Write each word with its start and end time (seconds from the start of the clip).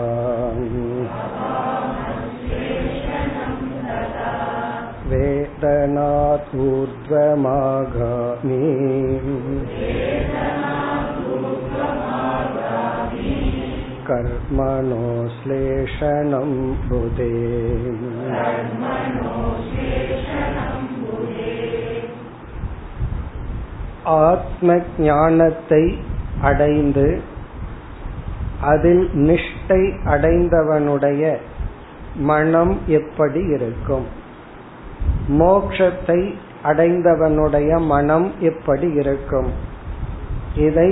वेदनात् 5.10 6.54
ऊर्ध्वमागामि 6.68 8.62
कर्मणोश्लेषणं 14.08 15.40
बुधे 16.88 17.30
ஆத்ம 24.22 24.74
ஞானத்தை 24.98 25.84
அடைந்து 26.40 27.04
அதில் 28.62 29.04
நிஷ்டை 29.26 29.80
அடைந்தவனுடைய 30.06 31.22
மனம் 32.22 32.74
எப்படி 32.90 33.42
இருக்கும் 33.54 34.06
மோக்ஷத்தை 35.38 36.20
அடைந்தவனுடைய 36.64 37.70
மனம் 37.86 38.28
எப்படி 38.42 38.90
இருக்கும் 38.94 39.50
இதை 40.56 40.90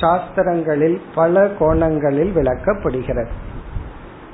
சாஸ்திரங்களில் 0.00 1.00
பல 1.14 1.48
கோணங்களில் 1.48 2.34
விளக்கப்படுகிறது. 2.34 3.28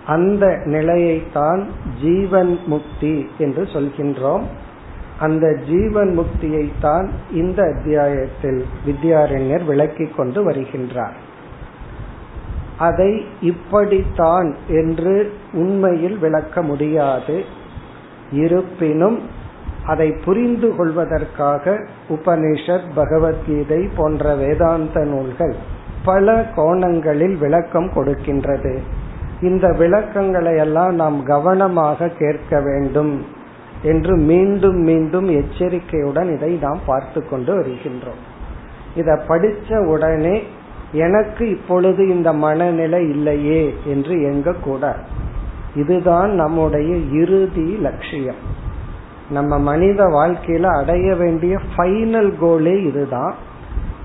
அந்த 0.07 0.47
நிலையைத்தான் 0.47 1.67
ஜீவன் 2.03 2.59
முக்தி 2.67 3.29
என்று 3.39 3.63
சொல்கின்றோம். 3.63 4.43
அந்த 5.19 5.59
ஜீவன் 5.67 6.19
முக்தியை 6.19 6.71
தான் 6.81 7.11
இந்த 7.33 7.63
அத்தியாயத்தில் 7.63 8.67
வித்யாரண்யர் 8.87 9.65
விளக்கிக் 9.65 10.17
கொண்டு 10.17 10.51
வருகின்றார். 10.51 11.15
அதை 12.79 13.27
இப்படித்தான் 13.41 14.55
என்று 14.69 15.33
உண்மையில் 15.53 16.19
விளக்க 16.19 16.63
முடியாது. 16.63 17.45
இருப்பினும் 18.33 19.23
அதை 19.89 20.09
புரிந்து 20.25 20.69
கொள்வதற்காக 20.77 21.75
உபனிஷத் 22.09 22.89
பகவத்கீதை 22.95 23.81
போன்ற 23.97 24.35
வேதாந்த 24.35 25.01
நூல்கள் 25.05 25.55
பல 26.05 26.35
கோணங்களில் 26.57 27.37
விளக்கம் 27.37 27.89
கொடுக்கின்றது. 27.89 28.75
இந்த 29.41 29.67
விளக்கங்களை 29.79 30.55
எல்லாம் 30.57 30.95
நாம் 30.95 31.19
கவனமாக 31.23 32.09
கேட்க 32.19 32.61
வேண்டும் 32.61 33.15
என்று 33.83 34.15
மீண்டும் 34.31 34.81
மீண்டும் 34.83 35.29
எச்சரிக்கையுடன் 35.41 36.31
இதை 36.37 36.53
நாம் 36.63 36.81
பார்த்து 36.87 37.21
கொண்டு 37.29 37.53
வருகின்றோம். 37.59 38.23
இதை 38.97 39.15
படித்த 39.29 39.81
உடனே 39.81 40.37
எனக்கு 40.93 41.45
இப்பொழுது 41.51 42.03
இந்த 42.09 42.33
மனநிலை 42.45 43.03
இல்லையே 43.09 43.63
என்று 43.85 44.15
எங்க 44.23 44.55
கூட 44.65 44.85
இதுதான் 45.75 46.31
நம்முடைய 46.33 46.93
இறுதி 47.23 47.69
லட்சியம். 47.81 48.41
நம்ம 49.31 49.59
மனித 49.59 50.05
வாழ்க்கையில 50.05 50.79
அடைய 50.79 51.15
வேண்டிய 51.15 51.59
ஃபைனல் 51.77 52.33
கோலே 52.41 52.87
இதுதான். 52.87 53.35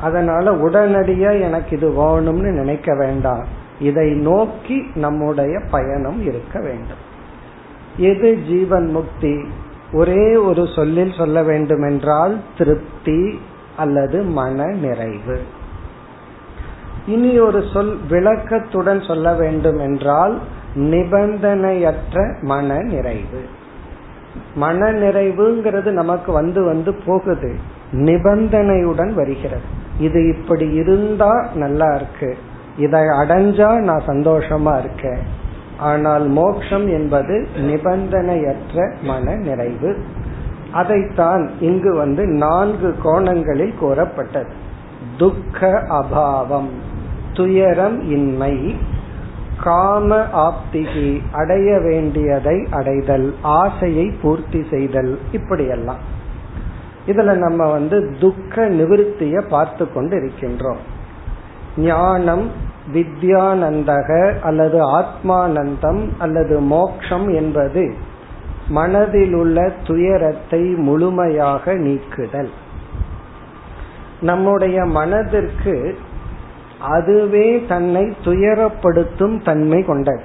அதனால 0.01 0.51
உடனடியா 0.51 1.41
எனக்கு 1.41 1.77
இது 1.77 1.89
வேணும்னு 1.89 2.51
நினைக்க 2.51 2.95
வேண்டாம். 2.95 3.45
இதை 3.79 4.11
நோக்கி 4.11 4.83
நம்முடைய 4.95 5.61
பயணம் 5.71 6.21
இருக்க 6.21 6.59
வேண்டும். 6.59 7.11
எது 7.97 8.39
ஜீவன் 8.47 8.91
முக்தி? 8.91 9.37
ஒரே 9.93 10.35
ஒரு 10.35 10.67
சொல்லில் 10.75 11.13
சொல்ல 11.17 11.43
வேண்டுமென்றால் 11.43 12.39
திருப்தி 12.57 13.39
அல்லது 13.77 14.21
மன 14.21 14.65
நிறைவு. 14.65 15.41
இனி 17.05 17.39
ஒரு 17.39 17.63
சொல் 17.73 17.97
விளக்கத்துடன் 18.09 19.07
சொல்ல 19.07 19.33
வேண்டும் 19.33 19.77
என்றால் 19.77 20.39
நிபந்தனையற்ற 20.75 22.41
மன 22.41 22.81
நிறைவு. 22.81 23.43
மன 24.55 24.91
நிறைவுங்கிறது 24.91 25.91
நமக்கு 25.91 26.31
வந்து 26.31 26.63
வந்து 26.63 26.93
போகுது. 26.93 27.55
நிபந்தனையுடன் 27.91 29.13
வருகிறது. 29.13 29.61
இது 29.99 30.27
இப்படி 30.27 30.71
இருந்தா 30.71 31.47
நல்லா 31.53 31.95
இருக்கு. 31.95 32.37
இதை 32.77 32.99
அடைஞ்சா 32.99 33.79
நான் 33.79 34.03
சந்தோஷமா 34.07 34.79
இருக்கேன். 34.79 35.41
ஆனால் 35.77 36.27
மோக்ஷம் 36.27 36.87
என்பது 36.87 37.47
நிபந்தனையற்ற 37.55 38.93
மன 39.01 39.35
நிறைவு 39.35 39.97
அதைத்தான் 40.71 41.51
இங்கு 41.59 41.95
வந்து 41.95 42.25
நான்கு 42.25 42.95
கோணங்களில் 43.03 43.73
கூறப்பட்டது. 43.79 44.51
துக்க 45.17 45.83
அபாவம் 45.89 46.69
துயரம் 47.33 48.09
இன்மை 48.09 48.75
காம 49.63 50.09
ஆப்திகி 50.47 51.09
அடைய 51.31 51.79
வேண்டியதை 51.79 52.57
அடைதல் 52.71 53.27
ஆசையை 53.41 54.05
பூர்த்தி 54.21 54.61
செய்தல் 54.69 55.19
இப்படியெல்லாம். 55.31 56.01
இதுல 57.07 57.31
நம்ம 57.35 57.71
வந்து 57.71 57.97
துக்க 58.19 58.69
நிவிருத்திய 58.69 59.41
பார்த்து 59.47 59.93
கொண்டு 59.93 60.15
இருக்கின்றோம் 60.17 60.81
ஞானம் 61.77 62.45
வித்யானந்தக 62.93 64.09
அல்லது 64.39 64.79
ஆத்மானந்தம் 64.99 66.01
அல்லது 66.19 66.59
மோக்ஷம் 66.59 67.27
என்பது 67.33 67.93
மனதில் 68.67 69.33
உள்ள 69.33 69.71
துயரத்தை 69.83 70.63
முழுமையாக 70.87 71.73
நீக்குதல். 71.73 72.51
நம்முடைய 74.21 74.85
மனதிற்கு 74.85 75.97
அதுவே 76.83 77.65
தன்னை 77.67 78.13
துயரப்படுத்தும் 78.25 79.43
தன்மை 79.43 79.83
கொண்டது. 79.83 80.21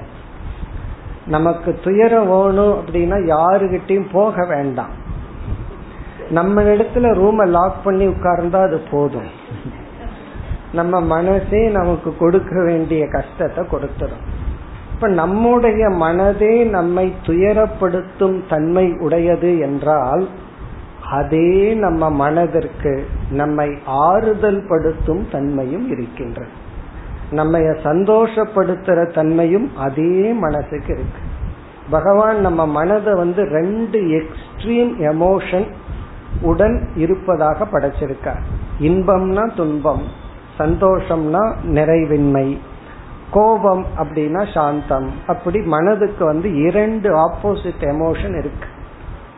நமக்கு 1.27 1.81
துயரம் 1.85 2.29
வேணும் 2.29 2.75
அப்படின்னா 2.75 3.19
யாருகிட்டையும் 3.35 4.09
போக 4.13 4.45
வேண்டாம். 4.45 4.95
நம்ம 6.31 6.63
இடத்துல 6.63 7.11
ரூமை 7.15 7.47
லாக் 7.47 7.85
பண்ணி 7.85 8.07
உட்கார்ந்தா 8.07 8.63
அது 8.63 8.83
போதும். 8.91 9.31
நம்ம 10.73 11.01
மனசே 11.01 11.69
நமக்கு 11.69 12.17
கொடுக்க 12.17 12.63
வேண்டிய 12.63 13.07
கஷ்டத்தை 13.07 13.65
கொடுத்துரும். 13.65 14.27
இப்ப 14.95 15.09
நம்முடைய 15.09 15.89
மனதே 15.89 16.65
நம்மை 16.65 17.15
துயரப்படுத்தும் 17.27 18.41
தன்மை 18.49 18.93
உடையது 18.93 19.59
என்றால் 19.59 20.29
அதே 21.11 21.75
நம்ம 21.75 22.11
மனதிற்கு 22.11 23.07
நம்மை 23.31 23.79
ஆறுதல் 23.87 24.67
படுத்தும் 24.69 25.27
தன்மையும் 25.33 25.91
இருக்கின்றது. 25.91 26.67
நம்ம 27.31 27.59
சந்தோஷப்படுத்துற 27.59 29.15
தன்மையும் 29.15 29.77
அதே 29.77 30.33
மனசுக்கு 30.33 30.93
இருக்கு. 30.93 31.21
பகவான் 31.91 32.41
நம்ம 32.41 32.67
மனதை 32.67 33.15
வந்து 33.15 33.45
ரெண்டு 33.45 34.01
எக்ஸ்ட்ரீம் 34.01 34.93
எமோஷன் 34.99 35.67
உடன் 36.43 36.89
இருப்பதாக 36.95 37.65
படைச்சிருக்கார். 37.65 38.43
இன்பம்னா 38.81 39.55
துன்பம் 39.57 40.03
சந்தோஷம்னா 40.59 41.57
நிறைவின்மை 41.65 42.59
கோபம் 43.31 43.87
அப்படின்னா 43.97 44.55
சாந்தம். 44.55 45.11
அப்படி 45.27 45.61
மனதுக்கு 45.61 46.25
வந்து 46.25 46.55
இரண்டு 46.55 47.17
ஆப்போசிட் 47.17 47.81
எமோஷன் 47.81 48.39
இருக்கு. 48.39 48.77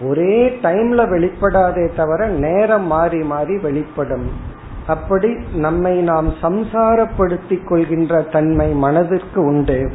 ஒரே 0.00 0.49
டைம்ல 0.49 1.06
வெளிப்படாதே 1.08 1.97
தவிர 1.97 2.26
நேரம் 2.26 2.87
மாறி 2.87 3.23
மாறி 3.23 3.58
வெளிப்படும். 3.58 4.31
அப்படி 4.87 5.37
நம்மை 5.55 6.00
நாம் 6.00 6.32
சம்சாரப்படுத்திக் 6.43 7.69
கொள்கின்ற 7.69 8.23
தன்மை 8.23 8.73
மனதிற்கு 8.73 9.44
உண்டு. 9.44 9.93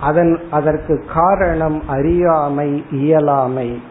அதன் 0.00 0.40
அதற்கு 0.50 1.04
காரணம் 1.14 1.88
அறியாமை 1.88 2.84
இயலாமை. 2.90 3.82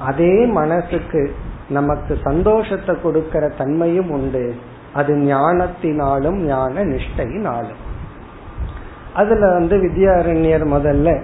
அதே 0.00 0.44
மனசுக்கு 0.44 1.34
நமக்கு 1.68 2.18
சந்தோஷத்தை 2.24 3.00
கொடுக்கிற 3.00 3.48
தன்மையும் 3.48 4.10
உண்டு. 4.10 4.54
அது 4.94 5.14
ஞானத்தினாலும் 5.14 6.36
ஞான 6.36 6.84
நிஷ்டையினாலும். 6.84 7.82
அதுல 9.14 9.52
வந்து 9.52 9.76
வித்யாரண்யர் 9.76 10.66
முதல்ல 10.72 11.20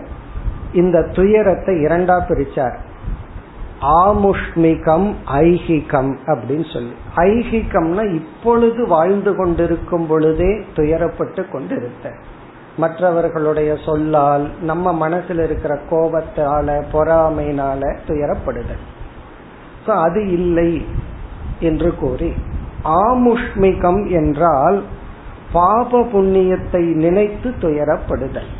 இந்த 0.72 1.02
துயரத்தை 1.02 1.74
இரண்டா 1.84 2.20
பிரிச்சார். 2.28 2.76
ஆமுஷ்மிகம் 3.84 5.14
ஐஹிகம் 5.26 6.12
அப்படின்னு 6.26 6.72
சொல்லி. 6.72 6.94
ஐஹிகம்னா 7.16 8.14
இப்பொழுது 8.14 8.86
வாழ்ந்து 8.86 9.36
கொண்டிருக்கும் 9.36 10.06
பொழுதே 10.06 10.52
துயரப்பட்டு 10.76 11.44
கொண்டிருத்த. 11.52 12.12
மற்றவர்களுடைய 12.76 13.76
சொல்லால் 13.84 14.50
நம்ம 14.60 15.08
மனசுல 15.08 15.44
இருக்கிற 15.44 15.78
கோபத்தால 15.90 16.82
பொறாமையினால 16.92 17.96
துயரப்படுதல் 18.06 18.84
அது 19.86 20.30
இல்லை 20.30 20.86
என்று 21.60 21.94
கூறி 21.94 22.32
ஆமுஷ்மிகம் 22.84 24.10
என்றால் 24.10 24.82
பாப 25.52 26.00
புண்ணியத்தை 26.00 26.94
நினைத்து 26.94 27.54
துயரப்படுதல். 27.60 28.50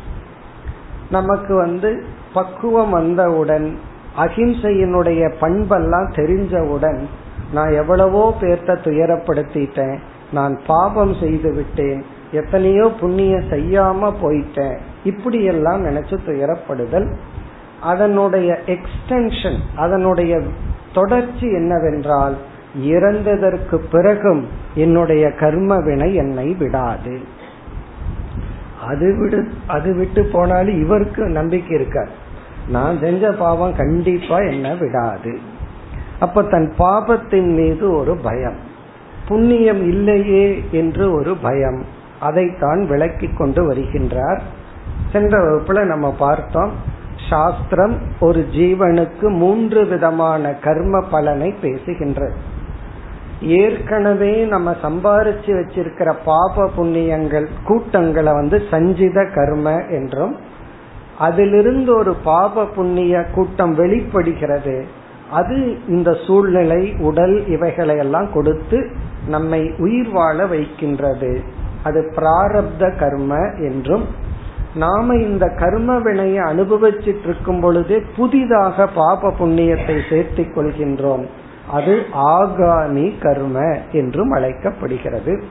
நமக்கு 1.09 1.55
வந்து 1.55 2.03
பக்குவம் 2.33 2.89
வந்தவுடன் 2.89 3.93
அகிம்சையினுடைய 4.17 5.33
பண்பெல்லாம் 5.41 6.07
தெரிஞ்சவுடன் 6.15 6.99
நான் 7.53 7.71
எவ்வளவோ 7.71 8.37
பேர்த்த 8.41 8.77
துயரப்படுத்திட்டேன். 8.83 9.97
நான் 10.31 10.59
பாபம் 10.67 11.13
செய்து 11.19 11.53
விட்டேன். 11.53 12.05
எத்தனையோ 12.31 12.91
புண்ணியம் 12.99 13.49
செய்யாம 13.49 14.13
போயிட்டேன். 14.21 14.77
இப்படியெல்லாம் 15.03 15.85
நினைச்சு 15.85 16.17
துயரப்படுதல். 16.27 17.13
அதனுடைய 17.81 18.59
எக்ஸ்டென்ஷன் 18.65 19.57
அதனுடைய 19.75 20.41
தொடர்ச்சி 20.93 21.47
என்னவென்றால் 21.51 22.37
இறந்ததற்கு 22.85 23.75
பிறகும் 23.91 24.47
என்னுடைய 24.75 25.31
கர்ம 25.31 25.77
வினை 25.79 26.15
என்னை 26.15 26.55
விடாது. 26.59 27.19
அது 28.87 29.17
விடு 29.19 29.47
அது 29.67 29.95
விட்டு 29.95 30.25
போனாலும் 30.25 30.81
இவருக்கு 30.83 31.23
நம்பிக்கை 31.23 31.79
இருக்காது. 31.79 32.09
நான் 32.69 32.99
செஞ்ச 32.99 33.31
பாவம் 33.31 33.75
கண்டிப்பா 33.75 34.37
என்ன 34.37 34.75
விடாது. 34.75 35.39
அப்ப 36.19 36.43
தன் 36.43 36.73
பாபத்தின் 36.79 37.55
மீது 37.55 37.91
ஒரு 37.91 38.17
பயம். 38.17 38.55
புண்ணியம் 39.27 39.87
இல்லையே 39.87 40.63
என்று 40.71 41.13
ஒரு 41.13 41.35
பயம். 41.35 41.85
அதைத்தான் 42.19 42.87
விளக்கி 42.87 43.27
கொண்டு 43.27 43.71
வருகின்றார். 43.71 44.39
சென்ற 45.11 45.37
வகுப்புல 45.37 45.83
நம்ம 45.83 46.11
பார்த்தோம் 46.11 46.71
சாஸ்திரம் 47.29 47.97
ஒரு 48.19 48.45
ஜீவனுக்கு 48.51 49.29
மூன்று 49.29 49.85
விதமான 49.85 50.53
கர்ம 50.53 51.01
பலனை 51.01 51.53
பேசுகின்றது. 51.61 52.33
ஏற்கனவே 53.41 54.43
நம்ம 54.43 54.75
சம்பாரிச்சு 54.83 55.45
வச்சிருக்கிற 55.45 56.15
பாப 56.25 56.69
புண்ணியங்கள் 56.77 57.47
கூட்டங்களை 57.65 58.33
வந்து 58.33 58.61
சஞ்சித 58.71 59.25
கர்ம 59.35 59.83
என்றும் 59.83 60.35
அதிலிருந்து 61.19 61.95
ஒரு 61.95 62.15
பாப 62.15 62.65
புண்ணிய 62.65 63.23
கூட்டம் 63.23 63.75
வெளிப்படுகிறது. 63.75 64.85
அது 65.31 65.77
இந்த 65.87 66.17
சூழ்நிலை 66.27 66.95
உடல் 66.99 67.47
இவைகளை 67.47 67.97
எல்லாம் 67.97 68.27
கொடுத்து 68.33 68.89
நம்மை 69.27 69.71
உயிர் 69.77 70.09
வாழ 70.09 70.45
வைக்கின்றது. 70.45 71.41
அது 71.83 72.13
பிராரப்த 72.15 72.97
கர்ம 72.97 73.35
என்றும் 73.57 74.05
நாம 74.75 75.15
இந்த 75.15 75.47
கர்ம 75.47 75.99
வினையை 75.99 76.43
அனுபவிச்சிட்டு 76.43 77.23
இருக்கும் 77.23 77.59
பொழுதே 77.59 78.01
புதிதாக 78.15 78.87
பாப 78.87 79.33
புண்ணியத்தை 79.39 79.99
சேர்த்திக் 80.09 80.53
கொள்கின்றோம். 80.55 81.25
அது 81.71 82.05
ஆகாமி 82.15 83.13
கர்ம 83.21 83.77
என்றும் 83.91 84.31
அழைக்கப்படுகிறது. 84.31 85.43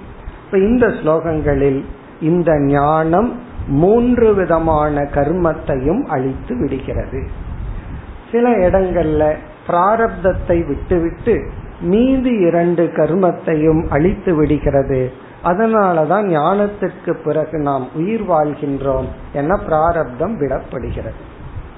இப்ப 0.44 0.58
இந்த 0.58 0.86
ஸ்லோகங்களில் 0.86 1.84
இந்த 2.20 2.60
ஞானம் 2.60 3.32
மூன்று 3.66 4.34
விதமான 4.34 5.00
கர்மத்தையும் 5.00 6.02
அழித்து 6.02 6.58
விடுகிறது. 6.58 7.26
சில 8.32 8.50
இடங்கள்ல 8.50 9.34
பிராரப்தத்தை 9.66 10.66
விட்டுவிட்டு 10.66 11.48
மீதி 11.80 12.30
இரண்டு 12.30 12.84
கர்மத்தையும் 12.84 13.88
அழித்து 13.88 14.34
விடுகிறது. 14.34 15.12
அதனாலதான் 15.44 16.24
ஞானத்திற்கு 16.24 17.16
பிறகு 17.24 17.58
நாம் 17.58 17.88
உயிர் 17.94 18.30
வாழ்கின்றோம் 18.30 19.04
என 19.32 19.56
பிராரப்தம் 19.56 20.40
விடப்படுகிறது. 20.40 21.22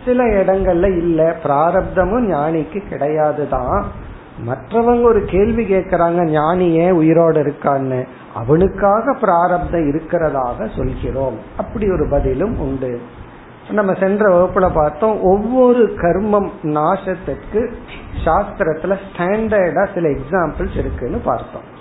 சில 0.05 0.25
இடங்கள்ல 0.25 0.97
இல்ல 0.97 1.37
பிராரப்தமும் 1.45 2.29
ஞானிக்கு 2.31 2.83
கிடையாதுதான். 2.91 3.83
மற்றவங்க 4.45 5.03
ஒரு 5.03 5.25
கேள்வி 5.25 5.65
கேட்கறாங்க 5.65 6.25
ஞானி 6.25 6.71
ஏன் 6.71 6.93
உயிரோடு 6.93 7.43
இருக்கான்னு? 7.43 8.07
அவனுக்காக 8.35 9.13
பிராரப்தம் 9.13 9.91
இருக்கிறதாக 9.91 10.77
சொல்கிறோம். 10.77 11.39
அப்படி 11.57 11.91
ஒரு 11.91 12.09
பதிலும் 12.11 12.59
உண்டு. 12.59 13.01
நம்ம 13.71 13.95
சென்ற 13.95 14.27
வகுப்புல 14.27 14.71
பார்த்தோம் 14.75 15.23
ஒவ்வொரு 15.23 15.95
கர்மம் 15.97 16.51
நாசத்துக்கு 16.63 17.73
சாஸ்திரத்துல 18.25 18.99
ஸ்டாண்டர்டா 19.13 19.89
சில 19.95 20.09
எக்ஸாம்பிள்ஸ் 20.09 20.79
இருக்குன்னு 20.79 21.19
பார்த்தோம். 21.19 21.75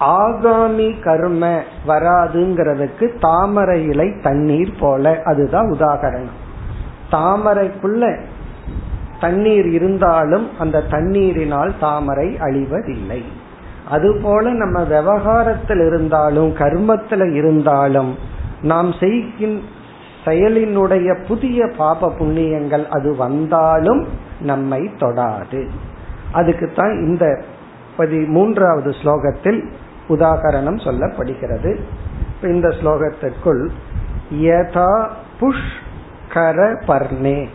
ஆகாமி 0.00 1.02
கர்ம 1.02 1.62
வராதுங்கிறதுக்கு 1.86 3.18
தாமரை 3.20 3.84
இலை 3.84 4.14
தண்ணீர் 4.22 4.76
போல. 4.80 5.22
அதுதான் 5.24 5.70
உதாகரணம். 5.70 6.38
தாமரைக்குள்ள 7.12 8.20
தண்ணீர் 9.20 9.66
இருந்தாலும் 9.66 10.58
அந்த 10.58 10.84
தண்ணீரினால் 10.90 11.72
தாமரை 11.80 12.28
அழிவதில்லை. 12.28 13.22
அதுபோல 13.88 14.50
நம்ம 14.50 14.84
விவகாரத்தில் 14.84 15.80
இருந்தாலும் 15.86 16.56
கர்மத்தில் 16.56 17.34
இருந்தாலும் 17.34 18.18
நாம் 18.62 18.92
செய்கின் 19.00 19.62
செயலினுடைய 20.24 21.26
புதிய 21.26 21.66
பாப 21.76 22.12
புண்ணியங்கள் 22.18 22.86
அது 22.86 23.16
வந்தாலும் 23.16 24.08
நம்மை 24.40 24.80
தொடாது. 24.80 25.68
அதுக்குத்தான் 26.32 26.92
இந்த 26.92 27.42
பதி 27.96 28.18
மூன்றாவது 28.18 28.90
ஸ்லோகத்தில் 28.90 29.70
உதாகரணம் 30.08 30.80
சொல்லப்படுகிறது. 30.86 31.78
இந்த 32.42 32.68
ஸ்லோகத்திற்குள் 32.68 33.68
யதா 34.34 35.08
புஷ்கர 35.40 36.58
பர்ணே. 36.88 37.48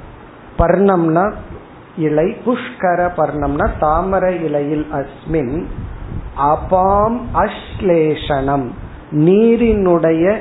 பர்ணம்னா 0.58 1.34
இலை 1.98 2.38
புஷ்கர 2.46 3.10
பர்ணம்னா 3.18 3.70
தாமரை 3.80 4.44
இலையில் 4.44 4.88
அஸ்மின் 4.94 5.66
அபாம் 6.38 7.20
அஸ்லேஷனம் 7.34 8.68
நீரினுடைய 9.12 10.40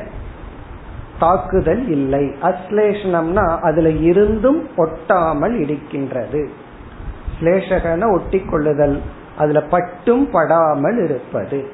தாக்குதல் 1.20 1.88
இல்லை. 1.88 2.32
அஸ்லேஷனம்னா 2.42 3.58
அதுல 3.58 3.90
இருந்தும் 3.90 4.68
ஒட்டாமல் 4.76 5.60
இருக்கின்றது. 5.60 6.50
ஸ்லேஷகன 7.40 8.12
ஒட்டி 8.12 8.40
கொள்ளுதல் 8.40 9.00
அதுல 9.38 9.60
பட்டும் 9.60 10.30
படாமல் 10.30 11.04
இருப்பது. 11.04 11.68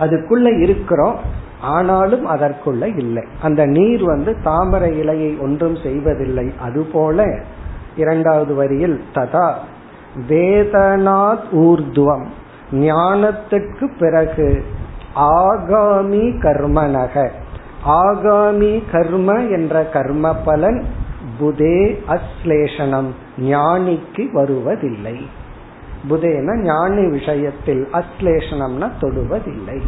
அதுக்குள்ள 0.00 0.60
இருக்கிறோம். 0.60 1.44
ஆனாலும் 1.60 2.30
அதற்குள்ள 2.30 2.96
இல்லை. 2.96 3.24
அந்த 3.42 3.66
நீர் 3.66 4.04
வந்து 4.04 4.42
தாமரை 4.42 5.00
இலையை 5.00 5.40
ஒன்றும் 5.40 5.76
செய்வதில்லை. 5.76 6.52
அதுபோல 6.60 7.38
இரண்டாவது 7.96 8.54
வரியில் 8.54 9.04
ததா. 9.14 9.52
வேதனாத் 10.28 11.46
ஊர்துவம். 11.52 12.26
ஞானத்துக்கு 12.72 13.98
பிறகு 13.98 14.64
ஆகாமி 15.16 16.38
கர்மனக. 16.40 17.30
ஆகாமி 17.86 18.82
கர்ம 18.90 19.42
என்ற 19.42 19.84
கர்ம 19.84 20.34
பலன் 20.34 20.84
புதே 21.40 21.98
அஸ்லேஷனம். 22.08 23.10
ஞானிக்கு 23.40 24.32
வருவதில்லை. 24.32 25.28
புதேன 26.10 26.62
ஞானி 26.62 27.10
விஷயத்தில் 27.10 27.88
அஸ்லேஷனம்னா 27.92 28.90
தொடுவதில்லை. 29.00 29.80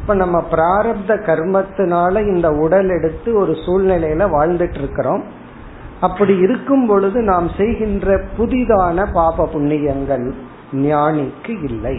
இப்ப 0.00 0.14
நம்ம 0.14 0.44
பிராரப்த 0.50 1.08
கர்மத்தினால 1.08 2.20
இந்த 2.20 2.50
உடல் 2.50 2.88
எடுத்து 2.88 3.34
ஒரு 3.34 3.52
சூழ்நிலையில 3.52 4.28
வாழ்ந்துட்டு 4.28 4.78
இருக்கிறோம். 4.78 5.38
அப்படி 6.00 6.34
இருக்கும் 6.36 6.86
பொழுது 6.86 7.18
நாம் 7.22 7.48
செய்கின்ற 7.56 8.20
புதிதான 8.38 9.06
பாப 9.12 9.48
புண்ணியங்கள் 9.52 10.26
ஞானிக்கு 10.72 11.54
இல்லை. 11.62 11.96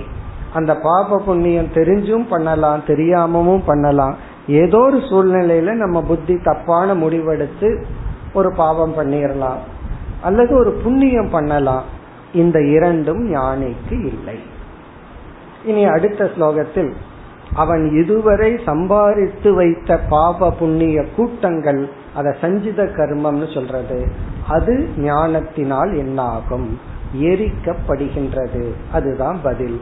அந்த 0.54 0.72
பாப 0.76 1.20
புண்ணியம் 1.26 1.74
தெரிஞ்சும் 1.74 2.26
பண்ணலாம் 2.30 2.82
தெரியாமவும் 2.88 3.64
பண்ணலாம். 3.66 4.16
ஏதோ 4.48 4.80
ஒரு 4.80 4.98
சூழ்நிலையில 4.98 5.74
நம்ம 5.74 6.02
புத்தி 6.02 6.36
தப்பான 6.44 6.96
முடிவெடுத்து 6.96 7.70
ஒரு 8.34 8.50
பாவம் 8.56 8.98
பண்ணிடலாம் 8.98 9.62
அல்லது 10.22 10.54
ஒரு 10.58 10.72
புண்ணியம் 10.84 11.30
பண்ணலாம். 11.30 11.86
இந்த 12.34 12.58
இரண்டும் 12.76 13.22
ஞானிக்கு 13.34 13.98
இல்லை. 14.08 14.38
இனி 15.66 15.86
அடுத்த 15.86 16.30
ஸ்லோகத்தில் 16.36 16.92
அவன் 17.55 17.85
இதுவரை 18.01 18.51
சம்பாதித்து 18.65 19.51
வைத்த 19.55 19.99
பாப 20.09 20.51
புண்ணிய 20.51 21.05
கூட்டங்கள் 21.17 21.83
அத 22.15 22.35
சஞ்சித 22.41 22.83
கர்மம்னு 22.97 23.49
சொல்றது 23.55 24.01
அது 24.49 24.75
ஞானத்தினால் 25.05 25.93
என்னாகும் 25.97 26.69
எரிக்கப்படுகின்றது 27.31 28.65
அதுதான் 28.93 29.39
பதில் 29.43 29.79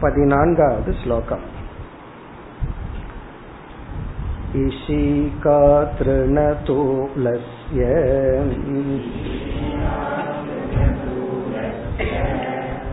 பதினான்காவது 0.00 0.92
ஸ்லோகம் 1.02 1.44
इशिका 4.56 5.60
तृणतोलस्य 5.98 7.80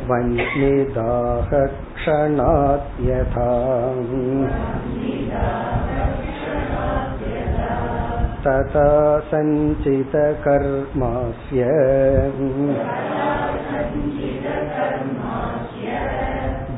वह्निदाह 0.06 1.66
क्षणात् 1.66 3.06
यथा। 3.06 3.94
तथा 8.46 9.20
सञ्चितकर्मास्य। 9.20 11.64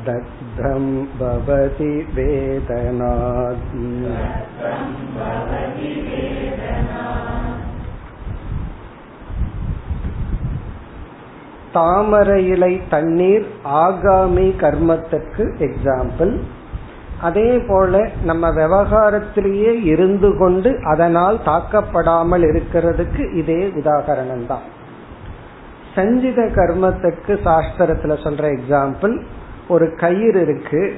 दग्धं 0.05 1.05
भवति 1.05 2.07
वेदनात्। 2.13 3.69
தாமரை 11.73 12.47
இலை 12.47 12.81
தண்ணீர் 12.89 13.45
ஆகாமி 13.63 14.47
கர்மத்துக்கு 14.59 15.43
எக்ஸாம்பிள் 15.59 16.33
அதே 17.21 17.57
போல 17.57 18.09
நம்ம 18.23 18.49
விவகாரத்திலேயே 18.49 19.83
இருந்து 19.83 20.37
கொண்டு 20.37 20.79
அதனால் 20.83 21.39
தாக்கப்படாமல் 21.45 22.45
இருக்கிறதுக்கு 22.51 23.33
இதே 23.33 23.61
உதாகரணம் 23.81 24.45
தான் 24.45 24.65
சஞ்சித 25.95 26.41
கர்மத்துக்கு 26.41 27.33
சாஸ்திரத்துல 27.45 28.15
சொல்ற 28.25 28.45
எக்ஸாம்பிள் 28.57 29.21
ஒரு 29.67 29.95
கயிறு 29.95 30.41
இருக்கு 30.41 30.93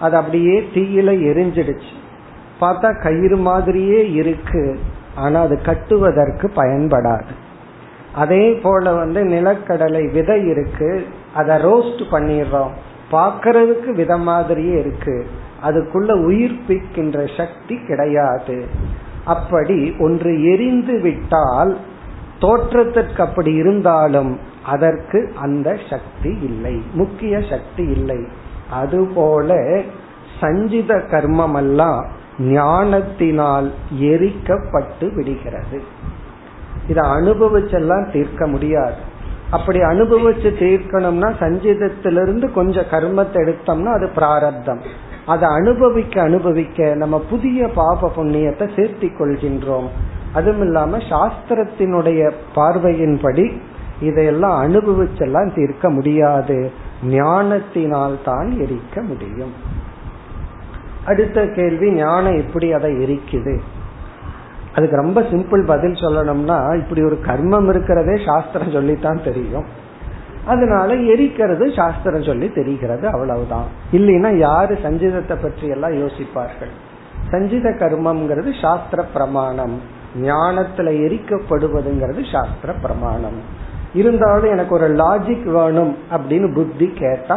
அது 0.00 0.16
அப்படியே 0.16 0.60
தீயில 0.74 1.10
எரிஞ்சிடுச்சு. 1.30 1.92
பார்த்தா 2.60 3.02
கயிறு 3.02 3.36
மாதிரியே 3.36 4.10
இருக்கு 4.10 4.78
ஆனா 5.14 5.40
அது 5.40 5.62
கட்டுவதற்கு 5.62 6.46
பயன்படாது. 6.56 7.32
அதே 8.14 8.52
போல 8.52 8.92
வந்து 8.92 9.24
நிலக்கடலை 9.24 10.12
விதை 10.12 10.46
இருக்கு 10.46 11.06
அதை 11.34 11.56
ரோஸ்ட் 11.56 12.02
பண்ணிடுறோம். 12.10 12.70
பார்க்கறதுக்கு 13.12 13.90
வித 13.94 14.16
மாதிரியே 14.16 14.78
இருக்கு. 14.78 15.26
அதுக்குள்ள 15.64 16.12
உயிர்ப்பிக்கின்ற 16.28 17.36
சக்தி 17.36 17.78
கிடையாது. 17.86 18.64
அப்படி 19.24 19.94
ஒன்று 19.98 20.44
எரிந்து 20.44 21.00
விட்டால் 21.00 21.76
தோற்றத்திற்கு 22.38 23.22
அப்படி 23.22 23.52
இருந்தாலும் 23.52 24.38
அதற்கு 24.64 25.32
அந்த 25.40 25.78
சக்தி 25.90 26.38
இல்லை. 26.42 26.82
முக்கிய 26.92 27.40
சக்தி 27.50 27.84
இல்லை. 27.84 28.26
அதுபோல 28.70 29.80
சஞ்சித 30.40 30.94
கர்மமெல்லாம் 30.94 32.04
ஞானத்தினால் 32.38 33.72
எரிக்கப்பட்டு 34.00 35.14
விடுகிறது. 35.14 35.82
இதை 36.88 37.02
அனுபவிச்செல்லாம் 37.08 38.10
தீர்க்க 38.10 38.46
முடியாது. 38.46 39.12
அப்படி 39.50 39.80
அனுபவிச்சு 39.80 40.50
தீர்க்கணும்னா 40.60 41.28
சஞ்சீதத்திலிருந்து 41.40 42.52
கொஞ்சம் 42.52 42.90
கர்மத்தை 42.90 43.38
எடுத்தோம்னா 43.44 43.92
அது 43.92 44.06
பிராரப்தம். 44.14 44.80
அதை 45.26 45.48
அனுபவிக்க 45.48 46.22
அனுபவிக்க 46.22 46.94
நம்ம 46.94 47.18
புதிய 47.30 47.68
பாப 47.68 48.10
புண்ணியத்தை 48.16 48.66
சேர்த்தி 48.76 49.08
கொள்கின்றோம். 49.18 49.88
அதுவும் 50.32 50.60
இல்லாம 50.60 50.96
சாஸ்திரத்தினுடைய 50.96 52.32
பார்வையின்படி 52.54 53.52
இதையெல்லாம் 54.00 54.56
அனுபவிச்செல்லாம் 54.66 55.54
தீர்க்க 55.54 55.90
முடியாது. 55.90 56.70
ஞானத்தினால் 57.04 58.18
தான் 58.24 58.48
எரிக்க 58.60 59.02
முடியும். 59.02 59.54
அடுத்த 61.04 61.46
கேள்வி 61.46 61.92
ஞானம் 61.92 62.36
எப்படி 62.36 62.72
அதை 62.72 62.92
எரிக்குது? 62.94 63.54
அதுக்கு 64.74 64.96
ரொம்ப 64.96 65.20
சிம்பிள் 65.20 65.66
பதில் 65.66 65.92
சொல்லணும்னா 65.92 66.76
இப்படி 66.76 67.02
ஒரு 67.02 67.18
கர்மம் 67.26 67.68
இருக்கிறதே 67.68 68.22
சாஸ்திரம் 68.26 68.70
சொல்லித்தான் 68.70 69.20
தெரியும். 69.24 69.64
அதனால 70.44 70.94
எரிக்கிறது 70.94 71.76
சாஸ்திரம் 71.76 72.22
சொல்லி 72.22 72.48
தெரிகிறது 72.50 73.06
அவ்வளவுதான். 73.06 73.64
இல்லைன்னா 73.92 74.36
யாரு 74.36 74.78
சஞ்சிதத்தை 74.82 75.36
பற்றி 75.42 75.66
எல்லாம் 75.66 75.92
யோசிப்பார்கள்? 75.92 76.72
சஞ்சித 77.30 77.70
கர்மம்ங்கிறது 77.70 78.60
சாஸ்திர 78.60 79.02
பிரமாணம். 79.02 79.80
ஞானத்துல 80.22 80.90
எரிக்கப்படுவதுங்கிறது 81.06 82.32
சாஸ்திர 82.32 82.72
பிரமாணம். 82.82 83.38
இருந்தாலும் 83.94 84.50
எனக்கு 84.50 84.74
ஒரு 84.74 84.94
லாஜிக் 84.94 85.48
வேணும் 85.52 85.96
அப்படின்னு 86.16 86.54
புத்தி 86.54 86.92
கேட்டா 86.92 87.36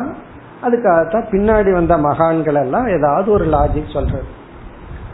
அதுக்காகத்தான் 0.63 1.29
பின்னாடி 1.32 1.72
வந்த 1.72 1.98
மகான்கள் 1.98 2.56
எல்லாம் 2.56 2.88
ஏதாவது 2.88 3.32
ஒரு 3.32 3.46
லாஜிக் 3.46 3.94
சொல்றது. 3.94 4.25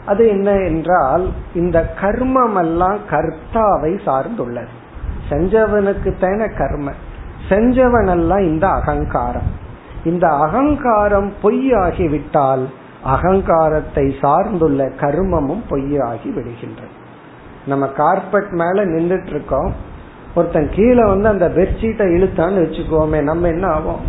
அது 0.06 0.28
என்ன 0.28 0.50
என்றால் 0.50 1.28
இந்த 1.54 1.94
கர்மம் 2.00 2.58
எல்லாம் 2.58 2.98
கர்த்தாவை 3.10 3.98
சார்ந்துள்ளது. 4.06 4.74
செஞ்சவனுக்கு 5.30 6.18
தான 6.18 6.46
கர்ம. 6.46 6.90
செஞ்சவன் 7.48 8.08
எல்லாம் 8.08 8.38
இந்த 8.38 8.68
அகங்காரம். 8.68 9.62
இந்த 10.04 10.28
அகங்காரம் 10.28 11.32
பொய்யாகிவிட்டால் 11.42 12.64
அகங்காரத்தை 13.02 14.14
சார்ந்துள்ள 14.20 14.88
கர்மமும் 14.88 15.62
பொய்யாகி 15.70 16.30
விடுகின்றது. 16.30 16.94
நம்ம 17.66 17.86
கார்பெட் 17.86 18.48
மேல 18.48 18.84
நின்றுட்டு 18.84 19.26
இருக்கோம் 19.26 19.72
ஒருத்தன் 20.34 20.70
கீழே 20.70 21.04
வந்து 21.06 21.28
அந்த 21.28 21.48
பெட்ஷீட்டை 21.48 22.06
இழுத்தான்னு 22.16 22.64
வச்சுக்கோமே 22.64 23.22
நம்ம 23.22 23.48
என்ன 23.48 23.66
ஆகும் 23.66 24.00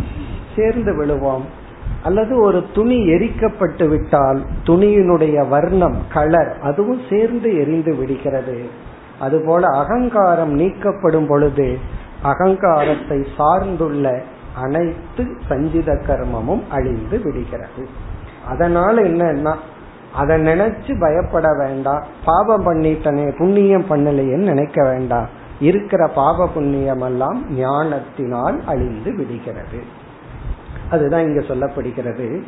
சேர்ந்து 0.56 0.96
விழுவோம். 0.96 1.64
அல்லது 2.02 2.40
ஒரு 2.40 2.64
துணி 2.74 2.96
எரிக்கப்பட்டு 2.96 3.88
விட்டால் 3.88 4.44
துணியினுடைய 4.64 5.48
வர்ணம் 5.48 5.96
கலர் 6.12 6.58
அதுவும் 6.62 7.00
சேர்ந்து 7.10 7.56
எரிந்து 7.56 7.94
விடுகிறது. 7.94 8.64
அதுபோல 9.20 9.66
அகங்காரம் 9.66 10.58
நீக்கப்படும் 10.58 11.26
பொழுது 11.26 11.78
அகங்காரத்தை 12.22 13.26
சார்ந்துள்ள 13.38 14.20
அனைத்து 14.62 15.24
சஞ்சித 15.48 15.92
கர்மமும் 15.92 16.62
அழிந்து 16.70 17.20
விடுகிறது. 17.22 17.88
அதனால 18.46 19.02
என்னன்னா 19.02 19.54
அதை 20.14 20.42
நினைச்சு 20.42 21.00
பயப்பட 21.00 21.48
வேண்டாம். 21.58 22.04
பாவம் 22.24 22.66
பண்ணிட்டனே 22.66 23.38
புண்ணியம் 23.38 23.84
பண்ணலையேன்னு 23.90 24.52
நினைக்க 24.52 24.84
வேண்டாம். 24.84 25.28
இருக்கிற 25.60 26.06
பாவ 26.06 26.46
புண்ணியம் 26.46 27.00
எல்லாம் 27.00 27.44
ஞானத்தினால் 27.50 28.64
அழிந்து 28.66 29.14
விடுகிறது. 29.16 29.95
அதுதான் 30.90 31.22
இங்க 31.22 31.40
சொல்லப்படுகிறது. 31.40 32.42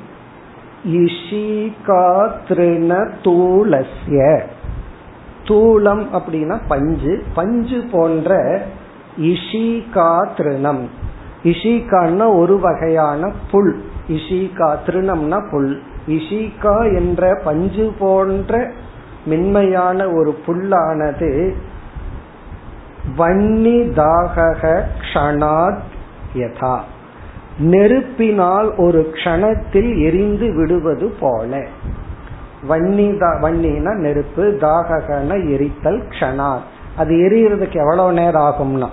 தூளஸ்ய 3.23 4.41
தூளம் 5.45 6.07
அப்படின்னா 6.13 6.61
பஞ்சு. 6.69 7.23
பஞ்சு 7.35 7.85
போன்ற 7.93 8.63
இஷிகா 9.21 10.29
திருணம் 10.37 10.89
இஷிகான்னா 11.43 12.37
ஒரு 12.37 12.61
வகையான 12.61 13.33
புல். 13.51 13.85
இஷிகா 14.09 14.77
திருணம்னா 14.87 15.51
புல். 15.51 15.81
இஷிகா 16.09 16.97
என்ற 16.97 17.41
பஞ்சு 17.45 17.93
போன்ற 17.99 18.71
மென்மையான 19.25 20.11
ஒரு 20.11 20.39
புல்லானது 20.47 21.55
வன்னி 23.19 23.79
தாகக 23.93 24.83
க்ஷணாத் 25.01 25.79
யதா. 26.35 26.81
நெருப்பினால் 27.59 28.77
ஒரு 28.77 29.11
க்ஷணத்தில் 29.15 30.03
எரிந்து 30.03 30.55
விடுவது 30.55 31.15
போல. 31.21 31.67
வன்னி 32.69 33.07
வன்னினா 33.43 33.95
நெருப்பு 33.95 34.59
தாககன 34.61 35.31
எரித்தல் 35.49 36.03
க்ஷணாத். 36.09 36.67
அது 36.97 37.15
எரியறதுக்கு 37.15 37.75
எவ்வளவு 37.75 38.13
நேரம் 38.13 38.43
ஆகும்னா? 38.43 38.89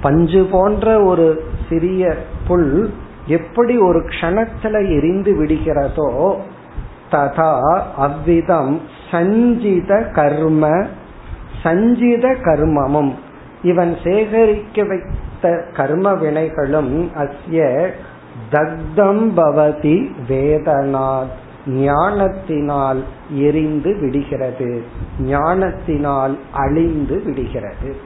பஞ்சு 0.00 0.46
போன்ற 0.50 1.02
ஒரு 1.02 1.44
சிறிய 1.68 2.16
புல் 2.46 2.92
எப்படி 3.26 3.78
ஒரு 3.78 3.98
க்ஷணத்துல 3.98 4.96
எரிந்து 4.96 5.32
விடுகிறதோ 5.34 6.34
ததா 7.10 7.82
அவ்விதம் 7.96 8.80
சஞ்சித 9.10 10.10
கர்ம 10.14 10.86
சஞ்சித 11.62 12.28
கர்மமும். 12.28 13.12
இவன் 13.62 13.96
சேகரிக்க 14.04 14.82
கர்ம 15.76 16.12
வினைகளும் 16.12 17.08
அஸ்ய 17.14 17.88
தக்தம் 18.52 19.30
பவதி 19.36 20.10
வேதனாத். 20.28 21.34
ஞானத்தினால் 21.66 23.04
எரிந்து 23.30 23.98
விடுகிறது. 24.00 24.84
ஞானத்தினால் 25.20 26.38
அழிந்து 26.52 27.22
விடுகிறது. 27.24 27.96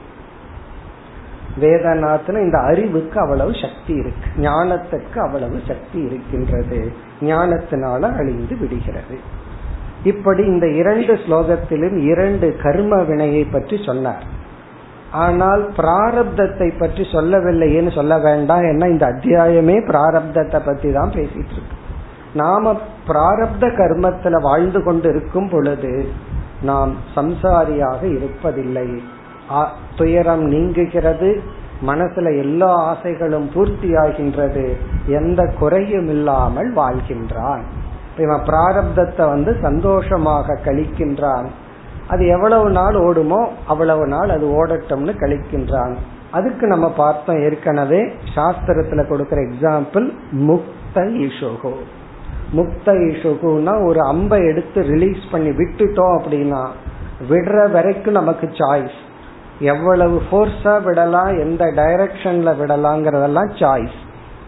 வேதனாத்னா 1.61 2.41
இந்த 2.41 2.59
அறிவுக்கு 2.59 3.19
அவ்வளவு 3.19 3.51
சக்தி 3.53 3.93
இருக்கு. 3.93 4.29
ஞானத்துக்கு 4.37 5.17
அவ்வளவு 5.19 5.59
சக்தி 5.67 5.99
இருக்கின்றது. 5.99 6.91
ஞானத்தினால 7.21 8.17
அழிந்து 8.17 8.57
விடுகிறது. 8.57 9.17
இப்படி 10.03 10.43
இந்த 10.43 10.69
இரண்டு 10.69 11.13
ஸ்லோகத்திலும் 11.13 11.97
இரண்டு 11.97 12.55
கர்ம 12.63 13.03
வினையை 13.03 13.43
பற்றி 13.43 13.83
சொன்னார். 13.85 14.23
ஆனால் 15.11 15.63
பிராரப்தத்தை 15.77 16.67
பற்றி 16.79 17.03
சொல்லவில்லையேன்னு 17.03 17.91
சொல்ல 17.95 18.17
வேண்டாம். 18.17 18.61
ஏன்னா 18.61 18.87
இந்த 18.89 19.05
அத்தியாயமே 19.07 19.77
பிராரப்தத்தை 19.91 20.59
பத்தி 20.65 20.91
தான் 20.91 21.09
பேசிட்டு 21.09 21.55
இருக்கு. 21.55 21.79
நாம 22.33 22.73
பிராரப்த 23.07 23.65
கர்மத்துல 23.79 24.41
வாழ்ந்து 24.41 24.83
கொண்டு 24.83 25.09
இருக்கும் 25.09 25.49
பொழுது 25.49 25.93
நாம் 26.61 26.91
சம்சாரியாக 27.15 28.01
இருப்பதில்லை. 28.17 28.87
துயரம் 29.97 30.45
நீங்குகிறது. 30.47 31.59
மனசுல 31.87 32.37
எல்லா 32.37 32.69
ஆசைகளும் 32.75 33.49
பூர்த்தியாகின்றது. 33.53 34.65
எந்த 35.07 35.41
குறையும் 35.59 36.09
இல்லாமல் 36.09 36.69
வாழ்கின்றான். 36.75 37.63
இவன் 38.17 38.45
பிராரப்தத்தை 38.45 39.25
வந்து 39.27 39.57
சந்தோஷமாக 39.61 40.57
கழிக்கின்றான். 40.65 41.47
அது 42.07 42.27
எவ்வளவு 42.27 42.69
நாள் 42.69 42.95
ஓடுமோ 42.95 43.47
அவ்வளவு 43.67 44.07
நாள் 44.07 44.29
அது 44.29 44.45
ஓடட்டும்னு 44.47 45.13
கழிக்கின்றான். 45.19 45.95
அதுக்கு 46.31 46.67
நம்ம 46.67 46.91
பார்த்தோம் 46.91 47.41
ஏற்கனவே 47.43 48.11
சாஸ்திரத்துல 48.35 49.07
கொடுக்கிற 49.07 49.41
எக்ஸாம்பிள் 49.41 50.13
முக்த 50.31 50.95
இஷோகோ. 50.95 51.73
முக்த 52.55 52.85
இஷுகுனா 52.85 53.85
ஒரு 53.85 53.99
அம்பை 53.99 54.45
எடுத்து 54.45 54.81
ரிலீஸ் 54.81 55.23
பண்ணி 55.31 55.49
விட்டுட்டோம் 55.49 56.15
அப்படின்னா 56.17 56.67
விடுற 57.29 57.71
வரைக்கும் 57.71 58.13
நமக்கு 58.13 58.47
சாய்ஸ் 58.47 58.99
எவ்வளவு 59.59 60.21
ஃபோர்ஸா 60.31 60.83
விடலாம் 60.83 61.39
எந்த 61.39 61.65
டைரக்ஷன்ல 61.65 62.51
விடலாங்கிறதெல்லாம் 62.61 63.51
சாய்ஸ் 63.59 63.99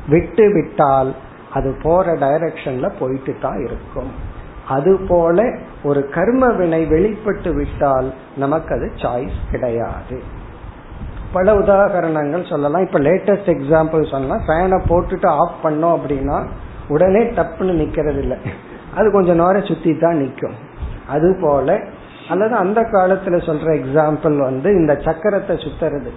விட்டு 0.09 0.53
விட்டால் 0.53 1.15
அது 1.51 1.79
போற 1.83 2.13
டைரக்ஷன்ல 2.13 2.91
போயிட்டு 2.99 3.35
தான் 3.41 3.65
இருக்கும். 3.65 4.11
அது 4.67 4.99
போல 5.07 5.51
ஒரு 5.83 6.01
கர்ம 6.09 6.49
வினை 6.59 6.85
வெளிப்பட்டு 6.85 7.51
விட்டால் 7.53 8.09
நமக்கு 8.35 8.71
அது 8.75 8.87
சாய்ஸ் 8.95 9.37
கிடையாது. 9.51 10.17
பல 11.33 11.53
உதாகரணங்கள் 11.59 12.49
சொல்லலாம். 12.49 12.85
இப்ப 12.85 12.99
லேட்டஸ்ட் 12.99 13.49
எக்ஸாம்பிள் 13.53 14.11
சொல்லலாம் 14.11 14.45
ஃபேனை 14.47 14.79
போட்டுட்டு 14.89 15.27
ஆஃப் 15.41 15.57
பண்ணோம் 15.63 15.95
அப்படின்னா 15.97 16.37
உடனே 16.87 17.23
டப்புன்னு 17.37 17.73
நிக்கிறது 17.81 18.17
இல்லை 18.17 18.37
அது 18.95 19.07
கொஞ்சம் 19.11 19.41
நேரம் 19.41 19.65
சுத்தி 19.65 19.91
தான் 19.97 20.19
நிக்கும். 20.23 20.55
அது 21.07 21.29
போல 21.41 21.77
அல்லது 22.29 22.55
அந்த 22.55 22.81
காலத்துல 22.81 23.39
சொல்ற 23.47 23.67
எக்ஸாம்பிள் 23.79 24.37
வந்து 24.37 24.69
இந்த 24.73 24.93
சக்கரத்தை 25.07 25.55
சுத்துறது. 25.63 26.11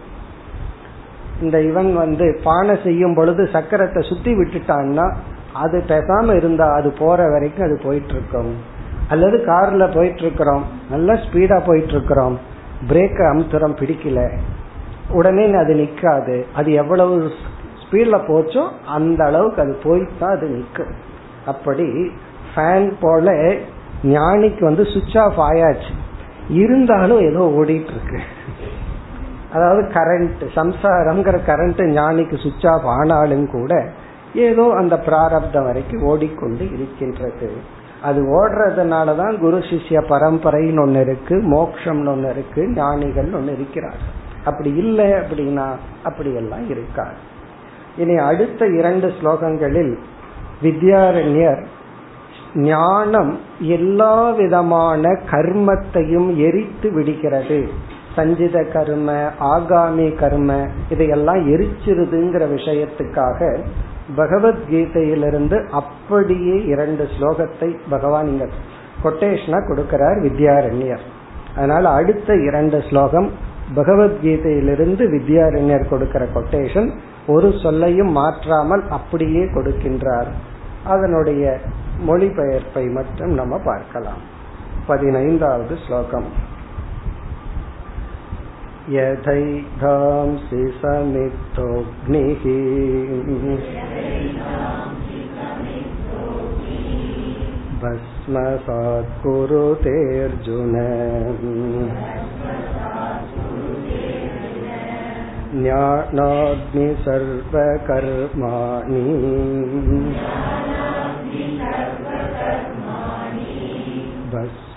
இந்த 1.40 1.56
இவன் 1.60 1.90
வந்து 1.94 2.26
பானை 2.44 2.76
செய்யும் 2.84 3.14
பொழுது 3.14 3.42
சக்கரத்தை 3.52 4.02
சுத்தி 4.08 4.32
விட்டுட்டான்னா 4.32 5.06
அது 5.52 5.76
பேசாம 5.88 6.36
இருந்தா 6.36 6.66
அது 6.72 6.90
போற 6.98 7.18
வரைக்கும் 7.34 7.66
அது 7.66 7.76
போயிட்டு 7.84 8.14
இருக்கும். 8.16 8.54
அல்லது 9.08 9.36
கார்ல 9.46 9.94
போயிட்டு 9.94 10.20
இருக்கிறோம் 10.20 10.64
நல்லா 10.90 11.14
ஸ்பீடா 11.14 11.66
போயிட்டு 11.66 11.92
இருக்கிறோம் 11.92 12.38
பிரேக்க 12.88 13.18
அமுத்துறம் 13.32 13.78
பிடிக்கல. 13.80 14.20
உடனே 15.10 15.52
அது 15.52 15.74
நிக்காது. 15.74 16.44
அது 16.54 16.72
எவ்வளவு 16.72 17.30
ஸ்பீட்ல 17.82 18.16
போச்சோ 18.28 18.62
அந்த 18.86 19.24
அளவுக்கு 19.24 19.62
அது 19.62 19.78
போய்தான் 19.84 20.36
அது 20.36 20.46
நிற்கும் 20.48 20.94
அப்படி 21.46 21.86
ஃபேன் 22.54 22.92
போல 23.00 23.30
ஞானிக்கு 24.04 24.62
வந்து 24.64 24.84
சுவிட்ச் 24.84 25.18
ஆஃப் 25.18 25.38
ஆயாச்சு. 25.40 25.92
இருந்தாலும் 26.48 27.20
ஏதோ 27.20 27.52
ஓடிட்டு 27.58 27.92
இருக்கு 27.94 28.18
அதாவது 29.52 29.82
கரண்ட் 29.88 30.42
சம்சாரம்ங்கிற 30.54 31.36
கரண்ட் 31.46 31.80
ஞானிக்கு 31.98 32.36
சுவிட்ச் 32.42 32.66
ஆஃப் 32.66 32.84
ஆனாலும் 32.84 33.50
கூட 33.50 33.72
ஏதோ 34.34 34.74
அந்த 34.76 34.98
பிராரப்தம் 34.98 35.64
வரைக்கும் 35.64 36.02
ஓடிக்கொண்டு 36.02 36.64
இருக்கின்றது. 36.72 37.50
அது 38.08 38.20
ஓடுறதுனால 38.38 39.14
தான் 39.20 39.36
குரு 39.44 39.58
சிஷ்ய 39.68 40.00
பரம்பரைன்னு 40.10 40.82
ஒன்று 40.84 41.00
இருக்கு 41.06 41.36
மோக்ஷம்னு 41.54 42.12
ஒன்று 42.14 42.30
இருக்கு 42.34 42.62
ஞானிகள் 42.74 43.30
ஒன்று 43.38 43.52
இருக்கிறார். 43.58 44.02
அப்படி 44.44 44.70
இல்லை 44.82 45.08
அப்படின்னா 45.20 45.68
அப்படியெல்லாம் 46.08 46.66
இருக்கார் 46.74 47.16
இனி 48.02 48.16
அடுத்த 48.30 48.66
இரண்டு 48.78 49.08
ஸ்லோகங்களில் 49.18 49.94
வித்யாரண்யர் 50.62 51.62
ஞானம் 52.68 53.32
எல்லா 53.76 54.14
விதமான 54.40 55.02
கர்மத்தையும் 55.32 56.28
எரித்து 56.46 56.88
விடுகிறது. 56.96 57.60
சஞ்சித 58.16 58.58
கர்ம 58.74 59.10
ஆகாமி 59.54 60.06
கர்ம 60.20 60.50
இதையெல்லாம் 60.92 61.42
எரிச்சிருதுங்கிற 61.54 62.44
விஷயத்துக்காக 62.54 63.40
பகவத்கீதையிலிருந்து 64.16 65.68
அப்படியே 65.68 66.64
இரண்டு 66.64 67.08
ஸ்லோகத்தை 67.18 67.76
பகவான் 67.90 68.26
இங்க 68.26 68.46
கொட்டேஷனா 69.02 69.58
கொடுக்கிறார் 69.68 70.18
வித்யாரண்யர். 70.20 71.04
அதனால 71.56 71.88
அடுத்த 71.88 72.34
இரண்டு 72.34 72.82
ஸ்லோகம் 72.82 73.30
பகவத்கீதையிலிருந்து 73.74 75.04
வித்யாரண்யர் 75.10 75.88
கொடுக்கிற 75.88 76.26
கொட்டேஷன் 76.34 76.90
ஒரு 77.26 77.52
சொல்லையும் 77.62 78.10
மாற்றாமல் 78.10 78.82
அப்படியே 78.88 79.44
கொடுக்கின்றார். 79.44 80.26
அதனுடைய 80.84 81.58
மொழிபெயர்ப்பை 82.06 82.92
மட்டும் 82.92 83.32
நம்ம 83.32 83.58
பார்க்கலாம். 83.64 84.22
பதினைந்தாவது 84.86 85.76
ஸ்லோகம். 85.86 86.54
यथैधांसि 88.89 90.61
समिद्धोऽग्निः 90.81 92.43
भस्मसात् 97.83 99.13
कुरुतेऽर्जुन 99.23 100.75
ज्ञानाग्नि 105.53 106.89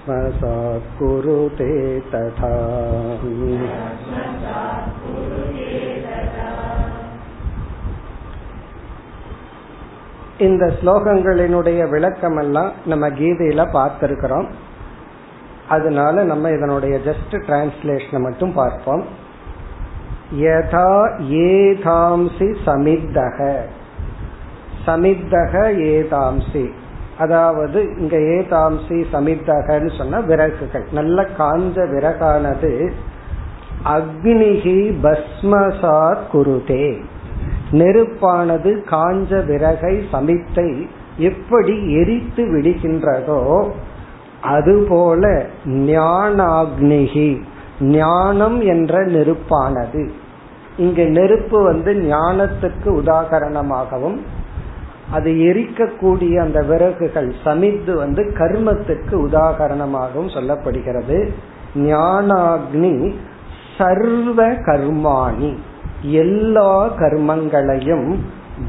सर्वकर्माणि 0.09 0.45
भस्मसात् 0.45 0.89
कुरुते 0.99 1.73
तथा 2.11 2.53
இந்த 10.39 10.65
ஸ்லோகங்களினுடைய 10.81 11.89
விளக்கம் 11.89 12.37
எல்லாம் 12.37 12.73
நம்ம 12.87 13.09
கீதையில 13.09 13.63
பார்த்திருக்கிறோம் 13.73 14.49
அதனால 15.69 16.25
நம்ம 16.25 16.51
இதனுடைய 16.51 16.95
ஜஸ்ட் 16.99 17.35
டிரான்ஸ்லேஷனை 17.47 18.21
மட்டும் 18.21 18.53
பார்ப்போம் 18.53 19.05
யதா 20.39 20.89
ஏதாம்சி 21.45 22.49
சமித்தக 22.65 23.39
சமித்தக 24.87 25.55
ஏதாம்சி 25.77 26.65
அதாவது 27.20 27.80
இங்க 28.00 28.16
ஏதாம்சி 28.36 28.98
சமித்தகன்னு 29.14 29.98
சொன்ன 29.98 30.22
விறகுகள். 30.22 30.86
நல்ல 30.92 31.26
காஞ்ச 31.38 31.78
விறகானது 31.94 32.72
அக்னிகி 33.96 34.80
பஸ்மசாத் 35.04 36.26
குருதே. 36.34 36.88
நெருப்பானது 37.72 38.72
காஞ்ச 38.92 39.32
விறகை 39.52 39.94
சமித்தை 40.12 40.70
எப்படி 41.18 41.76
எரித்து 41.94 42.44
விடுகின்றதோ 42.46 43.42
அதுபோல 44.42 45.24
ஞானாக்னிகி 45.66 47.30
ஞானம் 47.82 48.60
என்ற 48.62 49.06
நெருப்பானது. 49.06 50.04
இங்கு 50.78 51.06
நெருப்பு 51.10 51.58
வந்து 51.64 51.92
ஞானத்துக்கு 51.94 52.90
உதாகரணமாகவும் 53.02 54.20
அது 55.12 55.32
எரிக்கக்கூடிய 55.32 56.40
அந்த 56.40 56.62
விறகுகள் 56.62 57.34
சமித்து 57.44 57.94
வந்து 57.94 58.34
கர்மத்துக்கு 58.38 59.12
உதாகரணமாகவும் 59.12 60.34
சொல்லப்படுகிறது. 60.36 61.30
ஞானாக்னி 61.76 63.14
சர்வ 63.78 64.48
கர்மாணி. 64.48 65.56
எல்லா 66.02 66.98
கர்மங்களையும் 66.98 68.16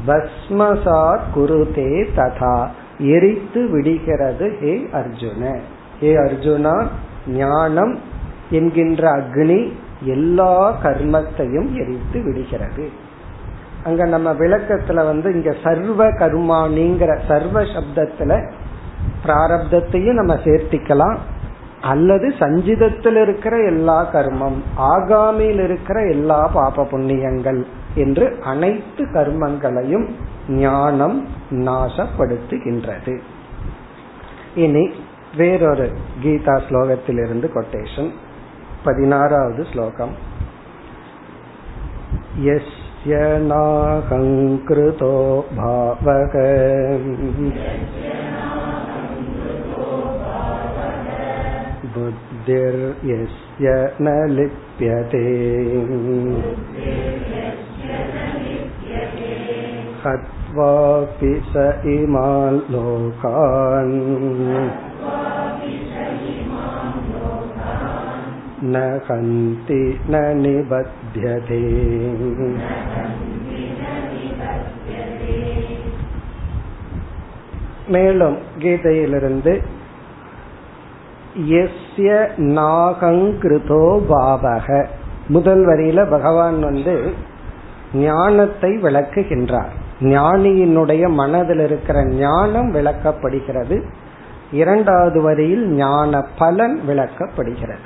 பஸ்மசாத் 0.07 1.27
குருதே 1.35 2.05
ததா. 2.15 2.67
எரித்து 2.99 3.69
விடுகிறது 3.69 4.57
ஹே 4.59 4.87
அர்ஜுன. 4.93 5.59
ஹே 5.99 6.15
அர்ஜுனா 6.15 6.87
ஞானம் 7.27 7.99
என்கின்ற 8.49 9.11
அக்னி 9.11 9.71
எல்லா 10.03 10.77
கர்மத்தையும் 10.83 11.73
எரித்து 11.73 12.23
விடுகிறது. 12.23 13.09
அங்க 13.83 14.05
நம்ம 14.05 14.33
விளக்கத்துல 14.33 15.03
வந்து 15.05 15.33
இங்க 15.33 15.55
சர்வ 15.63 16.07
கர்மானிங்கிற 16.11 17.11
சர்வ 17.27 17.61
சப்தத்துல 17.61 18.51
பிராரப்தத்தையும் 19.25 20.19
நம்ம 20.21 20.33
சேர்த்திக்கலாம். 20.33 21.17
அல்லது 21.81 22.27
சஞ்சிதத்தில் 22.39 23.19
இருக்கிற 23.21 23.63
எல்லா 23.65 24.09
கர்மம் 24.13 24.57
ஆகாமியில் 24.77 25.63
இருக்கிற 25.63 26.07
எல்லா 26.07 26.47
பாப 26.47 26.83
புண்ணியங்கள் 26.91 27.65
என்று 27.95 28.39
அனைத்து 28.43 29.03
கர்மங்களையும் 29.05 30.05
ஞானம் 30.49 31.27
நாசப்படுத்துகின்றது. 31.51 33.15
இனி 34.55 34.93
வேறொரு 35.37 35.91
கீதா 36.23 36.55
ஸ்லோகத்திலிருந்து 36.67 37.49
கொட்டேஷன் 37.55 38.11
பதினாறாவது 38.83 39.65
ஸ்லோகம். 39.71 40.13
எஸ் 42.43 42.80
यस्य 43.06 43.18
नाहङ्कृतो 43.48 45.12
भावः 45.58 46.34
बुद्धिर्यस्य 51.94 53.74
न 54.00 54.14
लिप्यते 54.30 55.22
हत्वापि 60.04 61.32
स 61.52 61.68
इमान् 61.94 62.60
लोकान् 62.74 63.94
न 68.64 68.76
हन्ति 69.08 69.80
न 70.08 70.14
निबध्यते 70.36 71.62
மேலும் 77.88 78.36
கீதையிலிருந்து 78.58 79.52
எஸ்ய 81.56 82.10
நாகங்கிருதோ 82.56 83.82
பாவக 84.08 84.68
முதல் 85.28 85.64
வரியில 85.64 86.00
பகவான் 86.08 86.58
வந்து 86.60 86.94
ஞானத்தை 88.00 88.70
விளக்குகின்றார் 88.76 89.74
ஞானியினுடைய 90.06 91.04
மனதில் 91.14 91.62
இருக்கிற 91.64 91.98
ஞானம் 92.16 92.70
விளக்கப்படுகிறது 92.74 93.76
இரண்டாவது 94.52 95.20
வரியில் 95.20 95.64
ஞான 95.74 96.22
பலன் 96.38 96.76
விளக்கப்படுகிறது 96.88 97.84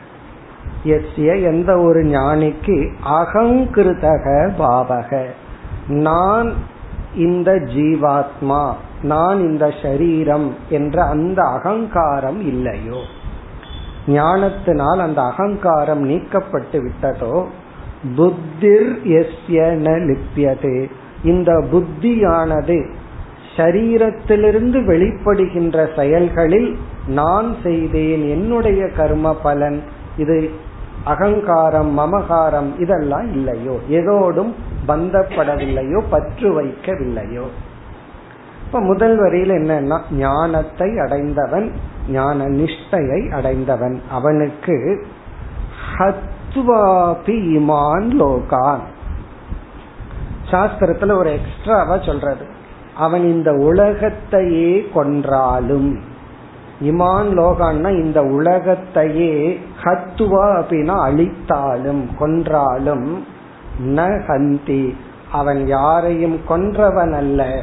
எஸ்ய 0.85 1.43
எந்த 1.43 1.79
ஒரு 1.79 2.01
ஞானிக்கு 2.01 2.93
அகங்கிருதக 3.09 4.51
பாவக. 4.59 5.25
நான் 5.87 6.53
இந்த 7.15 7.51
ஜீவாத்மா 7.51 8.73
நான் 9.01 9.39
இந்த 9.39 9.73
சரீரம் 9.81 10.55
என்ற 10.69 11.03
அந்த 11.03 11.43
அகங்காரம் 11.43 12.39
இல்லையோ? 12.39 13.01
ஞானத்தினால் 14.07 14.99
அந்த 14.99 15.21
அகங்காரம் 15.21 16.09
நீக்கப்பட்டு 16.09 16.81
விட்டதோ? 16.81 17.45
புத்திர் 18.15 18.91
எஸ்ய 19.03 19.61
ந 19.85 19.87
லிப்பியதே 19.99 20.89
இந்த 21.23 21.51
புத்தியானது 21.71 22.93
சரீரத்திலிருந்து 23.57 24.79
வெளிப்படுகின்ற 24.85 25.95
செயல்களில் 25.95 26.77
நான் 27.07 27.55
செய்தேன் 27.63 28.29
என்னுடைய 28.29 28.87
கர்ம 28.87 29.35
பலன். 29.35 29.81
இது 30.17 30.51
அகங்காரம் 31.05 31.99
மமகாரம் 31.99 32.79
இதெல்லாம் 32.79 33.31
இல்லையோ? 33.31 33.79
எதோடும் 33.89 34.53
பந்தப்படவில்லையோ? 34.87 36.03
பற்று 36.09 36.63
வைக்கவில்லையோ? 36.63 37.43
இப்ப 38.65 38.79
முதல் 38.79 39.19
வரியில 39.19 39.51
என்னன்னா 39.51 39.99
ஞானத்தை 40.11 40.99
அடைந்தவன் 40.99 41.71
ஞான 42.09 42.45
நிஷ்டையை 42.45 43.33
அடைந்தவன். 43.33 44.01
அவனுக்கு 44.09 45.05
ஹத்வாபி 45.97 47.35
இமான் 47.57 48.09
லோகான். 48.19 48.79
சாஸ்திரத்துல 50.51 51.11
ஒரு 51.11 51.31
எக்ஸ்ட்ராவா 51.31 51.97
சொல்றது. 51.97 52.45
அவன் 52.95 53.21
இந்த 53.21 53.53
உலகத்தையே 53.53 54.89
கொன்றாலும். 54.95 56.13
இமான் 56.81 57.29
லோகான்னா 57.37 57.89
இந்த 58.03 58.21
உலகத்தையே 58.21 59.59
ஹத்துவா 59.83 60.45
அப்படின்னா 60.59 60.95
அழித்தாலும் 61.07 62.07
கொன்றாலும் 62.19 63.25
ந 63.85 64.25
ஹந்தி. 64.27 64.95
அவன் 65.31 65.67
யாரையும் 65.67 66.41
கொன்றவன் 66.49 67.13
அல்ல 67.13 67.59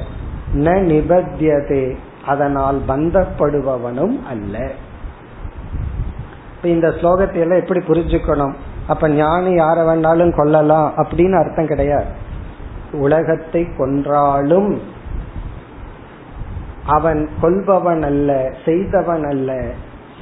ந 0.54 0.64
நிபத்தியதே. 0.64 1.96
அதனால் 2.26 2.80
பந்தப்படுபவனும் 2.88 4.22
அல்ல. 4.28 4.70
இந்த 6.62 6.88
ஸ்லோகத்தை 6.88 7.34
எல்லாம் 7.34 7.58
எப்படி 7.58 7.80
புரிஞ்சுக்கணும்? 7.86 8.52
அப்ப 8.88 9.08
ஞானி 9.08 9.54
யார 9.54 9.78
வேணாலும் 9.88 10.36
கொல்லலாம் 10.36 10.92
அப்படின்னு 10.96 11.38
அர்த்தம் 11.38 11.66
கிடையாது. 11.66 12.04
உலகத்தை 12.92 13.68
கொன்றாலும் 13.78 14.80
அவன் 16.86 17.28
கொள்பவன் 17.40 18.02
அல்ல 18.02 18.54
செய்தவன் 18.64 19.24
அல்ல 19.24 19.70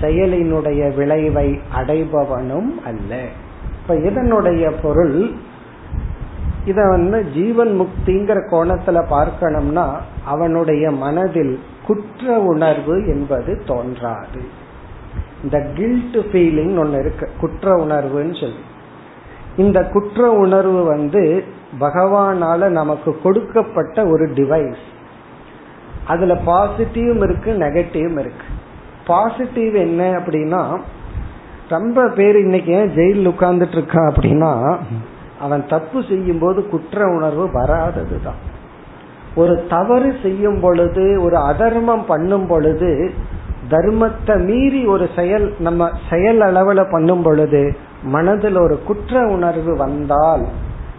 செயலினுடைய 0.00 0.94
விளைவை 0.94 1.60
அடைபவனும் 1.78 2.82
அல்ல. 2.84 3.24
இப்ப 3.82 3.96
இதனுடைய 3.96 4.70
பொருள் 4.70 5.30
இத 6.64 6.88
வந்து 6.88 7.24
ஜீவன் 7.34 7.80
முக்திங்கிற 7.80 8.38
கோணத்துல 8.50 9.04
பார்க்கணும்னா 9.10 9.88
அவனுடைய 10.24 10.90
மனதில் 10.90 11.60
குற்ற 11.86 12.38
உணர்வு 12.38 13.06
என்பது 13.06 13.62
தோன்றாது. 13.66 14.40
இந்த 15.42 15.70
கில்ட் 15.74 16.16
ஃபீலிங் 16.16 16.78
ஒன்னு 16.78 16.98
இருக்கு 16.98 17.28
குற்ற 17.40 17.76
உணர்வுன்னு 17.76 18.40
சொல்லி. 18.40 18.62
இந்த 19.56 19.84
குற்ற 19.84 20.30
உணர்வு 20.30 20.84
வந்து 20.84 21.44
பகவானால 21.80 22.68
நமக்கு 22.68 23.20
கொடுக்கப்பட்ட 23.20 24.06
ஒரு 24.06 24.24
டிவைஸ் 24.26 24.88
அதுல 26.06 26.34
பாசிட்டிவும் 26.34 27.22
இருக்கு 27.22 27.52
நெகட்டிவும் 27.52 28.18
இருக்கு. 28.18 28.46
பாசிட்டிவ் 29.06 29.74
என்ன 29.74 30.10
அப்படின்னா 30.12 30.80
ரொம்ப 31.68 32.08
பேர் 32.08 32.36
இன்னைக்கு 32.36 32.72
ஏன் 32.72 32.94
ஜெயிலில் 32.94 33.28
உட்கார்ந்துட்டு 33.28 33.76
இருக்கான் 33.78 34.10
அப்படின்னா 34.10 34.78
அவன் 35.40 35.66
தப்பு 35.66 36.04
செய்யும் 36.08 36.38
போது 36.38 36.68
குற்ற 36.68 37.04
உணர்வு 37.06 37.46
வராததுதான். 37.46 38.40
ஒரு 39.34 39.66
தவறு 39.68 40.16
செய்யும் 40.22 40.60
பொழுது 40.60 41.22
ஒரு 41.22 41.36
அதர்மம் 41.36 42.06
பண்ணும் 42.06 42.46
பொழுது 42.46 43.10
தர்மத்தை 43.70 44.44
மீறி 44.44 44.86
ஒரு 44.86 45.08
செயல் 45.16 45.54
நம்ம 45.58 45.90
செயல் 46.10 46.40
அளவுல 46.40 46.90
பண்ணும் 46.90 47.22
பொழுது 47.22 47.76
மனதில் 48.02 48.56
ஒரு 48.56 48.82
குற்ற 48.82 49.26
உணர்வு 49.26 49.76
வந்தால் 49.76 50.46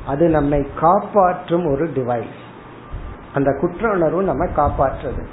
அது 0.07 0.27
நம்மை 0.27 0.67
காப்பாற்றும் 0.79 1.65
ஒரு 1.65 1.89
டிவைஸ் 1.95 2.40
அந்த 3.33 3.57
குற்ற 3.61 3.91
உணர்வு 3.91 4.23
நம்ம 4.23 4.45
காப்பாற்றுறது 4.45 5.23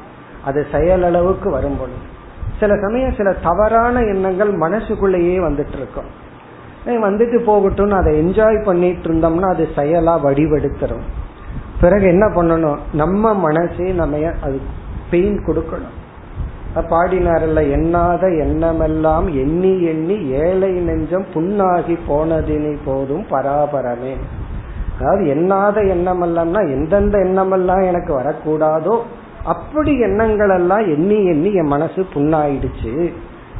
அது 0.44 0.66
செயலளவுக்கு 0.72 1.50
வரும் 1.50 1.76
பொழுது 1.76 2.16
சில 2.60 2.76
சமயம் 2.76 3.14
சில 3.14 3.32
தவறான 3.32 4.02
எண்ணங்கள் 4.02 4.50
மனசுக்குள்ளேயே 4.50 5.38
வந்துட்டு 5.38 5.76
இருக்கும் 5.76 6.26
வந்துட்டு 6.86 7.38
போகட்டும் 7.38 7.90
அதை 7.90 8.20
என்ஜாய் 8.20 8.64
பண்ணிட்டு 8.64 9.10
இருந்தோம்னா 9.10 9.48
அது 9.48 9.68
செயலா 9.76 10.20
வடிவெடுத்துரும். 10.24 11.06
பிறகு 11.80 12.06
என்ன 12.06 12.26
பண்ணணும்? 12.26 12.78
நம்ம 12.92 13.34
மனசே 13.34 13.90
நம்ம 13.92 14.32
அது 14.42 14.60
பெயின் 15.10 15.42
கொடுக்கணும். 15.46 15.96
பாடினாரில் 16.90 17.70
எண்ணாத 17.70 18.20
எண்ணமெல்லாம் 18.38 19.26
எண்ணி 19.26 19.82
எண்ணி 19.82 20.28
ஏழை 20.28 20.72
நெஞ்சம் 20.72 21.26
புண்ணாகி 21.34 21.98
போனதினை 22.08 22.76
போதும் 22.84 23.26
பராபரமே. 23.30 24.16
அதாவது 24.98 25.24
எண்ணாத 25.34 25.88
எண்ணம் 25.88 26.22
எல்லாம்னா 26.22 26.62
எந்தெந்த 26.70 27.18
எண்ணமெல்லாம் 27.18 27.82
எனக்கு 27.84 28.12
வரக்கூடாதோ 28.20 28.96
அப்படி 29.44 29.98
எண்ணங்கள் 29.98 30.50
எல்லாம் 30.50 30.84
எண்ணி 30.88 31.24
எண்ணி 31.24 31.52
என் 31.52 31.66
மனசு 31.66 32.06
புண்ணாயிடுச்சு. 32.14 33.12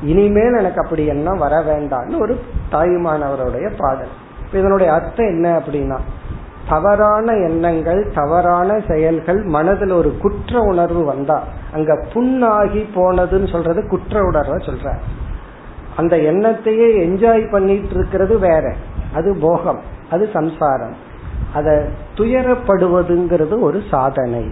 இனிமேல் 0.03 0.59
எனக்கு 0.59 0.81
அப்படி 0.81 1.07
எண்ணம் 1.07 1.38
வர 1.38 1.55
வேண்டாம்னு 1.61 2.20
ஒரு 2.20 2.40
தாயுமானவருடைய 2.72 3.68
பாடல். 3.77 4.12
இதனுடைய 4.53 4.92
அர்த்தம் 4.92 5.27
என்ன 5.27 5.46
அப்படின்னா 5.59 5.98
தவறான 6.68 7.33
எண்ணங்கள் 7.33 8.01
தவறான 8.14 8.81
செயல்கள் 8.88 9.42
மனதில் 9.44 9.90
ஒரு 9.90 10.11
குற்ற 10.18 10.61
உணர்வு 10.61 11.05
வந்தா 11.05 11.42
அங்க 11.72 11.92
புண்ணாகி 12.14 12.83
போனதுன்னு 12.94 13.51
சொல்றது 13.53 13.88
குற்ற 13.88 14.22
உணர்வை 14.22 14.59
சொல்ற 14.66 14.92
அந்த 15.96 16.16
எண்ணத்தையே 16.16 16.88
என்ஜாய் 17.07 17.51
பண்ணிட்டு 17.51 17.94
இருக்கிறது 17.94 18.38
வேற. 18.38 18.74
அது 19.14 19.37
போகம் 19.40 19.81
அது 20.11 20.29
சம்சாரம். 20.33 21.07
அத 21.55 21.87
துயரப்படுவதுங்கிறது 22.15 23.61
ஒரு 23.61 23.83
சாதனை. 23.91 24.45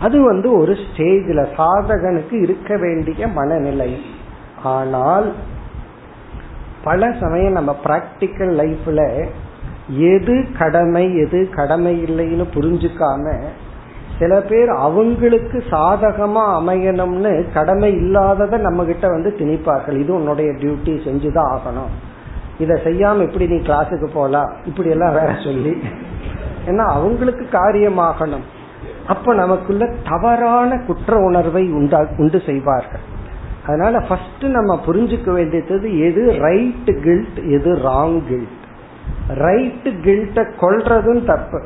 அது 0.00 0.24
வந்து 0.24 0.58
ஒரு 0.58 0.72
ஸ்டேஜ்ல 0.72 1.46
சாதகனுக்கு 1.56 2.42
இருக்க 2.42 2.76
வேண்டிய 2.76 3.26
மனநிலை. 3.26 4.00
ஆனால் 4.62 5.32
பல 6.84 7.14
சமயம் 7.20 7.52
நம்ம 7.52 7.76
பிராக்டிக்கல் 7.84 8.54
லைஃப்ல 8.60 9.26
எது 9.88 10.46
கடமை 10.58 11.16
எது 11.16 11.48
கடமை 11.50 12.04
இல்லைன்னு 12.04 12.44
புரிஞ்சுக்காம 12.54 13.38
சில 14.18 14.40
பேர் 14.40 14.68
அவங்களுக்கு 14.68 15.64
சாதகமா 15.70 16.44
அமையணும்னு 16.60 17.52
கடமை 17.52 17.92
இல்லாதத 17.92 18.56
நம்ம 18.56 18.84
கிட்ட 18.84 19.08
வந்து 19.08 19.34
திணிப்பார்கள். 19.38 20.00
இது 20.00 20.14
உன்னுடைய 20.14 20.50
டியூட்டி 20.50 20.92
செஞ்சுதான் 21.06 21.50
ஆகணும். 21.54 21.92
இதை 22.58 22.76
செய்யாம 22.84 23.22
இப்படி 23.22 23.46
நீ 23.46 23.56
கிளாஸுக்கு 23.56 24.08
போலாம் 24.14 24.52
இப்படி 24.64 24.88
எல்லாம் 24.88 25.12
வேற 25.12 25.34
சொல்லி. 25.44 25.76
ஏன்னா 26.66 26.84
அவங்களுக்கு 26.98 27.46
காரியமாகணும். 27.52 28.46
அப்ப 29.06 29.34
நமக்குள்ள 29.34 29.94
தவறான 30.08 30.78
குற்ற 30.86 31.16
உணர்வை 31.16 31.64
உண்டா 31.70 32.06
உண்டு 32.16 32.42
செய்வார்கள். 32.46 33.04
அதனால 33.66 34.00
ஃபர்ஸ்ட் 34.00 34.44
நம்ம 34.44 34.80
புரிஞ்சுக்க 34.86 35.30
வேண்டியது 35.32 35.98
எது 35.98 36.22
ரைட் 36.40 36.90
கில்ட் 37.02 37.38
எது 37.50 37.74
ராங் 37.74 38.20
கில்ட் 38.28 38.64
ரைட் 39.28 39.88
கில்ட்ட 40.04 40.44
கொள்றதும் 40.60 41.24
தப்பு. 41.24 41.62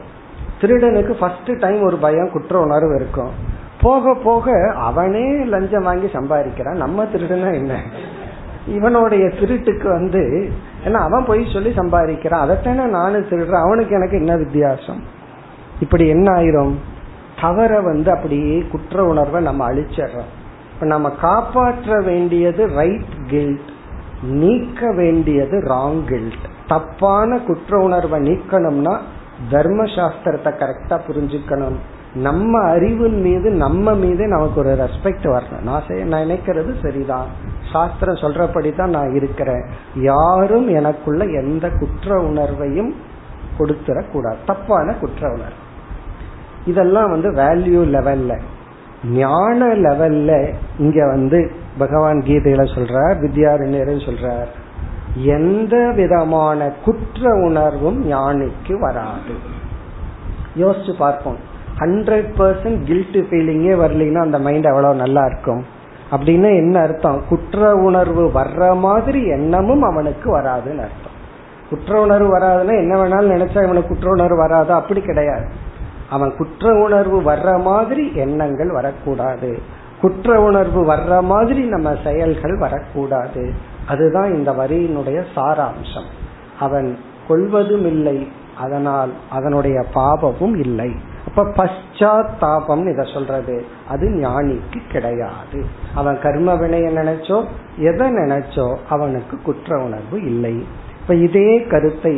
திருடனுக்கு 0.61 1.14
ஃபர்ஸ்ட் 1.14 1.50
டைம் 1.59 1.83
ஒரு 1.83 1.96
பயம் 1.96 2.31
குற்ற 2.31 2.61
உணர்வு 2.61 2.94
இருக்கும். 2.94 3.33
போக 3.81 4.14
போக 4.24 4.72
அவனே 4.76 5.44
லஞ்சம் 5.44 5.83
வாங்கி 5.83 6.07
சம்பாதிக்கிறான். 6.07 6.81
நம்ம 6.85 7.05
திருடனா 7.05 7.55
என்ன? 7.55 7.74
இவனுடைய 8.66 9.27
திருட்டுக்கு 9.27 9.88
வந்து 9.90 10.51
ஏன்னா 10.85 10.92
அவன் 10.92 11.25
போய் 11.25 11.51
சொல்லி 11.53 11.68
சம்பாதிக்கிறான். 11.68 12.44
அதைத்தானே 12.44 12.85
நானும் 12.85 13.29
திருடுறேன். 13.29 13.62
அவனுக்கு 13.62 13.94
எனக்கு 13.94 14.16
என்ன 14.16 14.37
வித்தியாசம்? 14.37 15.03
இப்படி 15.81 16.09
என்ன 16.09 16.33
ஆயிரும்? 16.33 16.75
தவற 17.40 17.81
வந்து 17.81 18.11
அப்படியே 18.11 18.61
குற்ற 18.61 19.05
உணர்வை 19.05 19.42
நம்ம 19.42 19.73
அழிச்சிடுறோம். 19.73 20.29
இப்ப 20.75 20.87
நம்ம 20.87 21.11
காப்பாற்ற 21.11 22.01
வேண்டியது 22.01 22.68
ரைட் 22.68 23.27
கில்ட் 23.27 23.68
நீக்க 24.23 24.92
வேண்டியது 24.92 25.59
ராங் 25.59 26.05
கில்ட் 26.05 26.49
தப்பான 26.68 27.38
குற்ற 27.38 27.79
உணர்வை 27.79 28.20
நீக்கணும்னா 28.20 28.99
தர்ம 29.51 29.85
சாஸ்திரத்தை 29.85 30.53
கரெக்டா 30.53 31.01
புரிஞ்சுக்கணும். 31.09 31.77
நம்ம 32.14 32.68
அறிவின் 32.68 33.20
மீது 33.20 33.51
நம்ம 33.51 33.94
மீது 33.94 34.27
நமக்கு 34.27 34.61
ஒரு 34.61 34.75
ரெஸ்பெக்ட் 34.75 35.42
வரணும் 35.42 35.62
நான் 35.62 35.83
செய்ய 35.88 36.05
நினைக்கிறது 36.05 36.83
சரிதான். 36.83 37.27
சாஸ்திரம் 37.73 38.14
சொல்றபடி 38.14 38.77
தான் 38.77 38.90
நான் 38.90 39.14
இருக்கிறேன். 39.14 39.64
யாரும் 39.94 40.68
எனக்குள்ள 40.68 41.25
எந்த 41.25 41.70
குற்ற 41.70 42.20
உணர்வையும் 42.23 42.94
கொடுத்துடக்கூடாது. 43.59 44.37
தப்பான 44.46 44.92
குற்ற 44.92 45.29
உணர்வு. 45.29 45.68
இதெல்லாம் 46.66 47.11
வந்து 47.11 47.31
வேல்யூ 47.31 47.88
லெவல்ல 47.88 48.40
ஞான 49.05 49.66
லெவல்ல 49.66 50.53
இங்க 50.79 51.07
வந்து 51.07 51.53
பகவான் 51.79 52.18
கீதையில 52.18 52.62
சொல்றார் 52.75 53.16
வித்யாரண்யர் 53.20 54.11
சொல்றார். 54.11 54.49
எந்த 55.14 55.92
விதமான 55.96 56.73
குற்ற 56.85 57.35
உணர்வும் 57.35 58.11
ஞானிக்கு 58.11 58.79
வராது. 58.79 59.35
யோசிச்சு 60.57 60.92
பார்ப்போம். 60.99 61.49
ஹண்ட்ரட் 61.81 62.29
பர்சன்ட் 62.38 62.83
கில்ட் 62.85 63.16
ஃபீலிங்கே 63.16 63.75
வரலீங்கன்னா 63.85 64.21
அந்த 64.21 64.38
மைண்ட் 64.38 64.64
எவ்வளவு 64.64 64.95
நல்லா 64.95 65.25
இருக்கும். 65.25 65.64
அப்படின்னு 66.11 66.57
என்ன 66.57 66.81
அர்த்தம்? 66.81 67.23
குற்ற 67.29 67.75
உணர்வு 67.75 68.31
வர்ற 68.35 68.79
மாதிரி 68.79 69.27
எண்ணமும் 69.27 69.83
அவனுக்கு 69.83 70.38
வராதுன்னு 70.38 70.85
அர்த்தம். 70.87 71.19
குற்ற 71.71 72.01
உணர்வு 72.01 72.38
வராதுன்னா 72.38 72.77
என்ன 72.77 73.03
வேணாலும் 73.03 73.33
நினைச்சா 73.33 73.62
இவனுக்கு 73.62 73.88
குற்ற 73.88 74.11
உணர்வு 74.11 74.37
வராதா? 74.37 74.75
அப்படி 74.75 75.01
கிடையாது. 75.01 75.45
அவன் 76.11 76.37
குற்ற 76.37 76.73
உணர்வு 76.75 77.21
வர்ற 77.23 77.61
மாதிரி 77.61 78.12
எண்ணங்கள் 78.14 78.71
வரக்கூடாது. 78.71 79.59
குற்ற 80.01 80.40
உணர்வு 80.40 80.93
வர்ற 80.93 81.23
மாதிரி 81.23 81.62
நம்ம 81.62 81.97
செயல்கள் 82.05 82.59
வரக்கூடாது. 82.59 83.53
அதுதான் 83.88 84.35
இந்த 84.35 84.53
வரியினுடைய 84.53 85.23
சாராம்சம். 85.37 86.09
அவன் 86.61 86.99
கொள்வதும் 87.29 87.87
இல்லை 87.87 88.29
அதனால் 88.59 89.12
அதனுடைய 89.31 89.85
பாபமும் 89.95 90.59
இல்லை. 90.59 90.90
அப்ப 91.27 91.41
பஷாத்தாபம் 91.59 92.85
இத 92.93 93.03
சொல்றது. 93.03 93.65
அது 93.89 94.07
ஞானிக்கு 94.09 94.81
கிடையாது. 94.93 95.65
அவன் 95.95 96.19
கர்ம 96.23 96.55
வினைய 96.55 96.87
நினைச்சோ 97.01 97.45
எதை 97.79 98.07
நினைச்சோ 98.11 98.77
அவனுக்கு 98.89 99.39
குற்ற 99.43 99.79
உணர்வு 99.79 100.23
இல்லை. 100.25 100.67
இப்ப 101.01 101.15
இதே 101.15 101.67
கருத்தை 101.67 102.15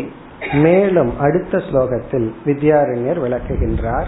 மேலும் 0.52 1.18
அடுத்த 1.18 1.58
ஸ்லோகத்தில் 1.58 2.28
வித்யாரண்யர் 2.46 3.22
விளக்குகின்றார். 3.24 4.06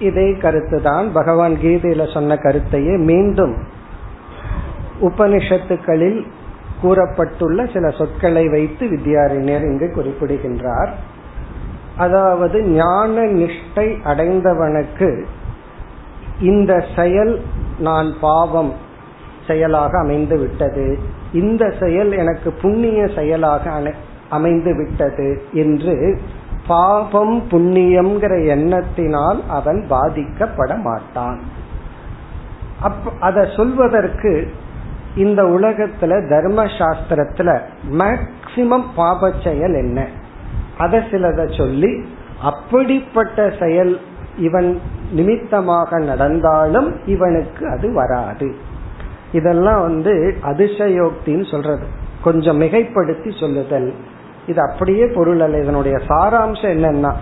இதே 0.00 0.30
கருத்துதான் 0.30 1.12
பகவான் 1.12 1.52
கீதையில 1.52 2.12
சொன்ன 2.12 2.34
கருத்தையே 2.34 2.96
மீண்டும் 2.96 3.56
உபனிஷத்துக்களில் 5.00 6.26
கூறப்பட்டுள்ள 6.82 7.72
சில 7.72 7.88
சொற்களை 7.88 8.48
வைத்து 8.48 8.86
வித்யாரண்யர் 8.86 9.64
இங்கு 9.64 9.92
குறிப்பிடுகின்றார். 9.92 10.94
அதாவது 11.96 12.62
ஞான 12.62 13.20
நிஷ்டை 13.20 13.88
அடைந்தவனுக்கு 14.04 15.24
இந்த 16.40 16.84
செயல் 16.96 17.40
நான் 17.78 18.14
பாவம் 18.20 18.72
செயலாக 19.46 19.98
அமைந்து 19.98 20.38
விட்டது. 20.38 20.98
இந்த 21.32 21.74
செயல் 21.80 22.12
எனக்கு 22.12 22.52
புண்ணிய 22.52 23.08
செயலாக 23.14 23.92
அமைந்து 24.28 24.76
விட்டது 24.76 25.42
என்று 25.52 26.20
பாபம் 26.68 27.42
புண்ணியம்ங்கிற 27.50 28.34
எண்ணத்தினால் 28.46 29.40
அவன் 29.48 29.86
பாதிக்கப்பட 29.90 30.80
மாட்டான் 30.80 31.40
அப் 32.80 33.12
அத 33.20 33.48
சொல்வதற்கு 33.56 34.50
இந்த 35.16 35.42
உலகத்துல 35.42 36.28
தர்ம 36.28 36.64
சாஸ்திரத்துல 36.64 37.60
மேக்சிமம் 37.92 38.84
பாப 38.96 39.32
செயல் 39.44 39.74
என்ன? 39.74 40.06
அத 40.78 41.04
சிலத 41.10 41.46
சொல்லி 41.46 42.04
அப்படிப்பட்ட 42.42 43.52
செயல் 43.60 44.00
இவன் 44.38 44.80
நிமித்தமாக 45.12 45.98
நடந்தாலும் 45.98 47.06
இவனுக்கு 47.06 47.70
அது 47.70 47.92
வராது. 47.92 48.54
இதெல்லாம் 49.32 49.80
வந்து 49.80 50.36
அதிசயோக்தின்னு 50.42 51.50
சொல்றது. 51.50 51.86
கொஞ்சம் 52.24 52.60
மிகைப்படுத்தி 52.60 53.40
சொல்லுதல். 53.40 53.94
இது 54.48 54.60
அப்படியே 54.70 55.06
பொருள் 55.06 55.40
அல்ல. 55.40 55.58
இதனுடைய 55.58 55.96
சாராம்சம் 55.96 56.70
என்னன்னா 56.74 57.12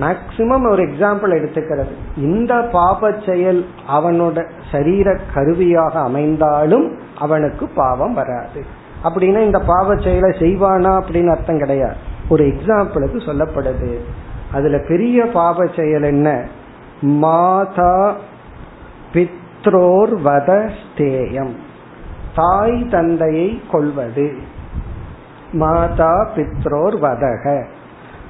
மேக்சிமம் 0.00 0.70
ஒரு 0.70 0.82
எக்ஸாம்பிள் 0.82 1.34
எடுத்துக்கிறது. 1.38 1.94
இந்த 2.16 2.68
பாப 2.72 3.14
செயல் 3.26 3.66
அவனோட 3.90 4.48
சரீர 4.72 5.18
கருவியாக 5.34 6.00
அமைந்தாலும் 6.00 6.98
அவனுக்கு 7.18 7.68
பாவம் 7.68 8.14
வராது. 8.14 8.64
அப்படின்னா 9.04 9.40
இந்த 9.40 9.58
பாவ 9.58 9.96
செயலை 9.96 10.30
செய்வானா 10.30 10.92
அப்படின்னு 11.00 11.30
அர்த்தம் 11.30 11.58
கிடையாது. 11.58 11.96
ஒரு 12.28 12.44
எக்ஸாம்பிளுக்கு 12.44 13.18
சொல்லப்படுது. 13.28 13.96
அதுல 14.52 14.78
பெரிய 14.88 15.26
பாவ 15.26 15.66
செயல் 15.76 16.02
என்ன? 16.02 16.48
மாதா 17.00 18.16
பித்ரோர் 19.12 20.12
வத 20.24 20.70
ஸ்தேயம். 20.80 21.54
தாய் 22.34 22.86
தந்தையை 22.90 23.62
கொள்வது 23.70 24.54
மாதா 25.52 26.28
பித்ரோர் 26.36 26.96
வதக. 27.02 27.64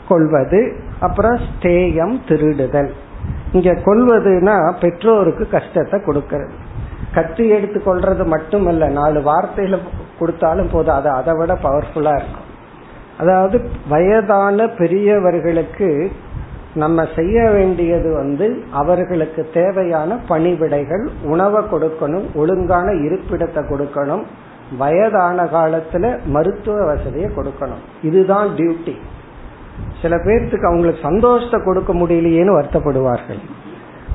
கொள்வது 0.08 0.76
அப்புறம் 1.00 1.38
ஸ்தேயம் 1.38 2.16
திருடுதல். 2.28 2.90
இங்க 3.52 3.70
கொள்வதுனா 3.72 4.74
பெற்றோருக்கு 4.80 5.48
கஷ்டத்தை 5.48 6.00
கொடுக்கறது. 6.00 6.54
கத்தி 7.14 7.48
எடுத்து 7.48 7.82
கொள்றது 7.86 8.24
மட்டுமல்ல 8.24 8.88
நாலு 8.88 9.20
வார்த்தையில 9.20 9.78
கொடுத்தாலும் 10.18 10.70
போதும். 10.72 10.94
அது 10.94 11.08
அதை 11.10 11.34
விட 11.34 11.58
பவர்ஃபுல்லா 11.62 12.14
இருக்கும். 12.14 12.44
அதாவது 13.18 13.70
வயதான 13.88 14.66
பெரியவர்களுக்கு 14.66 16.12
நம்ம 16.74 17.06
செய்ய 17.16 17.50
வேண்டியது 17.50 18.12
வந்து 18.12 18.64
அவர்களுக்கு 18.72 19.48
தேவையான 19.52 20.18
பணிவிடைகள் 20.28 21.08
உணவை 21.24 21.62
கொடுக்கணும் 21.62 22.26
ஒழுங்கான 22.34 22.92
இருப்பிடத்தை 22.92 23.62
கொடுக்கணும் 23.68 24.22
வயதான 24.78 25.44
காலத்துல 25.44 26.18
மருத்துவ 26.26 26.84
வசதியை 26.84 27.30
கொடுக்கணும். 27.36 27.84
இதுதான் 28.02 28.48
டியூட்டி 28.48 28.96
சில 30.02 30.16
பேர்த்துக்கு 30.16 30.64
அவங்களுக்கு 30.64 31.00
சந்தோஷத்தை 31.02 31.60
கொடுக்க 31.62 31.94
முடியலையேன்னு 31.94 32.56
வருத்தப்படுவார்கள். 32.58 33.40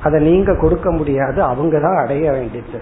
அதை 0.04 0.22
நீங்க 0.22 0.56
கொடுக்க 0.56 0.92
முடியாது 0.92 1.44
அவங்க 1.44 1.80
தான் 1.80 1.96
அடைய 1.96 2.32
வேண்டியது. 2.32 2.80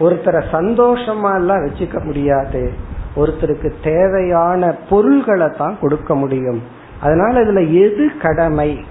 ஒருத்தரை 0.00 0.42
சந்தோஷமா 0.52 1.34
எல்லாம் 1.34 1.64
வச்சுக்க 1.66 2.04
முடியாது. 2.04 2.72
ஒருத்தருக்கு 3.16 3.72
தேவையான 3.82 4.76
பொருள்களை 4.88 5.48
தான் 5.58 5.76
கொடுக்க 5.80 6.14
முடியும். 6.14 6.62
அதனால 7.00 7.40
இதுல 7.40 7.62
எது 7.82 8.10
கடமை? 8.22 8.84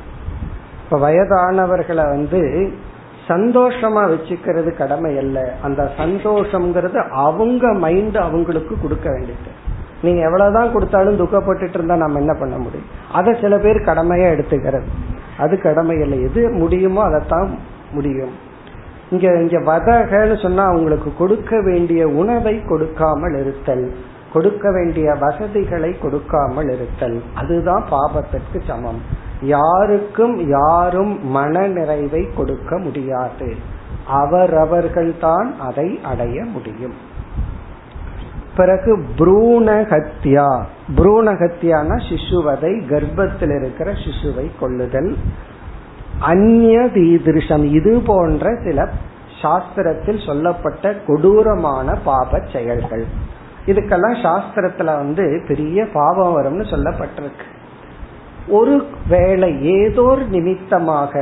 இப்ப 0.84 0.98
வயதானவர்களை 0.98 2.06
வந்து 2.10 2.72
சந்தோஷமா 3.28 4.04
வச்சுக்கிறது 4.14 4.78
கடமை 4.78 5.18
அல்ல. 5.18 5.54
அந்த 5.62 5.92
சந்தோஷம்ங்கிறது 5.98 7.10
அவங்க 7.10 7.74
மைண்ட் 7.74 8.18
அவங்களுக்கு 8.18 8.76
கொடுக்க 8.82 9.10
வேண்டியது. 9.10 9.70
நீங்க 10.02 10.22
எவ்வளவுதான் 10.22 10.74
கொடுத்தாலும் 10.74 11.20
துக்கப்பட்டு 11.20 11.70
இருந்தா 11.74 11.96
நம்ம 11.96 12.20
என்ன 12.20 12.34
பண்ண 12.34 12.58
முடியும்? 12.58 12.86
அதை 13.12 13.38
சில 13.42 13.58
பேர் 13.58 13.76
கடமையா 13.76 14.28
எடுத்துக்கிறது. 14.34 14.88
அது 15.38 15.62
கடமை 15.62 16.00
இல்லை 16.00 16.22
எது 16.22 16.50
முடியுமோ 16.50 17.02
அதைத்தான் 17.04 17.58
முடியும். 17.92 18.50
இங்க 19.10 19.40
இங்க 19.42 19.60
வதகன்னு 19.60 20.42
சொன்னா 20.42 20.64
அவங்களுக்கு 20.64 21.14
கொடுக்க 21.18 21.62
வேண்டிய 21.62 22.08
உணவை 22.08 22.64
கொடுக்காமல் 22.64 23.40
இருத்தல். 23.40 23.96
கொடுக்க 24.34 24.72
வேண்டிய 24.72 25.14
வசதிகளை 25.14 25.98
கொடுக்காமல் 26.00 26.70
இருத்தல். 26.70 27.22
அதுதான் 27.36 27.84
பாபத்திற்கு 27.92 28.62
சமம். 28.68 29.30
யாருக்கும் 29.42 30.48
யாரும் 30.50 31.28
மன 31.28 31.68
நிறைவை 31.68 32.28
கொடுக்க 32.36 32.78
முடியாது. 32.78 33.56
அவரவர்கள்தான் 34.14 35.58
அதை 35.60 36.00
அடைய 36.04 36.44
முடியும். 36.44 36.94
பிறகு 38.56 39.06
புரூணஹத்யா 39.18 40.62
புரூணஹத்யானா 40.98 42.02
சிசுவதை 42.10 42.88
கர்ப்பத்தில் 42.88 43.60
இருக்கிற 43.60 43.92
சிசுவை 43.92 44.52
கொள்ளுதல். 44.60 45.18
அந்நிய 46.20 46.80
தீதிருஷம் 46.80 47.64
இது 47.64 48.02
போன்ற 48.06 48.56
சில 48.64 48.88
சாஸ்திரத்தில் 49.42 50.26
சொல்லப்பட்ட 50.26 50.96
கொடூரமான 51.08 51.96
பாப 51.96 52.42
செயல்கள். 52.54 53.06
இதுக்கெல்லாம் 53.66 54.22
சாஸ்திரத்துல 54.24 54.86
வந்து 54.86 55.44
பெரிய 55.48 55.88
பாவம் 55.94 56.38
வரும்னு 56.38 56.64
சொல்லப்பட்டிருக்கு. 56.64 57.61
ஒரு 58.52 58.76
வேளை 59.10 59.50
ஏதோ 59.80 60.04
ஒரு 60.04 60.24
நிமித்தமாக 60.26 61.14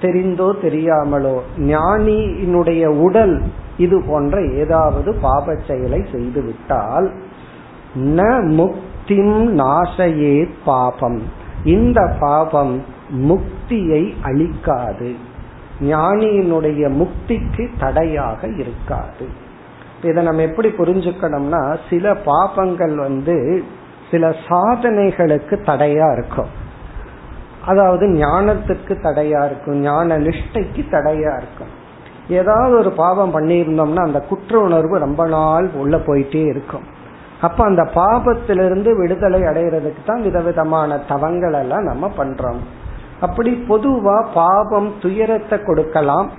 தெரிந்தோ 0.00 0.48
தெரியாமலோ 0.62 1.36
ஞானியினுடைய 1.58 2.84
உடல் 2.86 3.42
இது 3.76 3.96
போன்ற 4.06 4.42
ஏதாவது 4.62 5.10
பாப 5.14 5.54
செயலை 5.68 6.00
செய்து 6.12 6.42
விட்டால் 6.42 7.06
ந 8.16 8.20
முக்திம் 8.58 9.38
நாசையே 9.60 10.48
பாபம். 10.64 11.22
இந்த 11.64 12.00
பாபம் 12.20 12.74
முக்தியை 13.30 14.02
அளிக்காது. 14.22 15.10
ஞானியினுடைய 15.80 16.82
முக்திக்கு 17.00 17.64
தடையாக 17.78 18.40
இருக்காது. 18.62 19.26
இதை 20.02 20.20
நம்ம 20.24 20.42
எப்படி 20.42 20.68
புரிஞ்சுக்கணும்னா 20.68 21.62
சில 21.90 22.14
பாபங்கள் 22.26 22.94
வந்து 22.96 23.36
சில 24.10 24.28
சாதனைகளுக்கு 24.48 25.54
தடையா 25.70 26.08
இருக்கும். 26.12 26.50
அதாவது 27.66 28.06
ஞானத்துக்கு 28.06 28.94
தடையா 29.02 29.44
இருக்கும் 29.44 29.80
ஞான 29.80 30.18
நிஷ்டைக்கு 30.18 30.82
தடையா 30.90 31.32
இருக்கும். 31.36 31.72
ஏதாவது 32.28 32.74
ஒரு 32.78 32.90
பாவம் 32.90 33.34
பண்ணியிருந்தோம்னா 33.34 34.02
அந்த 34.02 34.20
குற்ற 34.20 34.60
உணர்வு 34.60 34.98
ரொம்ப 34.98 35.26
நாள் 35.26 35.70
உள்ள 35.74 35.96
போயிட்டே 35.96 36.42
இருக்கும். 36.46 36.84
அப்ப 37.40 37.64
அந்த 37.64 37.82
பாபத்திலிருந்து 37.94 38.90
விடுதலை 38.96 39.40
அடைகிறதுக்கு 39.42 40.02
தான் 40.06 40.22
விதவிதமான 40.22 40.98
தவங்கள் 40.98 41.52
எல்லாம் 41.52 41.82
நம்ம 41.82 42.10
பண்றோம். 42.16 42.60
அப்படி 43.20 43.50
பொதுவா 43.68 44.16
பாவம் 44.34 44.92
துயரத்தை 45.00 45.58
கொடுக்கலாம். 45.62 46.30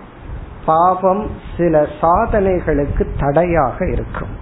பாவம் 0.66 1.24
சில 1.58 1.88
சாதனைகளுக்கு 2.02 3.04
தடையாக 3.20 3.78
இருக்கும். 3.92 4.34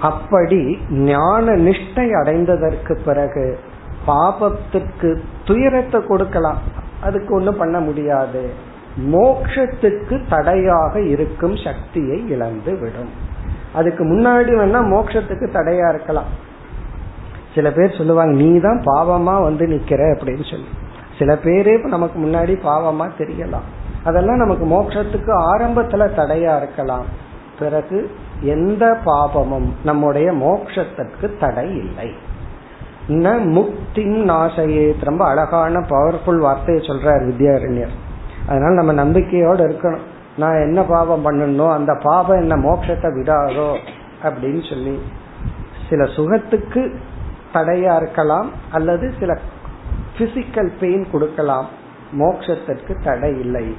அப்படி 0.00 0.78
ஞான 0.90 1.54
நிஷ்டை 1.56 2.06
அடைந்ததற்கு 2.20 2.94
பிறகு 3.04 3.58
பாபத்துக்கு 4.06 5.18
துயரத்தை 5.44 6.06
கொடுக்கலாம். 6.06 6.58
அதுக்கு 7.02 7.34
ஒண்ணும் 7.34 7.56
பண்ண 7.56 7.80
முடியாது. 7.80 8.70
மோக்ஷத்துக்கு 9.12 10.22
தடையாக 10.28 11.00
இருக்கும் 11.00 11.56
சக்தியை 11.56 12.28
இழந்து 12.28 12.78
விடும். 12.78 13.30
அதுக்கு 13.72 14.04
முன்னாடி 14.04 14.50
வேணா 14.60 14.80
மோக்ஷத்துக்கு 14.94 15.46
தடையா 15.52 15.88
இருக்கலாம். 15.88 16.50
சில 17.54 17.70
பேர் 17.70 17.96
சொல்லுவாங்க 17.96 18.34
நீ 18.36 18.58
தான் 18.58 18.82
பாவமா 18.86 19.42
வந்து 19.42 19.66
நிக்கிற 19.66 20.00
அப்படின்னு 20.14 20.50
சொல்லி. 20.50 20.68
சில 21.18 21.34
பேரே 21.34 21.88
நமக்கு 21.88 22.20
முன்னாடி 22.20 22.54
பாவமா 22.68 23.10
தெரியலாம். 23.18 23.68
அதெல்லாம் 24.04 24.36
நமக்கு 24.36 24.64
மோட்சத்துக்கு 24.64 25.56
ஆரம்பத்துல 25.56 26.06
தடையா 26.16 26.56
இருக்கலாம். 26.56 27.04
பிறகு 27.58 28.10
எந்த 28.40 28.98
பாபமும் 29.04 29.68
நம்முடைய 29.84 30.32
மோட்சத்திற்கு 30.32 31.38
தடை 31.40 31.68
இல்லை. 31.76 32.12
ந 33.08 33.34
முக்திம் 33.54 34.16
நாசையே 34.30 34.94
ரொம்ப 35.00 35.24
அழகான 35.24 35.78
பவர்ஃபுல் 35.78 36.38
வார்த்தையை 36.38 36.86
சொல்றார் 36.86 37.24
வித்யாரண்யர். 37.28 37.94
அதனால 38.48 38.72
நம்ம 38.74 38.92
நம்பிக்கையோடு 38.92 39.68
இருக்கணும். 39.68 40.06
நான் 40.36 40.54
என்ன 40.54 40.82
பாவம் 40.82 41.26
பண்ணணும் 41.26 41.72
அந்த 41.72 41.94
பாவம் 42.02 42.40
என்ன 42.40 42.56
மோட்சத்தை 42.56 43.10
விடாதோ 43.18 43.76
அப்படின்னு 44.22 44.68
சொல்லி. 44.68 44.98
சில 45.90 46.04
சுகத்துக்கு 46.04 46.94
தடையா 47.54 47.96
இருக்கலாம் 47.96 48.50
அல்லது 48.72 49.12
சில 49.18 49.38
பிசிக்கல் 50.18 50.72
பெயின் 50.80 51.06
கொடுக்கலாம். 51.12 51.66
மோக்ஷத்திற்கு 52.18 53.02
தடை 53.04 53.38
இல்லை. 53.38 53.76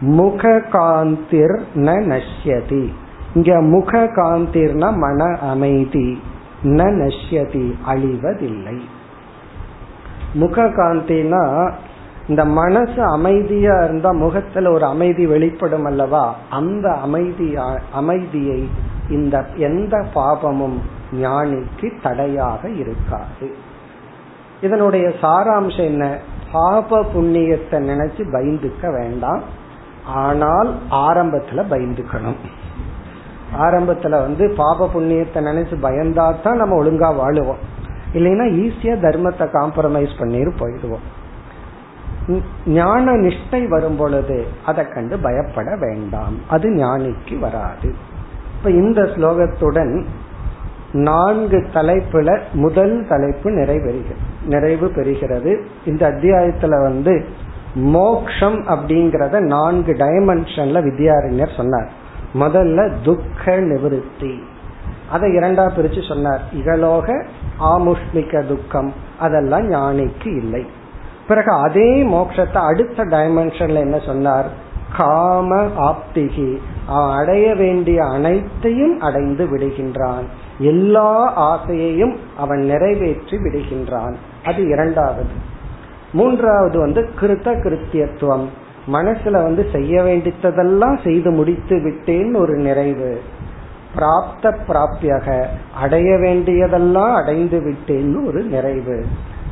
முக 0.00 0.60
காந்திர் 0.60 1.60
ந 1.74 1.88
நஷ்யதி 2.12 2.92
இங்க 3.34 3.60
முக 3.60 3.98
காந்திர்னா 3.98 4.96
மன 4.96 5.38
அமைதி 5.40 6.20
ந 6.66 6.80
நஷ்யதி 7.02 7.74
அழிவதில்லை. 7.86 8.80
முக 10.32 10.64
காந்தினா 10.64 11.72
இந்த 12.28 12.44
மனசு 12.44 13.02
அமைதியா 13.02 13.80
இருந்தா 13.84 14.10
முகத்துல 14.10 14.70
ஒரு 14.70 14.84
அமைதி 14.84 15.26
வெளிப்படும் 15.26 15.84
அல்லவா? 15.84 16.34
அந்த 16.50 16.92
அமைதியா 16.92 17.78
அமைதியை 17.92 18.68
இந்த 19.10 19.46
எந்த 19.56 20.06
பாபமும் 20.14 20.78
ஞானிக்கு 21.12 22.02
தடையாக 22.02 22.68
இருக்காது. 22.68 23.54
இதனுடைய 24.60 25.12
சாராம்சம் 25.22 25.84
என்ன? 25.84 26.18
பாப 26.52 27.02
புண்ணியத்தை 27.14 27.78
நினைச்சு 27.90 28.22
பயந்துக்க 28.32 29.00
வேண்டாம். 29.00 29.42
ஆனால் 30.06 30.76
ஆரம்பத்துல 30.90 31.64
பயந்துக்கணும். 31.70 32.40
ஆரம்பத்துல 33.54 34.10
வந்து 34.10 34.54
பாப 34.56 34.90
புண்ணியத்தை 34.94 35.34
நினைச்சு 35.34 35.76
பயந்தா 35.82 36.42
தான் 36.42 36.56
நம்ம 36.56 36.84
ஒழுங்கா 36.84 37.10
வாழுவோம். 37.22 37.62
இல்லைன்னா 38.14 38.46
ஈஸியா 38.62 38.94
தர்மத்தை 38.96 39.46
காம்ப்ரமைஸ் 39.52 40.18
பண்ணிட்டு 40.18 40.52
போயிடுவோம். 40.58 41.04
ஞான 42.66 43.12
நிஷ்டை 43.12 43.68
வரும் 43.68 43.96
பொழுது 43.96 44.46
அதை 44.66 44.88
கண்டு 44.88 45.18
பயப்பட 45.18 45.76
வேண்டாம். 45.76 46.38
அது 46.48 46.70
ஞானிக்கு 46.70 47.38
வராது. 47.38 47.94
இப்ப 48.56 48.70
இந்த 48.70 49.02
ஸ்லோகத்துடன் 49.02 50.04
நான்கு 50.92 51.66
தலைப்புல 51.74 52.38
முதல் 52.52 53.06
தலைப்பு 53.08 53.50
நிறைவேறுகிறது 53.50 54.24
நிறைவு 54.46 54.92
பெறுகிறது. 54.96 55.64
இந்த 55.86 56.10
அத்தியாயத்துல 56.10 56.82
வந்து 56.82 57.26
மோக்ஷம் 57.74 58.66
அப்படிங்கறத 58.66 59.40
நான்கு 59.40 59.92
டைமென்ஷன்ல 59.92 60.80
வித்யாரண்யர் 60.82 61.56
சொன்னார். 61.56 62.04
முதல்ல 62.40 62.92
துக்க 63.02 63.56
நிவிருத்தி. 63.56 64.38
அதை 65.10 65.36
இரண்டா 65.36 65.70
பிரிச்சு 65.76 66.08
சொன்னார். 66.08 66.40
இகலோக 66.56 67.24
ஆமுஷ்மிக 67.60 68.46
துக்கம். 68.46 68.92
அதெல்லாம் 69.18 69.70
ஞானிக்கு 69.70 70.26
இல்லை. 70.26 70.66
பிறகு 71.28 71.52
அதே 71.52 72.02
மோட்சத்தை 72.02 72.56
அடுத்த 72.56 73.04
டைமென்ஷன்ல 73.04 73.74
என்ன 73.74 73.98
சொன்னார்? 73.98 74.46
காம 74.96 75.64
ஆப்திகி. 75.64 76.58
அவன் 76.86 77.16
அடைய 77.16 77.54
வேண்டிய 77.54 78.04
அனைத்தையும் 78.04 79.00
அடைந்து 79.00 79.46
விடுகின்றான். 79.46 80.24
எல்லா 80.58 81.32
ஆசையையும் 81.34 82.16
அவன் 82.36 82.58
நிறைவேற்றி 82.58 83.36
விடுகின்றான். 83.36 84.14
அது 84.44 84.68
இரண்டாவது. 84.68 85.54
மூன்றாவது 86.12 86.78
வந்து 86.78 87.10
கிருத்த 87.20 87.44
கிருத்தியத்துவம் 87.44 88.46
மனசுல 88.92 89.30
வந்து 89.30 89.68
செய்ய 89.72 90.02
வேண்டித்ததெல்லாம் 90.02 90.98
செய்து 91.04 91.30
முடித்து 91.30 91.76
விட்டேன்னு 91.76 92.36
ஒரு 92.36 92.54
நிறைவு. 92.54 93.20
பிராப்த 93.96 94.54
பிராப்தியாக 94.68 95.46
அடைய 95.74 96.18
வேண்டியதெல்லாம் 96.18 97.14
அடைந்து 97.14 97.58
விட்டேன்னு 97.58 98.26
ஒரு 98.26 98.42
நிறைவு. 98.42 99.04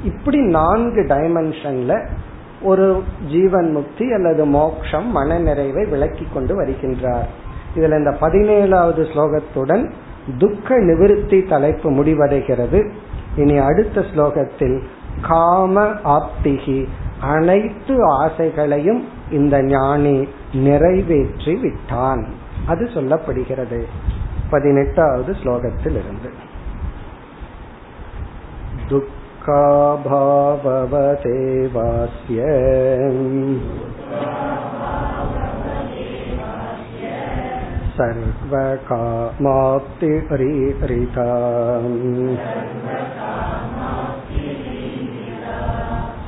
இப்படி 0.04 0.40
நான்கு 0.40 1.02
டைமென்ஷன்ல 1.02 2.06
ஒரு 2.62 3.02
ஜீவன் 3.30 3.70
முக்தி 3.70 4.12
அல்லது 4.12 4.44
மோக்ஷம் 4.44 5.10
மன 5.10 5.38
நிறைவை 5.38 5.84
விளக்கி 5.84 6.26
கொண்டு 6.34 6.62
வருகின்றார். 6.62 7.28
இதுல 7.76 7.98
இந்த 7.98 8.16
பதினேழாவது 8.20 9.02
ஸ்லோகத்துடன் 9.14 9.90
துக்க 10.38 10.74
நிவிருத்தி 10.74 11.48
தலைப்பு 11.48 11.90
முடிவடைகிறது. 11.90 12.90
இனி 13.36 13.56
அடுத்த 13.56 14.00
ஸ்லோகத்தில் 14.00 14.82
காம 15.22 15.84
ஆப்திகி 16.04 16.86
அனைத்து 17.20 18.06
ஆசைகளையும் 18.06 19.13
இந்த 19.31 19.55
ஞானி 19.63 20.15
நிறைவேற்றி 20.59 21.55
விட்டான் 21.55 22.23
அது 22.65 22.85
சொல்லப்படுகிறது 22.93 23.79
பதினெட்டாவது 24.49 25.31
ஸ்லோகத்தில் 25.43 25.97
இருந்து 26.01 26.31
दुःखाभाववदेवास्य 31.19 32.39
सर्वकामाप्तिरीरिता 40.39 41.27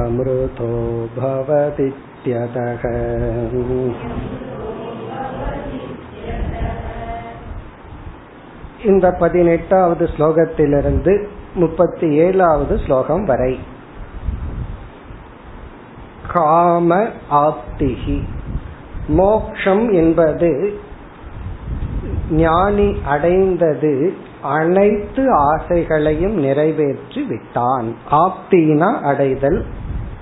अमृतो 0.00 0.72
भवतीत्यतः 1.16 2.82
இந்த 8.84 9.06
பதினெட்டாவது 9.20 10.04
ஸ்லோகத்திலிருந்து 10.04 11.12
முப்பத்தி 11.54 12.08
ஏழாவது 12.16 12.74
ஸ்லோகம் 12.78 13.24
வரை 13.24 13.52
காம 16.28 16.98
ஆப்திகி 17.30 18.18
மோக்ஷம் 19.07 19.91
என்பது 19.91 20.79
ஞானி 22.31 23.01
அடைந்தது 23.05 24.13
அனைத்து 24.41 25.33
ஆசைகளையும் 25.53 26.33
நிறைவேற்றி 26.33 27.23
விட்டான். 27.23 27.95
ஆப்தினா 28.11 29.01
அடைதல் 29.01 29.65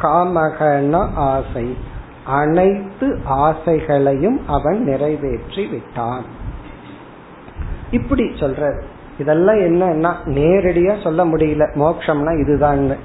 காமகன 0.01 1.09
ஆசை. 1.15 1.77
அனைத்து 2.25 3.19
ஆசைகளையும் 3.29 4.39
அவன் 4.47 4.83
நிறைவேற்றி 4.83 5.65
விட்டான். 5.65 6.23
இப்படி 7.91 8.23
சொல்ற 8.23 8.81
இதெல்லாம் 9.19 9.55
என்னன்னா 9.55 10.13
நேரடியா 10.25 11.03
சொல்ல 11.03 11.25
முடியல. 11.25 11.63
மோக்ஷம்னா 11.73 12.41
இதுதான் 12.41 12.95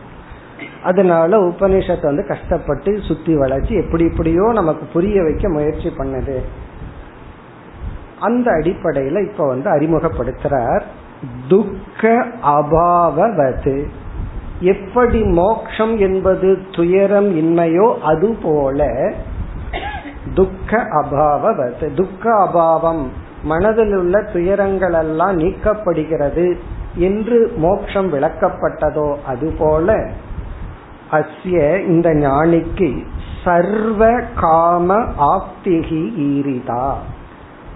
அதனால 0.83 1.41
உபனிஷத்தை 1.43 2.03
வந்து 2.03 2.27
கஷ்டப்பட்டு 2.27 3.01
சுத்தி 3.01 3.37
வளைச்சு 3.37 3.85
எப்படி 3.85 4.05
இப்படியோ 4.05 4.51
நமக்கு 4.53 4.87
புரிய 4.93 5.23
வைக்க 5.23 5.49
முயற்சி 5.49 5.93
பண்ணுது. 5.99 6.41
அந்த 8.21 8.51
அடிப்படையில 8.51 9.31
இப்ப 9.31 9.47
வந்து 9.47 9.71
அறிமுகப்படுத்துறார். 9.71 10.83
துக்க 11.49 12.27
அபாவது 12.43 13.87
எப்படி 14.61 15.23
மோக்ஷம் 15.23 15.99
என்பது 15.99 16.59
துயரம் 16.73 17.37
இன்மையோ 17.37 17.99
அது 17.99 18.37
போல 18.43 19.13
துக்க 20.35 20.77
அபாவது 20.77 21.95
துக்க 21.95 22.31
அபாவம். 22.33 23.07
மனதில் 23.43 23.97
உள்ள 23.97 24.23
துயரங்கள் 24.23 24.93
எல்லாம் 24.93 25.39
நீக்கப்படுகிறது. 25.39 26.57
என்று 26.97 27.53
மோக்ஷம் 27.57 28.13
விளக்கப்பட்டதோ 28.13 29.17
அதுபோல 29.27 30.11
அஸ்ய 31.11 31.87
இந்த 31.87 32.15
ஞானிக்கு 32.15 33.07
சர்வ 33.45 34.21
காம 34.35 34.97
ஆப்திகி 35.19 36.03
ஈரிதா. 36.19 36.93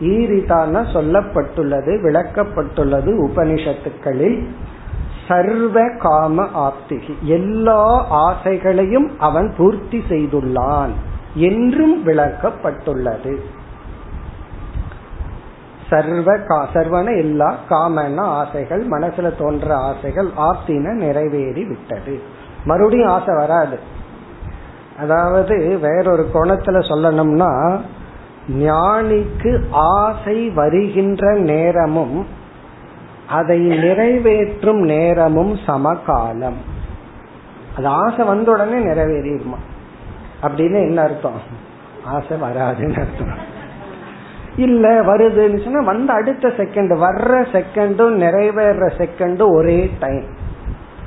ஈரிதான 0.00 0.84
சொல்லப்பட்டுள்ளது 0.92 1.92
விளக்கப்பட்டுள்ளது 2.02 3.28
உபனிஷத்துக்களில். 3.28 4.46
சர்வ 5.28 5.90
காம 5.98 6.48
ஆப்திகி. 6.56 7.18
எல்லா 7.22 8.06
ஆசைகளையும் 8.10 9.10
அவன் 9.18 9.54
பூர்த்தி 9.56 10.04
செய்துள்ளான் 10.08 10.90
என்றும் 11.34 12.06
விளக்கப்பட்டுள்ளது. 12.06 13.36
சர்வ 15.90 16.38
கா 16.38 16.68
சர்வன 16.72 17.10
எல்லா 17.10 17.56
காமன 17.70 18.18
ஆசைகள் 18.18 18.88
மனசுல 18.88 19.36
தோன்ற 19.38 19.76
ஆசைகள் 19.76 20.28
ஆப்தின 20.36 20.92
நிறைவேறி 20.92 21.64
விட்டது. 21.64 22.40
மறுபடியும் 22.64 23.08
ஆசை 23.08 23.34
வராது. 23.36 23.78
அதாவது 24.98 25.78
வேறொரு 25.78 26.30
கோணத்துல 26.34 26.78
சொல்லணும்னா 26.78 27.80
ஞானிக்கு 28.58 29.60
ஆசை 29.70 30.50
வருகின்ற 30.50 31.34
நேரமும் 31.34 32.26
அதை 33.28 33.58
நிறைவேற்றும் 33.58 34.80
நேரமும் 34.80 35.54
சமகாலம். 35.54 36.56
அது 37.76 37.86
ஆசை 37.86 38.26
வந்த 38.26 38.50
உடனே 38.50 38.78
நிறைவேறிடுமா? 38.78 39.58
அப்படின்னு 40.42 40.80
என்ன 40.80 41.02
அர்த்தம்? 41.02 41.40
ஆசை 42.04 42.40
வராதுன்னு 42.40 42.98
அர்த்தம். 42.98 43.60
இல்ல 44.56 45.02
வருதுன்னு 45.02 45.62
சொன்னா 45.64 45.80
வந்த 45.80 46.12
அடுத்த 46.12 46.48
செகண்ட் 46.48 46.96
வர்ற 46.96 47.46
செகண்டும் 47.52 48.10
நிறைவேற 48.10 48.86
செகண்டும் 48.86 49.50
ஒரே 49.50 49.90
டைம் 50.00 50.40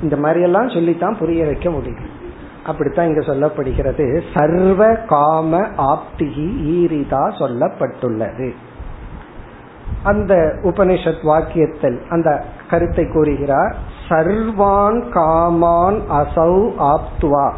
இந்த 0.02 0.16
மாதிரி 0.16 0.42
எல்லாம் 0.42 0.68
சொல்லித்தான் 0.68 1.18
புரிய 1.18 1.44
வைக்க 1.44 1.70
முடியும். 1.70 2.24
அப்படித்தான் 2.66 3.06
இங்க 3.06 3.20
சொல்லப்படுகிறது. 3.20 4.22
சர்வ 4.34 4.94
காம 4.94 5.60
ஆப்திகி 5.60 6.48
ஈரிதா 6.76 7.30
சொல்லப்பட்டுள்ளது. 7.38 8.54
அந்த 10.02 10.34
உபனிஷத் 10.62 11.22
வாக்கியத்தில் 11.22 12.08
அந்த 12.08 12.44
கருத்தை 12.70 13.06
கூறுகிறார். 13.12 13.76
சர்வான் 14.08 15.08
காமான் 15.08 16.00
அசௌ 16.10 16.70
ஆப்துவா. 16.78 17.52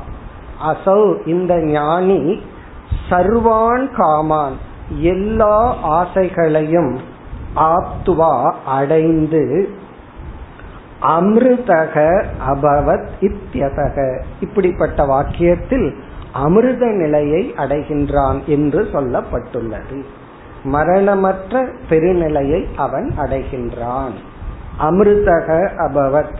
அசௌ 0.67 1.29
இந்த 1.29 1.63
ஞானி 1.63 2.41
சர்வான் 3.11 3.89
காமான் 3.97 4.57
எல்லா 4.99 5.75
ஆசைகளையும் 6.01 6.99
ஆப்துவா 7.57 8.55
அடைந்து 8.67 9.69
அமிர்தக 11.03 12.25
அபவத் 12.49 13.09
இத்தியதக. 13.21 14.23
இப்படிப்பட்ட 14.41 15.07
வாக்கியத்தில் 15.07 15.95
அமிர்த 16.33 16.87
நிலையை 16.87 17.55
அடைகின்றான் 17.57 18.45
என்று 18.45 18.83
சொல்லப்பட்டுள்ளது. 18.83 20.05
மரணமற்ற 20.65 21.69
பெருநிலையை 21.91 22.67
அவன் 22.77 23.13
அடைகின்றான். 23.19 24.13
அமிர்தக 24.81 25.71
அபவத். 25.77 26.39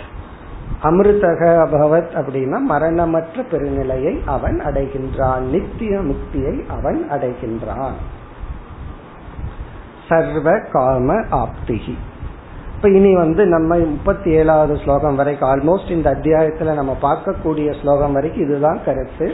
அமிர்தக 0.83 1.67
அபவத் 1.67 2.15
அப்படின்னா 2.15 2.59
மரணமற்ற 2.59 3.43
பெருநிலையை 3.43 4.25
அவன் 4.25 4.61
அடைகின்றான். 4.61 5.41
நித்திய 5.41 5.99
முக்தியை 5.99 6.67
அவன் 6.67 7.11
அடைகின்றான். 7.11 7.93
சர்வ 10.09 10.59
காம 10.59 11.15
ஆப்திகி 11.15 11.95
இப்ப 12.79 12.91
இனி 12.91 13.15
வந்து 13.15 13.47
நம்ம 13.47 13.77
முப்பத்தி 13.77 14.31
ஏழாவது 14.31 14.77
ஸ்லோகம் 14.77 15.15
வரைக்கும் 15.15 15.49
ஆல்மோஸ்ட் 15.49 15.91
இந்த 15.91 16.11
அத்தியாயத்துல 16.11 16.75
நம்ம 16.75 16.97
பார்க்கக்கூடிய 17.03 17.81
ஸ்லோகம் 17.81 18.13
வரைக்கும் 18.13 18.43
இதுதான் 18.43 18.81
கருத்து. 18.85 19.33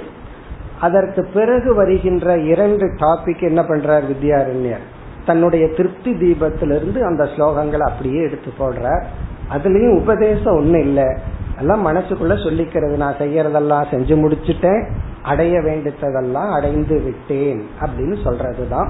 அதற்கு 0.80 1.26
பிறகு 1.34 1.74
வருகின்ற 1.74 2.38
இரண்டு 2.38 2.86
டாபிக் 2.86 3.40
என்ன 3.40 3.62
பண்றார் 3.62 4.02
வித்யாரண்யர்? 4.12 4.82
தன்னுடைய 5.26 5.68
திருப்தி 5.68 6.12
தீபத்திலிருந்து 6.12 7.00
அந்த 7.00 7.24
ஸ்லோகங்களை 7.24 7.78
அப்படியே 7.78 8.22
எடுத்து 8.22 8.52
போடுறார். 8.58 9.04
அதுலயும் 9.52 10.00
உபதேசம் 10.00 10.60
ஒண்ணு 10.60 10.78
இல்லை. 10.78 11.16
எல்லாம் 11.58 11.86
மனசுக்குள்ள 11.86 12.34
சொல்லிக்கிறது 12.46 12.96
நான் 12.96 13.14
செய்யறதெல்லாம் 13.18 13.94
செஞ்சு 13.94 14.14
முடிச்சுட்டேன் 14.14 14.90
அடைய 15.22 15.58
வேண்டித்ததெல்லாம் 15.58 16.52
அடைந்து 16.52 17.00
விட்டேன் 17.00 17.66
அப்படின்னு 17.80 18.16
சொல்றதுதான். 18.24 18.88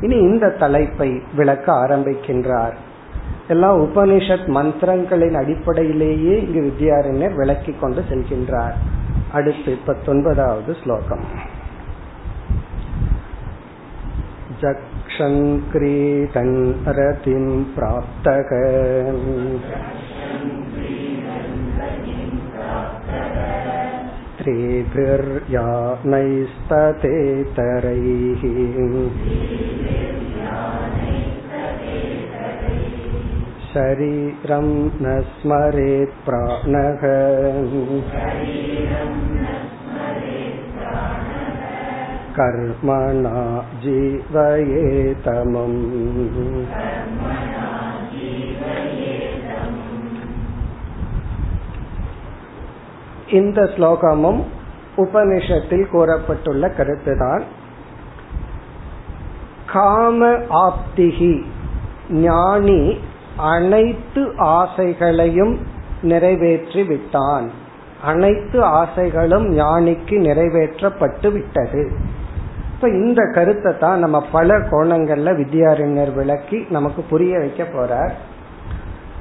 இனி 0.00 0.16
இந்த 0.16 0.50
தலைப்பை 0.50 1.20
விளக்க 1.36 1.72
ஆரம்பிக்கின்றார். 1.72 2.74
எல்லாம் 3.50 3.84
உபனிஷத் 3.84 4.48
மந்திரங்களின் 4.48 5.36
அடிப்படையிலேயே 5.36 6.42
இங்கு 6.42 6.60
வித்யாரண்யர் 6.60 7.34
விளக்கி 7.34 7.72
கொண்டு 7.72 8.04
செல்கின்றார். 8.10 8.72
அடுத்து 9.32 9.76
பத்தொன்பதாவது 9.86 10.76
ஸ்லோகம். 10.84 11.24
ஜக்ஷன் 14.60 15.60
கிரீடன் 15.72 16.76
ரதிம் 16.84 17.66
பிராப்தக. 17.76 18.50
शरीरं 33.69 34.67
न 35.01 35.15
स्मरेत् 35.29 36.19
प्राणः 36.25 37.01
कर्मणा 42.37 43.41
जीवयेतमम् 43.83 45.79
இந்த 53.37 53.59
ஸ்லோகமும் 53.73 54.41
உபனிஷத்தில் 54.97 55.87
கூறப்பட்டுள்ள 55.89 56.65
கருத்துதான் 56.77 57.43
காம 59.71 60.27
ஆப்திகி 60.65 61.35
ஞானி 62.21 62.81
அனைத்து 63.40 64.22
ஆசைகளையும் 64.38 65.56
நிறைவேற்றி 66.02 66.82
விட்டான் 66.84 67.50
அனைத்து 68.04 68.62
ஆசைகளும் 68.62 69.46
ஞானிக்கு 69.56 70.16
நிறைவேற்றப்பட்டு 70.28 71.32
விட்டது 71.32 71.92
இப்ப 72.74 72.88
இந்த 72.88 73.22
கருத்தை 73.34 73.78
தான் 73.78 73.98
நம்ம 73.98 74.18
பல 74.32 74.58
கோணங்கள்ல 74.58 75.32
வித்யாரண்யர் 75.36 76.14
விளக்கி 76.14 76.66
நமக்கு 76.70 77.02
புரிய 77.02 77.38
வைக்க 77.38 77.62
போறார். 77.64 78.12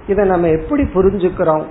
இதை 0.07 0.26
நம்ம 0.26 0.47
எப்படி 0.47 0.84
புரிஞ்சுக்கிறோம்? 0.84 1.65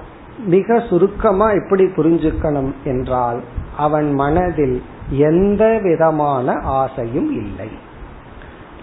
மிக 0.46 0.80
சுருக்கமா 0.80 1.50
எப்படி 1.50 1.84
புரிஞ்சுக்கணும் 1.84 2.72
என்றால் 2.84 3.40
அவன் 3.76 4.12
மனதில் 4.12 4.82
எந்த 5.10 5.78
விதமான 5.82 6.52
ஆசையும் 6.52 7.30
இல்லை. 7.32 7.70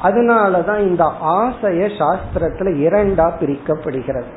அதனாலதான் 0.05 0.79
இந்த 0.79 1.11
ஆசைய 1.23 1.87
சாஸ்திரத்துல 1.99 2.69
இரண்டா 2.85 3.31
பிரிக்கப்படுகிறது. 3.39 4.31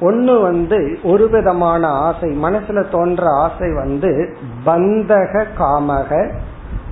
ஒன்னு 0.00 0.40
வந்து 0.40 0.98
ஒரு 1.02 1.28
விதமான 1.28 1.86
ஆசை 1.86 2.42
மனசுல 2.42 2.90
தோன்ற 2.90 3.22
ஆசை 3.30 3.74
வந்து 3.74 4.36
பந்தக 4.66 5.44
காமக 5.58 6.34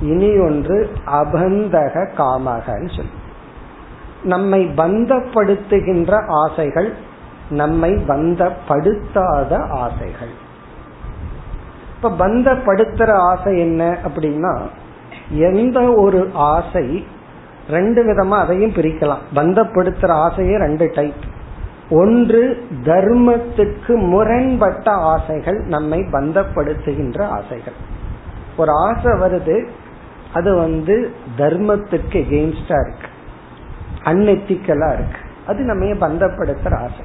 இனி 0.00 0.38
ஒன்று 0.38 0.90
அபந்தக 1.06 2.08
காமகன்னு 2.16 2.96
சொல்லி. 2.96 3.10
நம்மை 4.22 4.66
பந்தப்படுத்துகின்ற 4.66 6.26
ஆசைகள் 6.28 6.94
நம்மை 7.50 7.92
பந்தப்படுத்தாத 7.92 9.68
ஆசைகள். 9.68 10.32
இப்ப 11.96 12.28
பந்தப்படுத்துற 12.28 13.12
ஆசை 13.12 13.58
என்ன 13.58 13.98
அப்படின்னா 14.04 14.60
எந்த 15.30 15.92
ஒரு 15.96 16.30
ஆசை 16.34 17.06
ரெண்டு 17.70 18.04
விதமா 18.04 18.28
அதையும் 18.28 18.70
பிரிக்கலாம். 18.70 19.22
பந்தப்படுத்துற 19.34 20.08
ஆசையே 20.08 20.56
ரெண்டு 20.56 20.90
டைப் 20.94 21.30
ஒன்று 21.90 22.64
தர்மத்துக்கு 22.84 23.96
முரண்பட்ட 23.96 24.90
ஆசைகள் 24.90 25.60
நம்மை 25.60 26.00
பந்தப்படுத்துகின்ற 26.00 27.22
ஆசைகள். 27.22 27.72
ஒரு 28.56 28.70
ஆசை 28.72 29.12
வருது 29.12 29.66
அது 30.34 30.54
வந்து 30.54 31.10
தர்மத்துக்கு 31.38 32.12
எகெயின்ஸ்டா 32.12 32.86
இருக்கு. 32.86 33.08
அன்எத்திக்கலா 34.04 34.92
இருக்கு. 34.92 35.18
அது 35.46 35.62
நம்ம 35.64 35.84
பந்தப்படுத்துற 35.84 36.74
ஆசை. 36.74 37.04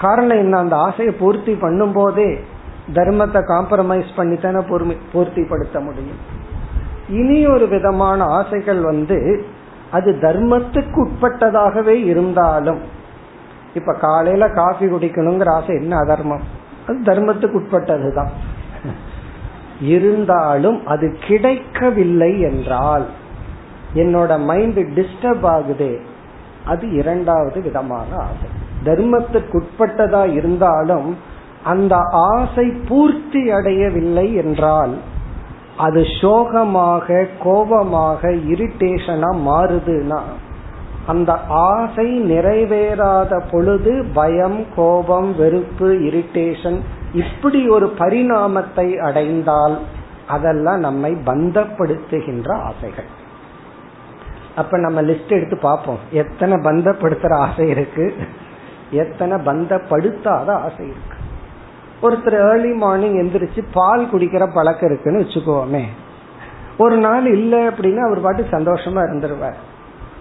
காரணம் 0.00 0.36
என்ன? 0.36 0.58
அந்த 0.58 0.76
ஆசையை 0.76 1.14
பூர்த்தி 1.14 1.54
பண்ணும் 1.54 1.92
போதே 1.92 2.44
தர்மத்தை 2.92 3.40
காம்ப்ரமைஸ் 3.48 4.08
பண்ணி 4.16 4.36
தானே 4.36 4.64
பூர்த்தி 5.12 5.42
படுத்த 5.42 5.80
முடியும். 5.80 6.38
இனி 7.08 7.46
ஒரு 7.46 7.68
விதமான 7.68 8.24
ஆசைகள் 8.24 8.80
வந்து 8.80 9.44
அது 9.92 10.10
தர்மத்துக்கு 10.20 10.98
உட்பட்டதாகவே 11.04 11.96
இருந்தாலும் 12.04 12.80
இப்ப 13.74 13.94
காலையில 13.94 14.48
காஃபி 14.48 14.86
குடிக்கணுங்கிற 14.86 15.50
ஆசை 15.54 15.74
என்ன 15.74 15.96
அதர்மம்? 15.96 16.44
அது 16.86 16.98
தர்மத்துக்கு 17.00 17.58
உட்பட்டதுதான் 17.60 18.32
இருந்தாலும் 19.80 20.78
அது 20.84 21.16
கிடைக்கவில்லை 21.20 22.40
என்றால் 22.40 23.06
என்னோட 23.94 24.38
மைண்ட் 24.44 24.78
டிஸ்டர்ப் 24.96 25.46
ஆகுது 25.46 25.90
அது 26.64 26.92
இரண்டாவது 26.92 27.60
விதமான 27.62 28.08
ஆசை 28.20 28.48
தர்மத்துக்கு 28.84 29.62
உட்பட்டதா 29.62 30.32
இருந்தாலும் 30.32 31.08
அந்த 31.64 31.94
ஆசை 32.12 32.66
பூர்த்தி 32.88 33.50
அடையவில்லை 33.50 34.34
என்றால் 34.34 34.94
அது 35.80 36.00
சோகமாக 36.20 37.26
கோபமாக 37.42 38.30
இரிட்டேஷனா 38.52 39.30
மாறுதுன்னா 39.48 40.20
அந்த 41.06 41.32
ஆசை 41.72 42.08
நிறைவேறாத 42.30 43.32
பொழுது 43.50 43.92
பயம் 44.14 44.66
கோபம் 44.76 45.30
வெறுப்பு 45.36 45.88
இரிட்டேஷன் 46.08 46.78
இப்படி 47.12 47.60
ஒரு 47.68 47.86
பரிணாமத்தை 47.98 48.88
அடைந்தால் 48.98 49.78
அதெல்லாம் 50.26 50.78
நம்மை 50.78 51.12
பந்தப்படுத்துகின்ற 51.26 52.48
ஆசைகள். 52.68 53.08
அப்ப 54.56 54.78
நம்ம 54.78 55.02
லிஸ்ட் 55.02 55.34
எடுத்து 55.36 55.56
பார்ப்போம். 55.58 56.00
எத்தனை 56.12 56.56
பந்தப்படுத்துற 56.56 57.32
ஆசை 57.36 57.68
இருக்கு? 57.68 58.14
எத்தனை 58.90 59.36
பந்தப்படுத்தாத 59.46 60.48
ஆசை 60.64 60.84
இருக்கு? 60.86 61.16
ஒருத்தர் 62.02 62.50
ஏர்லி 62.50 62.72
மார்னிங் 62.74 63.14
எந்திரிச்சு 63.14 63.64
பால் 63.72 64.08
குடிக்கிற 64.12 64.50
பழக்கம் 64.54 64.90
இருக்குன்னு 64.90 65.20
வச்சுக்கோமே. 65.20 65.82
ஒரு 66.78 66.96
நாள் 66.96 67.26
இல்லை 67.26 67.58
அப்படின்னா 67.58 67.96
அவர் 67.96 68.20
பாட்டு 68.20 68.42
சந்தோஷமா 68.42 69.00
இருந்துருவார். 69.08 69.58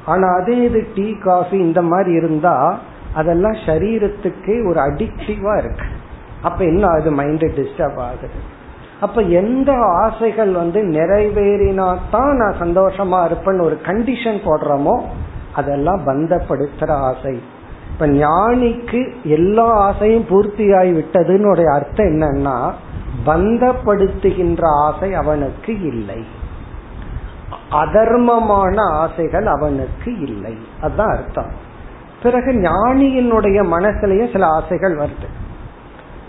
ஆனா 0.05 0.27
அதே 0.27 0.61
இது 0.61 0.87
டீ 0.95 1.17
காஃபி 1.17 1.57
இந்த 1.57 1.81
மாதிரி 1.81 2.11
இருந்தா 2.11 2.77
அதெல்லாம் 3.13 3.51
சரீரத்துக்கு 3.51 4.67
ஒரு 4.67 4.79
அடிக்டிவா 4.79 5.57
இருக்கு. 5.57 5.85
அப்ப 6.41 6.63
என்ன 6.63 6.87
ஆகுது? 6.87 7.11
மைண்ட் 7.11 7.43
டிஸ்டர்ப் 7.43 7.97
ஆகுது. 7.97 8.29
அப்ப 9.01 9.21
எந்த 9.21 9.73
ஆசைகள் 9.77 10.51
வந்து 10.51 10.81
நிறைவேறினா 10.81 11.97
தான் 12.11 12.35
நான் 12.35 12.59
சந்தோஷமா 12.59 13.19
இருப்பேன்னு 13.25 13.61
ஒரு 13.61 13.79
கண்டிஷன் 13.83 14.39
போடுறோமோ 14.45 15.01
அதெல்லாம் 15.53 16.01
பந்தப்படுத்துற 16.05 16.89
ஆசை. 16.89 17.41
இப்ப 17.99 18.11
ஞானிக்கு 18.11 19.13
எல்லா 19.23 19.63
ஆசையும் 19.63 20.25
பூர்த்தியாகி 20.29 20.91
விட்டதுன்னு 20.93 21.65
அர்த்தம் 21.65 22.05
என்னன்னா 22.05 22.71
பந்தப்படுத்துகின்ற 23.25 24.63
ஆசை 24.63 25.13
அவனுக்கு 25.13 25.81
இல்லை. 25.81 26.25
அதர்மமான 27.71 28.79
ஆசைகள் 28.79 29.45
அவனுக்கு 29.45 30.19
இல்லை. 30.19 30.57
அதுதான் 30.81 31.07
அர்த்தம். 31.07 31.51
பிறகு 32.23 32.51
ஞானியினுடைய 32.51 33.65
மனசுலயும் 33.73 34.31
சில 34.31 34.47
ஆசைகள் 34.47 34.95
வருது. 34.95 35.27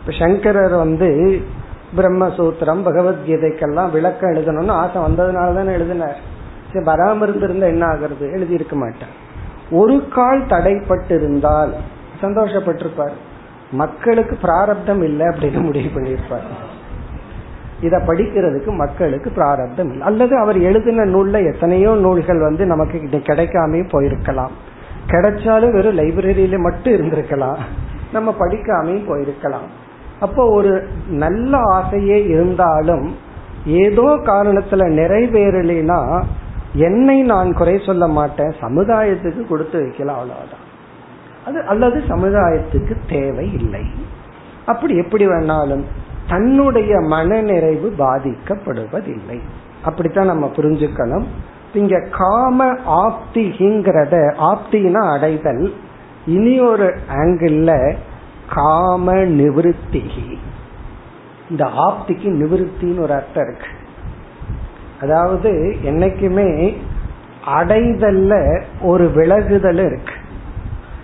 இப்ப 0.01 0.13
சங்கரர் 0.19 0.75
வந்து 0.75 1.41
பிரம்மசூத்திரம் 1.97 2.85
பகவத்கீதைக்கெல்லாம் 2.85 3.91
விளக்கம் 3.91 4.31
எழுதணும்னு 4.31 4.71
ஆசை 4.71 5.03
வந்ததுனால 5.03 5.55
தானே 5.55 5.73
எழுதினார். 5.73 6.17
சரி 6.73 6.85
வராம 6.85 7.23
இருந்திருந்தா 7.23 7.67
என்ன 7.67 7.87
ஆகுறது? 7.87 8.33
எழுதி 8.33 8.55
இருக்க 8.55 8.77
மாட்டேன் 8.77 9.29
ஒரு 9.71 10.09
கால் 10.09 10.41
தடைப்பட்டிருந்தால் 10.41 11.73
சந்தோஷப்பட்டிருப்பார். 12.23 13.13
மக்களுக்கு 13.71 14.37
பிராரப்தம் 14.37 15.03
இல்லை 15.03 15.27
அப்படின்னு 15.27 15.61
முடிவு 15.61 16.01
பண்ணியிருப்பார். 16.01 16.49
இத 17.81 17.99
படிக்கிறதுக்கு 18.07 18.77
மக்களுக்கு 18.77 19.31
பிராரப்தம் 19.31 19.91
இல்லை. 19.91 20.07
அல்லது 20.07 20.37
அவர் 20.37 20.61
எழுதின 20.61 21.05
நூல்ல 21.05 21.53
எத்தனையோ 21.53 21.95
நூல்கள் 21.95 22.41
வந்து 22.41 22.67
நமக்கு 22.67 22.99
கிடைக்காம 23.13 23.83
போயிருக்கலாம். 23.89 24.51
கிடைச்சாலும் 25.07 25.73
வெறும் 25.73 25.99
லைப்ரரியில 25.99 26.59
மட்டும் 26.59 26.93
இருந்திருக்கலாம். 26.93 27.59
நம்ம 28.13 28.35
படிக்காமையும் 28.39 29.09
போயிருக்கலாம். 29.09 29.69
அப்போ 30.21 30.51
ஒரு 30.51 30.89
நல்ல 31.09 31.57
ஆசையே 31.57 32.25
இருந்தாலும் 32.25 33.17
ஏதோ 33.67 34.03
காரணத்துல 34.03 34.85
நிறைவேறலைன்னா 35.01 36.25
என்னை 36.73 37.23
நான் 37.23 37.53
குறை 37.53 37.83
சொல்ல 37.87 38.07
மாட்டேன் 38.07 38.53
சமுதாயத்துக்கு 38.61 39.47
கொடுத்து 39.47 39.81
வைக்கலாம் 39.81 40.19
அவ்வளவுதான். 40.19 40.69
அது 41.47 41.63
அல்லது 41.63 42.03
சமுதாயத்துக்கு 42.09 42.97
தேவை 43.09 43.53
இல்லை. 43.53 43.83
அப்படி 44.67 44.97
எப்படி 44.97 45.27
வேணாலும் 45.27 45.85
தன்னுடைய 46.29 47.01
மன 47.01 47.41
நிறைவு 47.41 47.95
பாதிக்கப்படுவதில்லை. 47.99 49.41
அப்படித்தான் 49.85 50.27
நம்ம 50.27 50.51
புரிஞ்சுக்கணும். 50.57 51.25
இங்க 51.73 52.07
காம 52.11 52.73
ஆப்திங்கிறத 52.73 54.35
ஆப்தினா 54.39 55.13
அடைதல். 55.13 55.75
இனி 56.27 56.61
ஒரு 56.61 56.97
ஆங்கிள் 57.15 57.95
காம 58.55 59.13
நிவிருத்தி 59.15 60.37
இந்த 61.51 61.65
ஆப்திக்கு 61.65 62.29
நிவிருத்தின்னு 62.29 63.01
ஒரு 63.01 63.13
அர்த்தம் 63.13 63.49
இருக்கு. 63.49 63.67
அதாவது 65.01 65.51
என்னைக்குமே 65.85 66.77
அடைதல்ல 67.47 68.63
ஒரு 68.83 69.05
விலகுதல் 69.05 69.83
இருக்கு. 69.87 70.15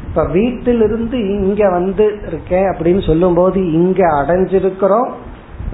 இப்ப 0.08 0.24
வீட்டிலிருந்து 0.26 1.18
இங்க 1.18 1.70
வந்து 1.70 2.18
இருக்கேன் 2.26 2.64
அப்படின்னு 2.64 3.06
சொல்லும் 3.06 3.34
போது 3.34 3.72
இங்க 3.72 4.06
அடைஞ்சிருக்கிறோம் 4.12 5.10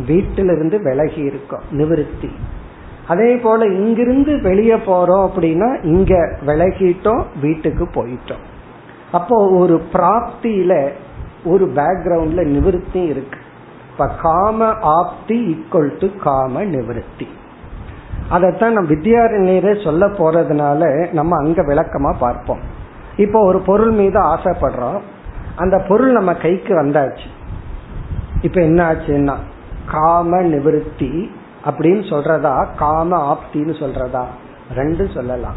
வீட்டிலிருந்து 0.06 0.82
விலகி 0.82 1.20
இருக்கோம் 1.20 1.66
நிவிருத்தி. 1.72 2.30
அதே 3.08 3.36
போல 3.36 3.64
இங்கிருந்து 3.64 4.40
வெளியே 4.42 4.74
போறோம் 4.74 5.28
அப்படின்னா 5.28 5.84
இங்க 5.84 6.14
விலகிட்டோம் 6.46 7.22
வீட்டுக்கு 7.40 7.84
போயிட்டோம். 7.84 8.42
அப்போ 9.12 9.50
ஒரு 9.50 9.82
பிராப்தியில 9.92 10.88
ஒரு 11.44 11.72
பேக்ரவுண்ட்ல 11.76 12.42
நிவிருத்தி 12.46 13.04
இருக்கு. 13.08 13.38
இப்ப 13.92 14.08
காம 14.22 14.68
ஆப்தி 14.70 15.38
ஈக்குவல் 15.52 15.92
டு 15.98 16.08
காம 16.22 16.64
நிவிருத்தி. 16.64 17.26
அதைத்தான் 18.28 18.72
நம்ம 18.72 18.90
வித்யாரண்யரே 18.90 19.84
சொல்ல 19.84 20.06
போறதுனால 20.06 21.12
நம்ம 21.12 21.36
அங்க 21.36 21.62
விளக்கமா 21.62 22.14
பார்ப்போம். 22.18 22.58
இப்போ 23.16 23.44
ஒரு 23.44 23.58
பொருள் 23.58 23.90
மீது 23.90 24.20
ஆசைப்படுறோம். 24.20 25.00
அந்த 25.56 25.78
பொருள் 25.88 26.12
நம்ம 26.12 26.34
கைக்கு 26.34 26.82
வந்தாச்சு. 26.82 27.26
இப்ப 28.42 28.60
என்ன 28.60 28.92
ஆச்சுன்னா 28.92 29.34
காம 29.86 30.42
நிவிருத்தி 30.42 31.30
அப்படின்னு 31.64 32.08
சொல்றதா 32.10 32.66
காம 32.76 33.38
ஆப்தின்னு 33.38 33.80
சொல்றதா? 33.80 34.24
ரெண்டும் 34.74 35.14
சொல்லலாம். 35.14 35.54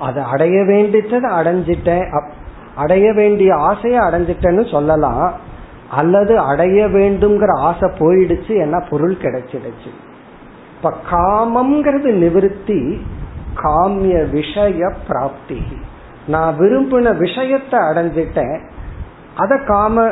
அதை 0.00 0.22
அடைய 0.22 0.64
வேண்டியதை 0.64 1.30
அடைஞ்சிட்டேன். 1.30 2.20
அடைய 2.76 3.12
வேண்டிய 3.12 3.54
ஆசையை 3.54 4.00
அடைஞ்சிட்டேன்னு 4.00 4.70
சொல்லலாம். 4.70 5.32
அல்லது 5.90 6.38
அடைய 6.38 6.86
வேண்டும்ங்கிற 6.86 7.50
ஆசை 7.56 7.88
போயிடுச்சு 7.88 8.48
ஏன்னா 8.48 8.88
பொருள் 8.90 9.14
கிடைச்சிடுச்சு. 9.14 9.90
இப்ப 10.82 10.94
காமம்ங்கிறது 11.10 12.10
நிவிருத்தி 12.22 12.78
காமிய 13.54 14.30
விஷய 14.30 14.88
பிராப்தி. 15.08 15.60
நான் 16.26 16.56
விரும்பின 16.58 17.12
விஷயத்தை 17.16 17.78
அடைஞ்சிட்டேன் 17.80 18.56
அத 19.36 19.58
காம 19.66 20.06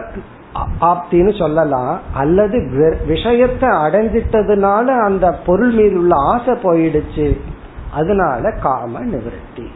ஆப்தின்னு 0.80 1.38
சொல்லலாம் 1.38 2.00
அல்லது 2.14 2.58
விஷயத்தை 3.06 3.68
அடைஞ்சிட்டதுனால 3.68 4.86
அந்த 5.00 5.32
பொருள் 5.46 5.70
மீது 5.70 5.98
உள்ள 5.98 6.14
ஆசை 6.16 6.54
போயிடுச்சு 6.54 7.28
அதனால 7.92 8.52
காம 8.62 9.00
நிவர்த்தி. 9.00 9.66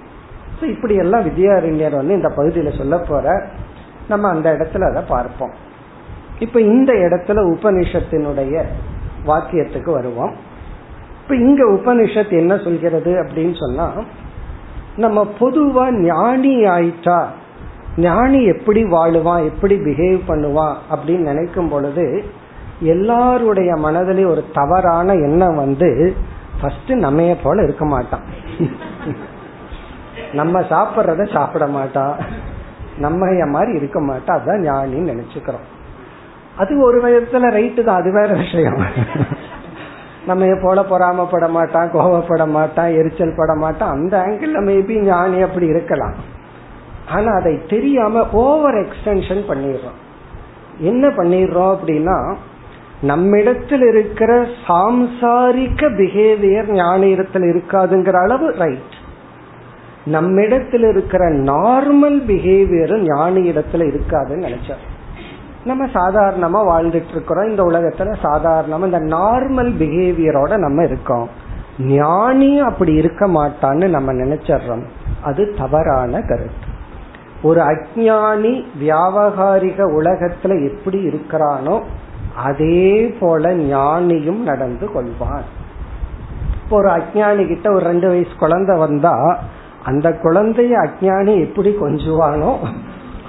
இப்படி 0.60 0.94
எல்லாம் 0.94 1.26
வித்யாரண்யர் 1.26 2.00
வந்து 2.00 2.14
இந்த 2.14 2.32
பகுதியில 2.36 2.78
சொல்ல 2.78 2.98
போற 2.98 3.46
நம்ம 4.08 4.28
அந்த 4.28 4.48
இடத்துல 4.52 4.90
அதை 4.90 5.02
பார்ப்போம். 5.08 5.54
இப்ப 6.38 6.60
இந்த 6.60 6.92
இடத்துல 6.92 7.38
உபனிஷத்தினுடைய 7.54 8.62
வாக்கியத்துக்கு 9.26 9.90
வருவோம். 9.90 10.52
இப்ப 11.24 11.36
இங்க 11.36 11.64
உபனிஷத் 11.64 12.30
என்ன 12.30 12.56
சொல்கிறது 12.56 13.12
அப்படின்னு 13.12 13.58
சொன்னா 13.58 13.92
நம்ம 14.96 15.26
பொதுவா 15.40 15.90
ஞானி 15.90 16.64
ஆயிட்டா 16.64 17.26
ஞானி 17.96 18.44
எப்படி 18.44 18.84
வாழுவான் 18.84 19.44
எப்படி 19.44 19.76
பிஹேவ் 19.76 20.20
பண்ணுவான் 20.28 20.74
அப்படின்னு 20.90 21.18
நினைக்கும் 21.18 21.68
பொழுது 21.68 22.24
எல்லாருடைய 22.80 23.76
மனதிலே 23.76 24.24
ஒரு 24.24 24.44
தவறான 24.52 25.12
எண்ணம் 25.12 25.56
வந்து 25.56 26.14
ஃபர்ஸ்ட் 26.60 26.88
நம்மைய 26.88 27.36
போல 27.42 27.62
இருக்க 27.62 27.84
மாட்டான். 27.84 28.20
நம்ம 30.32 30.60
சாப்பிட்றத 30.60 31.32
சாப்பிட 31.32 31.66
மாட்டான். 31.66 32.16
நம்ம 32.98 33.46
மாதிரி 33.46 33.76
இருக்க 33.76 34.00
மாட்டா 34.00 34.26
அதுதான் 34.26 34.62
ஞானின்னு 34.62 35.14
நினைச்சுக்கிறோம். 35.14 35.64
அது 36.56 36.82
ஒரு 36.82 37.02
விதத்துல 37.02 37.34
ரைட்டு 37.34 37.84
தான். 37.84 38.00
அது 38.00 38.12
வேற 38.12 38.34
விஷயம். 38.34 38.84
நம்ம 40.26 40.44
போல 40.62 40.80
பொறாமப்பட 40.82 41.48
மாட்டான் 41.48 41.90
கோவப்பட 41.92 42.48
மாட்டான் 42.48 42.90
எரிச்சல் 42.92 43.36
பட 43.36 43.54
மாட்டான். 43.54 43.90
அந்த 43.90 44.14
ஆங்கிள் 44.18 44.54
மேபி 44.70 45.00
ஞானி 45.00 45.40
அப்படி 45.40 45.66
இருக்கலாம். 45.66 46.14
ஆனா 47.08 47.32
அதை 47.32 47.66
தெரியாம 47.66 48.26
ஓவர் 48.32 48.74
எக்ஸ்டென்ஷன் 48.74 49.42
பண்ணிடுறோம். 49.48 49.98
என்ன 50.78 51.08
பண்ணிடுறோம் 51.08 51.72
அப்படின்னா 51.74 52.18
நம்மிடத்தில் 53.00 53.82
இருக்கிற 53.82 54.32
சாம்சாரிக்க 54.68 55.88
பிஹேவியர் 56.00 56.70
ஞானியிடத்தில் 56.80 57.46
இருக்காதுங்கிற 57.52 58.16
அளவு 58.22 58.54
ரைட் 58.58 58.94
நம்மிடத்தில் 60.04 60.86
இருக்கிற 60.88 61.24
நார்மல் 61.30 62.18
பிஹேவியரும் 62.30 63.04
ஞானியிடத்துல 63.12 63.86
இருக்காதுன்னு 63.92 64.46
நினைச்சார். 64.48 64.84
நம்ம 65.64 65.84
சாதாரணமா 65.84 66.60
வாழ்ந்துட்டு 66.70 67.10
இருக்கிறோம் 67.10 67.48
இந்த 67.48 67.62
உலகத்துல 67.62 68.14
சாதாரணமா 68.22 68.84
இந்த 68.84 69.00
நார்மல் 69.16 69.70
பிஹேவியரோட 69.80 70.56
நம்ம 70.56 70.84
இருக்கோம். 70.84 71.28
ஞானி 71.78 72.60
அப்படி 72.60 72.92
இருக்க 72.92 73.26
மாட்டான்னு 73.28 73.88
நம்ம 73.88 74.12
நினைச்சிடுறோம். 74.12 74.84
அது 75.22 75.54
தவறான 75.58 76.20
கருத்து. 76.20 76.72
ஒரு 77.42 77.60
அஜானி 77.60 78.64
வியாபகாரிக 78.80 79.78
உலகத்துல 79.98 80.52
எப்படி 80.70 80.98
இருக்கிறானோ 81.06 81.82
அதே 82.36 83.06
போல 83.20 83.54
ஞானியும் 83.54 84.42
நடந்து 84.42 84.86
கொள்வான் 84.94 85.44
இப்போ 86.62 86.76
ஒரு 86.76 86.88
அஜானி 86.88 87.46
கிட்ட 87.46 87.72
ஒரு 87.72 87.84
ரெண்டு 87.84 88.08
வயசு 88.08 88.30
குழந்தை 88.38 88.76
வந்தா 88.78 89.38
அந்த 89.84 90.10
குழந்தைய 90.22 90.74
அஜானி 90.86 91.34
எப்படி 91.46 91.76
கொஞ்சுவானோ 91.80 92.52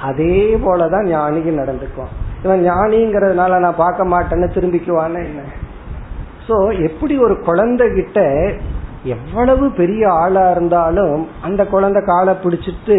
அதே 0.01 0.55
போலதான் 0.55 1.09
ஞானியும் 1.13 1.59
நடந்துக்குவான். 1.61 2.15
இவன் 2.45 2.63
ஞானிங்கிறதுனால 2.71 3.59
நான் 3.59 3.81
பார்க்க 3.83 4.11
மாட்டேன்னு 4.13 4.47
திரும்பிக்குவானே 4.55 5.21
என்ன? 5.29 5.43
சோ 6.47 6.55
எப்படி 6.87 7.13
ஒரு 7.17 7.35
குழந்தை 7.39 7.85
கிட்ட 7.93 8.19
எவ்வளவு 9.03 9.65
பெரிய 9.71 10.03
ஆளா 10.13 10.43
இருந்தாலும் 10.51 11.27
அந்த 11.41 11.61
குழந்தை 11.65 12.01
காலை 12.05 12.33
பிடிச்சிட்டு 12.43 12.97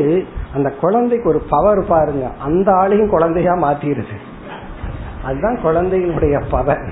அந்த 0.55 0.69
குழந்தைக்கு 0.83 1.29
ஒரு 1.29 1.41
பவர் 1.51 1.81
பாருங்க. 1.87 2.27
அந்த 2.39 2.69
ஆளையும் 2.73 3.13
குழந்தையா 3.15 3.55
மாத்திடுது 3.65 4.17
அதுதான் 5.25 5.59
குழந்தையினுடைய 5.65 6.37
பவர் 6.51 6.85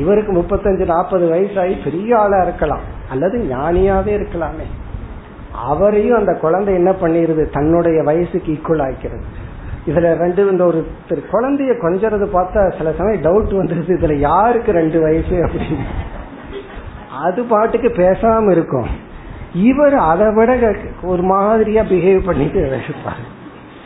இவருக்கு 0.00 0.32
முப்பத்தஞ்சு 0.32 0.84
நாற்பது 0.86 1.24
வயசாகி 1.32 1.74
பெரிய 1.84 2.10
ஆளா 2.18 2.38
இருக்கலாம். 2.42 2.84
அல்லது 3.10 3.38
ஞானியாவே 3.52 4.12
இருக்கலாமே. 4.18 4.66
அவரையும் 5.70 6.18
அந்த 6.18 6.32
குழந்தை 6.44 6.74
என்ன 6.74 6.90
பண்ணிருது? 7.02 7.42
தன்னுடைய 7.52 7.98
வயசுக்கு 8.02 8.52
ஈக்குவல் 8.52 8.84
ஆக்கிறது 8.88 9.26
இதுல 9.86 10.16
ரெண்டு 10.16 10.50
இந்த 10.50 10.64
ஒரு 10.64 10.86
குழந்தைய 11.08 11.72
கொஞ்சறது 11.82 12.28
பார்த்தா 12.32 12.76
சில 12.76 12.92
சமயம் 12.92 13.22
டவுட் 13.22 13.52
வந்துருது. 13.52 13.96
இதுல 13.96 14.14
யாருக்கு 14.14 14.72
ரெண்டு 14.72 15.00
வயசு 15.00 15.46
அப்படின்னு. 15.46 15.84
அது 17.22 17.44
பாட்டுக்கு 17.44 17.88
பேசாம 17.88 18.50
இருக்கும். 18.50 18.86
இவர் 19.54 19.94
அதை 19.94 20.34
விட 20.34 20.74
ஒரு 21.02 21.22
மாதிரியா 21.22 21.82
பிஹேவ் 21.82 22.24
பண்ணிட்டு 22.24 22.76
இருப்பாரு. 22.76 23.24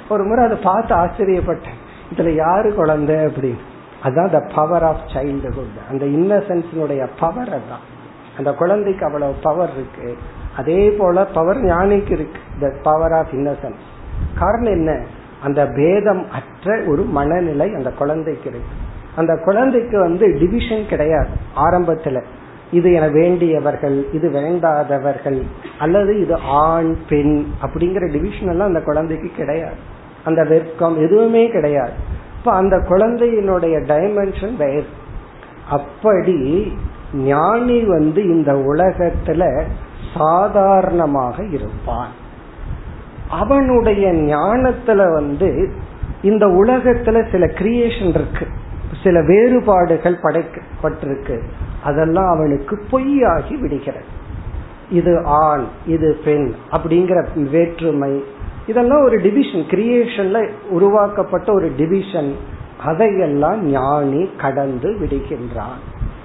ஒரு 0.08 0.24
முறை 0.24 0.44
அதை 0.44 0.58
பார்த்து 0.62 0.94
ஆச்சரியப்பட்டேன். 0.94 1.76
இதுல 2.14 2.34
யாரு 2.34 2.74
குழந்தை 2.74 3.16
அப்படின்னு. 3.16 3.58
அதான் 4.04 4.30
த 4.30 4.52
பவர் 4.54 4.82
ஆஃப் 4.82 5.00
சைல்டுஹுட் 5.14 5.78
அந்த 5.90 6.04
இன்னசென்ஸினுடைய 6.04 7.08
பவர் 7.20 7.48
அதான். 7.48 7.84
அந்த 8.38 8.52
குழந்தைக்கு 8.52 9.04
அவ்வளவு 9.04 9.34
பவர் 9.42 9.70
இருக்கு. 9.72 10.18
அதே 10.56 10.90
போல 10.90 11.24
பவர் 11.24 11.56
ஞானிக்கு 11.56 12.10
இருக்கு. 12.10 12.40
த 12.60 12.72
பவர் 12.82 13.12
ஆஃப் 13.12 13.32
இன்னசென்ஸ் 13.32 13.84
காரணம் 14.38 14.72
என்ன? 14.72 15.04
அந்த 15.46 15.66
பேதம் 15.66 16.26
அற்ற 16.30 16.82
ஒரு 16.86 17.02
மனநிலை 17.02 17.74
அந்த 17.74 17.90
குழந்தைக்கு 17.90 18.50
இருக்கு. 18.50 18.68
அந்த 19.16 19.40
குழந்தைக்கு 19.44 19.98
வந்து 19.98 20.36
டிவிஷன் 20.38 20.88
கிடையாது 20.88 21.28
ஆரம்பத்துல. 21.56 22.22
இது 22.70 22.92
என 22.92 23.08
வேண்டியவர்கள் 23.08 24.06
இது 24.12 24.28
வேண்டாதவர்கள் 24.30 25.42
அல்லது 25.78 26.20
இது 26.20 26.34
ஆண் 26.34 26.96
பெண் 27.08 27.46
அப்படிங்கிற 27.62 28.12
டிவிஷன் 28.12 28.48
எல்லாம் 28.48 28.66
அந்த 28.66 28.80
குழந்தைக்கு 28.80 29.30
கிடையாது. 29.36 29.78
அந்த 30.24 30.44
வெர்க்கம் 30.44 30.96
எதுவுமே 30.96 31.48
கிடையாது. 31.48 31.92
இப்ப 32.38 32.52
அந்த 32.52 32.76
குழந்தையினுடைய 32.76 33.74
டைமென்ஷன் 33.92 34.56
வேறு. 34.56 34.86
அப்படி 35.70 36.72
ஞானி 37.14 37.82
வந்து 37.84 38.22
இந்த 38.22 38.52
உலகத்துல 38.52 39.62
சாதாரணமாக 40.14 41.44
இருப்பான். 41.44 42.24
அவனுடைய 43.30 44.12
ஞானத்துல 44.12 45.12
வந்து 45.12 45.70
இந்த 46.22 46.46
உலகத்துல 46.46 47.30
சில 47.30 47.46
கிரியேஷன் 47.46 48.08
இருக்கு. 48.08 48.46
சில 49.02 49.22
வேறுபாடுகள் 49.22 50.18
படைக்கப்பட்டிருக்கு 50.22 51.40
அதெல்லாம் 51.84 52.28
அவனுக்கு 52.28 52.82
பொய்யாகி 52.92 53.60
விடுகிறது. 53.60 54.04
இது 54.90 55.22
ஆண் 55.24 55.64
இது 55.86 56.18
பெண் 56.24 56.52
அப்படிங்கிற 56.70 57.50
வேற்றுமை. 57.50 58.24
இதெல்லாம் 58.66 59.04
ஒரு 59.04 59.20
டிவிஷன் 59.20 59.60
கிரியேஷன்ல 59.60 60.50
உருவாக்கப்பட்ட 60.68 61.52
ஒரு 61.52 61.72
டிவிஷன் 61.76 62.34
அதையெல்லாம் 62.84 63.64
ஞானி 63.64 64.30
கடந்து 64.38 64.90
விடுகின்றான். 64.90 65.78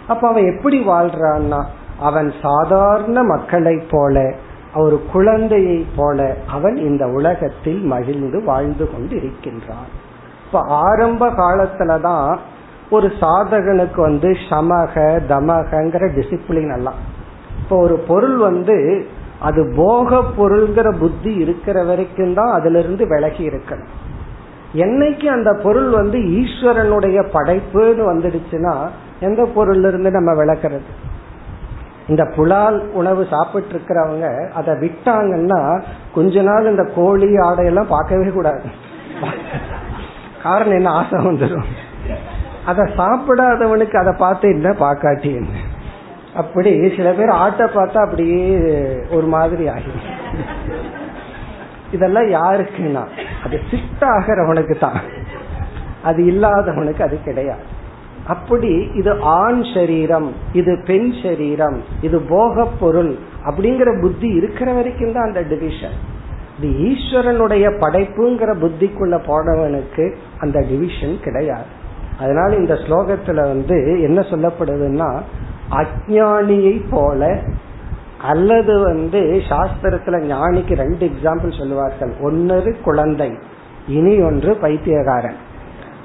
அப்ப 0.08 0.28
அவன் 0.28 0.58
எப்படி 0.58 0.88
வாழ்றான்னா 0.88 1.66
அவன் 1.99 2.34
சாதாரண 2.41 3.24
மக்களை 3.24 3.84
போல 3.89 4.34
ஒரு 4.76 5.01
குழந்தையை 5.11 5.86
போல 5.95 6.36
அவன் 6.47 6.76
இந்த 6.76 7.07
உலகத்தில் 7.07 7.82
மகிழ்ந்து 7.82 8.43
வாழ்ந்து 8.43 8.91
கொண்டு 8.91 9.15
இருக்கின்றான் 9.15 10.09
இப்ப 10.45 10.61
ஆரம்ப 10.61 11.30
காலத்துலதான் 11.30 12.38
ஒரு 12.89 13.11
சாதகனுக்கு 13.22 14.01
வந்து 14.01 14.32
சமக 14.49 15.22
தமகங்கிற 15.30 16.05
டிசிப்ளின் 16.15 16.74
எல்லாம். 16.76 16.95
இப்போ 17.59 17.78
ஒரு 17.78 17.97
பொருள் 17.97 18.38
வந்து 18.38 19.05
அது 19.39 19.74
போக 19.76 20.24
பொருள்ங்கிற 20.38 20.97
புத்தி 20.97 21.34
இருக்கிற 21.34 21.84
வரைக்கும் 21.84 22.34
தான் 22.34 22.51
அதுல 22.51 22.80
இருந்து 22.80 23.07
விலகி 23.07 23.49
இருக்கணும். 23.49 23.91
என்னைக்கு 24.74 25.26
அந்த 25.26 25.53
பொருள் 25.53 25.89
வந்து 25.89 26.17
ஈஸ்வரனுடைய 26.19 27.24
படைப்புன்னு 27.34 28.03
வந்துடுச்சுன்னா 28.11 28.88
எந்த 29.19 29.47
பொருள்ல 29.55 29.88
இருந்து 29.88 30.11
நம்ம 30.11 30.34
விளக்குறது 30.34 31.09
இந்த 32.08 32.24
புலால் 32.36 32.78
உணவு 32.91 33.28
சாப்பிட்டு 33.30 33.74
இருக்கிறவங்க 33.76 34.49
அதை 34.49 34.74
விட்டாங்கன்னா 34.74 35.84
கொஞ்ச 36.14 36.41
நாள் 36.41 36.70
இந்த 36.70 36.84
கோழி 36.95 37.28
ஆடையெல்லாம் 37.28 37.93
பார்க்கவே 37.95 38.28
கூடாது. 38.28 38.70
காரணம் 40.43 40.76
என்ன? 40.76 40.89
ஆசை 40.89 41.20
வந்துடும் 41.26 41.68
அதை 42.66 42.84
சாப்பிடாதவனுக்கு 42.95 43.95
அதை 43.97 44.14
பார்த்து 44.18 44.49
என்ன 44.49 44.70
பார்க்காட்டி 44.70 45.32
என்ன? 45.36 45.58
அப்படி 46.36 46.95
சில 46.95 47.12
பேர் 47.12 47.30
ஆட்டை 47.30 47.66
பார்த்தா 47.66 47.99
அப்படியே 48.06 48.41
ஒரு 49.12 49.28
மாதிரி 49.28 49.68
ஆகிடும் 49.68 50.08
இதெல்லாம் 51.91 52.24
யாருக்குன்னா? 52.24 53.04
அது 53.45 53.60
சிட் 53.72 54.04
ஆகிறவனுக்கு 54.04 54.80
தான் 54.80 54.99
அது 56.04 56.24
இல்லாதவனுக்கு 56.24 57.02
அது 57.02 57.24
கிடையாது. 57.24 57.66
அப்படி 58.34 58.71
இது 58.99 59.11
ஆண் 59.39 59.61
சரீரம் 59.73 60.29
இது 60.59 60.73
பெண் 60.89 61.11
சரீரம் 61.23 61.77
இது 62.07 62.17
போக 62.34 62.65
பொருள் 62.82 63.13
அப்படிங்கிற 63.47 63.89
புத்தி 64.01 64.29
இருக்கிற 64.39 64.69
வரைக்கும் 64.77 65.13
தான் 65.17 65.29
அந்த 65.29 65.43
டிவிஷன் 65.51 65.97
இது 66.57 66.69
ஈஸ்வரனுடைய 66.88 67.65
படைப்புங்கிற 67.84 68.51
புத்திக்குள்ள 68.63 69.15
போனவனுக்கு 69.29 70.05
அந்த 70.43 70.57
டிவிஷன் 70.71 71.15
கிடையாது. 71.25 71.69
அதனால 72.21 72.49
இந்த 72.61 72.75
ஸ்லோகத்துல 72.84 73.43
வந்து 73.53 73.77
என்ன 74.07 74.19
சொல்லப்படுதுன்னா 74.32 75.09
அஜானியை 75.82 76.75
போல 76.89 77.32
அல்லது 78.32 78.73
வந்து 78.89 79.19
சாஸ்திரத்துல 79.49 80.17
ஞானிக்கு 80.32 80.73
ரெண்டு 80.84 81.03
எக்ஸாம்பிள் 81.11 81.57
சொல்லுவார்கள். 81.59 82.11
ஒன்னு 82.27 82.73
குழந்தை 82.88 83.29
இனி 83.97 84.13
ஒன்று 84.29 84.51
பைத்தியகாரன் 84.63 85.39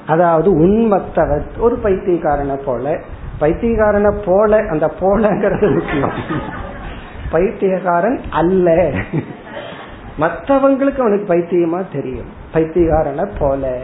அதாவது 0.06 0.58
உண்மத்தவ 0.58 1.40
ஒரு 1.58 1.78
பைத்தியக்காரனை 1.84 2.56
போல 2.64 3.00
பைத்தியக்காரனை 3.40 4.12
போல 4.24 4.56
அந்த 4.70 4.92
போலங்கிறது 5.00 5.74
முக்கியம் 5.74 6.12
பைத்தியக்காரன் 7.30 8.20
அல்ல. 8.30 8.90
மற்றவங்களுக்கு 10.20 10.98
அவனுக்கு 10.98 11.26
பைத்தியமா 11.28 11.82
தெரியும். 11.92 12.28
பைத்தியக்காரனை 12.54 13.26
போல 13.38 13.78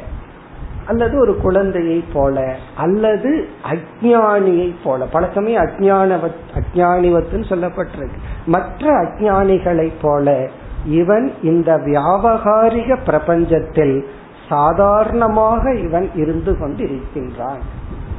அல்லது 0.87 1.19
ஒரு 1.19 1.37
குழந்தையை 1.37 2.05
போல 2.13 2.55
அல்லது 2.77 3.49
அஜானியை 3.73 4.75
போல. 4.85 5.05
பல 5.05 5.29
சமயம் 5.35 5.65
அஜானவத் 5.65 6.41
அஜானிவத்துன்னு 6.55 7.49
சொல்லப்பட்டிருக்கு. 7.49 8.19
மற்ற 8.47 8.91
அஜானிகளை 9.01 9.93
போல 10.01 10.49
இவன் 10.87 11.33
இந்த 11.43 11.77
வியாபகாரிக 11.77 12.97
பிரபஞ்சத்தில் 13.05 14.07
சாதாரணமாக 14.49 15.75
இவன் 15.75 16.11
இருந்து 16.15 16.59
கொண்டு 16.59 16.85
இருக்கின்றான் 16.85 17.59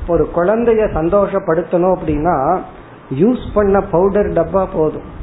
ஒரு 0.07 0.29
குழந்தைய 0.35 0.83
சந்தோஷப்படுத்தணும் 0.93 1.95
அப்படின்னா 1.95 2.59
யூஸ் 3.19 3.43
பண்ண 3.53 3.81
பவுடர் 3.81 4.31
டப்பா 4.31 4.67
போதும். 4.73 5.21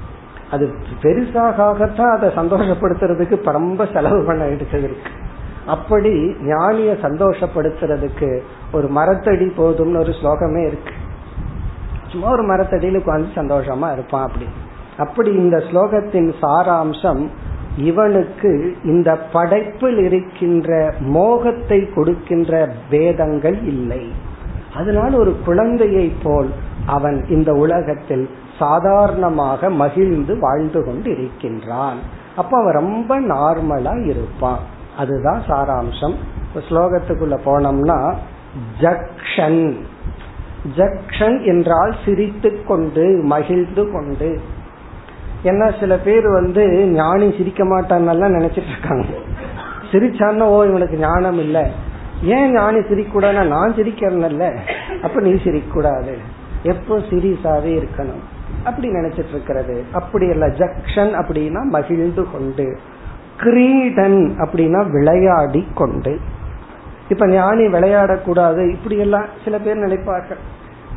அது 0.50 0.74
பெருசாகத்தான் 1.02 2.12
அதை 2.12 2.28
சந்தோஷப்படுத்துறதுக்கு 2.28 3.50
ரொம்ப 3.50 3.86
செலவு 3.92 4.24
பண்ண 4.24 4.44
எடுத்தது 4.44 4.82
இருக்கு. 4.82 5.10
அப்படி 5.66 6.36
ஞானிய 6.42 6.92
சந்தோஷப்படுத்துறதுக்கு 7.02 8.40
ஒரு 8.72 8.88
மரத்தடி 8.88 9.46
போதும்னு 9.46 9.98
ஒரு 9.98 10.12
ஸ்லோகமே 10.22 10.66
இருக்கு. 10.66 10.92
சும்மா 12.06 12.30
ஒரு 12.30 12.42
மரத்தடியில் 12.42 13.02
உட்காந்து 13.02 13.28
சந்தோஷமா 13.34 13.92
இருப்பான் 13.92 14.26
அப்படி. 14.26 14.46
அப்படி 14.98 15.30
இந்த 15.30 15.56
ஸ்லோகத்தின் 15.56 16.32
சாராம்சம் 16.42 17.28
இவனுக்கு 17.76 18.76
இந்த 18.84 19.16
படைப்பில் 19.16 19.98
இருக்கின்ற 19.98 20.94
மோகத்தை 21.00 21.88
கொடுக்கின்ற 21.94 22.72
வேதங்கள் 22.90 23.58
இல்லை. 23.66 24.12
அதனால் 24.74 25.14
ஒரு 25.14 25.36
குழந்தையை 25.44 26.12
போல் 26.22 26.50
அவன் 26.86 27.26
இந்த 27.28 27.52
உலகத்தில் 27.52 28.30
சாதாரணமாக 28.58 29.70
மகிழ்ந்து 29.70 30.38
வாழ்ந்து 30.38 30.84
கொண்டு 30.84 31.10
இருக்கின்றான் 31.10 31.96
அப்ப 32.36 32.60
அவன் 32.60 32.72
ரொம்ப 32.72 33.20
நார்மலா 33.20 34.08
இருப்பான். 34.08 34.58
அதுதான் 34.96 35.42
சாராம்சம். 35.48 36.14
ஸ்லோகத்துக்குள்ள 36.54 37.38
போனோம்னா 37.44 38.14
ஜக்ஷன். 38.80 39.76
ஜக்ஷன் 40.76 41.46
என்றால் 41.46 41.94
சிரித்து 42.04 42.64
கொண்டு 42.64 43.20
மகிழ்ந்து 43.24 43.92
கொண்டு. 43.92 44.40
ஏன்னா 45.44 45.80
சில 45.80 45.96
பேர் 45.96 46.28
வந்து 46.28 46.86
ஞானி 46.86 47.34
சிரிக்க 47.36 47.64
மாட்டான்னு 47.64 48.36
நினைச்சிட்டு 48.38 48.72
இருக்காங்க. 48.74 49.04
சிரிச்சான்னு 49.92 50.40
ஓ 50.40 50.64
இவனுக்கு 50.64 50.96
ஞானம் 50.96 51.38
இல்ல. 51.38 51.70
ஏன் 52.22 52.52
ஞானி 52.52 52.78
சிரிக்கூடாதுன்னா 52.78 53.46
நான் 53.46 53.72
சிரிக்கிறேன்ல 53.72 54.54
அப்ப 55.02 55.20
நீ 55.20 55.30
சிரிக்கூடாது 55.30 56.14
எப்போ 56.62 56.98
சீரியஸாவே 56.98 57.72
இருக்கணும். 57.80 58.22
அப்படி 58.64 58.88
நினைச்சிட்டு 58.88 59.28
இருக்கிறது. 59.28 59.84
அப்படி 59.92 60.26
இல்ல 60.26 60.46
ஜக்ஷன் 60.46 61.12
அப்படின்னா 61.20 61.62
மகிழ்ந்து 61.62 62.30
கொண்டு 62.32 62.78
கிரீடன் 63.36 64.34
அப்படின்னா 64.38 64.90
விளையாடி 64.90 65.68
கொண்டு. 65.74 66.18
இப்ப 67.08 67.28
ஞானி 67.28 67.66
விளையாடக்கூடாது. 67.66 68.70
இப்படி 68.70 68.96
எல்லாம் 68.98 69.24
சில 69.44 69.58
பேர் 69.58 69.78
நினைப்பார்கள். 69.78 70.42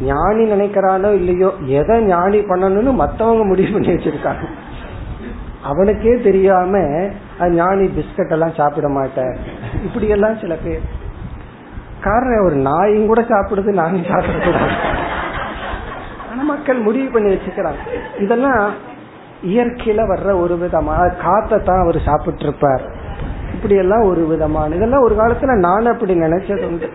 ஞானி 0.09 0.43
நினைக்கிறானோ 0.53 1.09
இல்லையோ 1.19 1.49
எதை 1.79 1.95
ஞானி 2.11 2.39
பண்ணணும்னு 2.51 2.93
மத்தவங்க 3.01 3.43
முடிவு 3.51 3.71
பண்ணி 3.73 3.91
வச்சிருக்காங்க. 3.93 4.45
அவனுக்கே 5.69 6.13
தெரியாம 6.27 6.81
ஞானி 7.59 7.85
பிஸ்கட் 7.97 8.33
எல்லாம் 8.37 8.57
சாப்பிட 8.59 8.87
மாட்டேன். 8.97 9.33
இப்படி 9.85 10.07
எல்லாம் 10.15 10.39
சில 10.41 10.53
பேர். 10.63 10.83
காரணம் 12.07 12.45
ஒரு 12.47 12.57
நாயும் 12.69 13.09
கூட 13.11 13.21
சாப்பிடுது 13.33 13.73
நானும் 13.81 14.09
சாப்பிடக்கூடாது. 14.11 14.77
ஆனா 16.31 16.43
மக்கள் 16.53 16.85
முடிவு 16.87 17.09
பண்ணி 17.11 17.29
வச்சுக்கிறாங்க. 17.33 17.83
இதெல்லாம் 18.25 18.63
இயற்கையில 19.51 20.01
வர்ற 20.11 20.29
ஒரு 20.43 20.55
விதமா 20.63 20.97
காத்தை 21.23 21.57
தான் 21.69 21.81
அவர் 21.83 21.97
சாப்பிட்டு 22.09 22.45
இருப்பார் 22.47 22.83
இப்படி 23.53 23.75
எல்லாம் 23.75 24.01
ஒரு 24.01 24.25
விதமான 24.25 24.75
இதெல்லாம் 24.75 25.01
ஒரு 25.01 25.15
காலத்துல 25.15 25.57
நான் 25.57 25.85
அப்படி 25.85 26.13
நினைச்சது 26.13 26.65
உண்டு. 26.65 26.89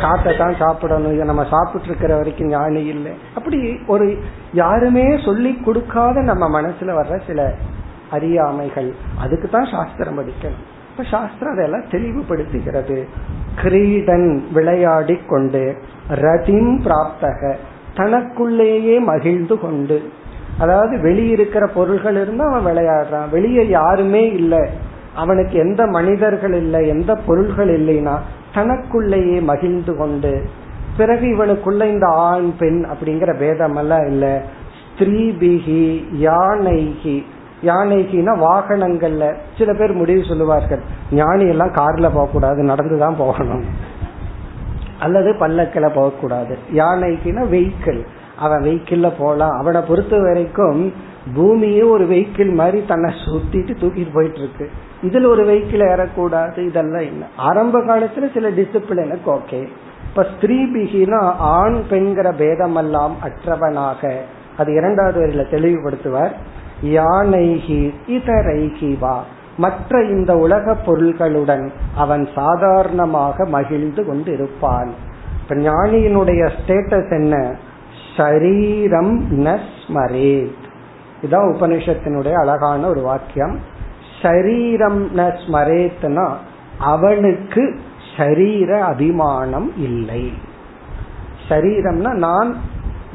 காத்தை 0.00 0.36
தான் 0.36 0.54
சாப்பிடணும். 0.58 1.12
இதை 1.12 1.26
நம்ம 1.26 1.44
சாப்பிட்டு 1.44 1.86
இருக்கிற 1.86 2.16
வரைக்கும் 2.16 2.48
ஞானி 2.48 2.84
இல்லை. 2.84 3.12
அப்படி 3.34 3.78
ஒரு 3.86 4.16
யாருமே 4.52 5.18
சொல்லி 5.24 5.60
கொடுக்காத 5.64 6.20
நம்ம 6.20 6.60
மனசுல 6.60 6.90
வர்ற 7.00 7.20
சில 7.26 7.52
அறியாமைகள். 8.10 8.94
அதுக்கு 9.18 9.48
தான் 9.48 9.68
சாஸ்திரம் 9.70 10.18
படிக்கணும். 10.18 10.62
இப்ப 10.90 11.02
சாஸ்திரம் 11.10 11.52
அதெல்லாம் 11.52 11.88
தெளிவுபடுத்துகிறது. 11.90 13.08
கிரீடன் 13.62 14.44
விளையாடி 14.52 15.18
கொண்டு 15.28 15.76
ரதிம் 16.08 16.82
பிராப்தக. 16.84 17.54
தனக்குள்ளேயே 17.94 18.98
மகிழ்ந்து 18.98 19.58
கொண்டு. 19.58 20.10
அதாவது 20.58 20.96
வெளியிருக்கிற 20.96 21.66
பொருள்கள் 21.74 22.14
இருந்தா 22.14 22.52
அவன் 22.52 22.66
விளையாடுறான். 22.66 23.30
வெளியே 23.30 23.68
யாருமே 23.68 24.32
இல்லை. 24.32 24.68
அவனுக்கு 25.14 25.58
எந்த 25.58 25.86
மனிதர்கள் 25.86 26.52
இல்லை 26.52 26.88
எந்த 26.88 27.14
பொருள்கள் 27.14 27.80
இல்லைன்னா 27.80 28.18
தனக்குள்ளேயே 28.54 29.40
மகிழ்ந்து 29.40 29.96
கொண்டு 29.96 30.48
பிறகு 30.96 31.26
இவனுக்குள்ள 31.26 31.84
இந்த 31.84 32.06
ஆண் 32.06 32.56
பெண் 32.58 32.84
அப்படிங்கிற 32.84 33.38
பேதம் 33.38 33.76
எல்லாம் 33.76 34.06
இல்ல. 34.06 34.42
ஸ்திரீபிகி 34.98 36.04
யானைகி. 36.20 37.24
யானைகினா 37.62 38.48
வாகனங்கள்ல 38.48 39.34
சில 39.58 39.74
பேர் 39.74 39.92
முடிவு 39.92 40.24
சொல்லுவார்கள் 40.24 40.80
ஞானி 41.10 41.48
எல்லாம் 41.48 41.72
கார்ல 41.72 42.02
போகக்கூடாது 42.02 42.62
நடந்துதான் 42.62 43.14
போகணும். 43.18 43.64
அல்லது 45.00 45.32
பல்லக்கில 45.32 45.94
போகக்கூடாது. 45.94 46.58
யானைக்குன்னா 46.74 47.46
வெஹிக்கிள் 47.50 48.00
அவன் 48.38 48.62
வெஹிக்கிள்ல 48.62 49.12
போலாம். 49.18 49.58
அவனை 49.58 49.80
பொறுத்த 49.88 50.18
வரைக்கும் 50.18 50.92
பூமியே 51.34 51.82
ஒரு 51.82 52.06
வெஹிக்கிள் 52.06 52.54
மாதிரி 52.54 52.84
தன்னை 52.86 53.14
சுத்திட்டு 53.26 53.74
தூக்கிட்டு 53.80 54.12
போயிட்டு 54.12 54.38
இருக்கு 54.38 54.70
இதுல 55.02 55.26
ஒரு 55.26 55.46
வெஹிக்கிள் 55.46 55.84
ஏறக்கூடாது 55.92 56.66
இதெல்லாம் 56.66 57.02
இல்லை. 57.02 57.28
ஆரம்ப 57.36 57.78
காலத்துல 57.78 58.32
சில 58.34 58.50
டிசிப்ளினுக்கு 58.50 59.38
ஓகே 59.38 59.68
இப்ப 60.08 60.26
ஸ்திரீ 60.36 60.64
பிகினா 60.64 61.20
ஆண் 61.38 61.80
பெண்கிற 61.90 62.32
பேதமெல்லாம் 62.32 63.12
அற்றவனாக. 63.22 64.16
அது 64.58 64.74
இரண்டாவது 64.74 65.20
வரையில 65.20 65.44
தெளிவுபடுத்துவார். 65.54 66.32
யானைகி 66.84 67.94
இதரைகி 68.08 68.98
வா. 68.98 69.24
மற்ற 69.56 70.02
இந்த 70.02 70.36
உலக 70.36 70.76
பொருள்களுடன் 70.86 71.70
அவன் 71.96 72.28
சாதாரணமாக 72.34 73.46
மகிழ்ந்து 73.46 74.04
கொண்டு 74.04 74.32
இருப்பான் 74.32 74.90
இப்ப 75.42 75.54
ஞானியினுடைய 75.54 76.50
ஸ்டேட்டஸ் 76.58 77.10
என்ன? 77.10 77.54
ஷரீரம் 78.16 79.20
நஸ்மரேத் 79.30 80.61
இதான் 81.22 81.48
உபனிஷத்தினுடைய 81.54 82.32
அழகான 82.32 82.88
ஒரு 82.88 83.00
வாக்கியம். 83.00 83.58
ஷரீரம் 84.22 85.30
ஸ்மரேத்னா 85.42 86.30
அவனுக்கு 86.78 87.78
ஷரீர 88.16 88.78
அபிமானம் 88.78 89.72
இல்லை. 89.76 90.32
ஷரீரம்னா 91.48 92.12
நான் 92.12 92.56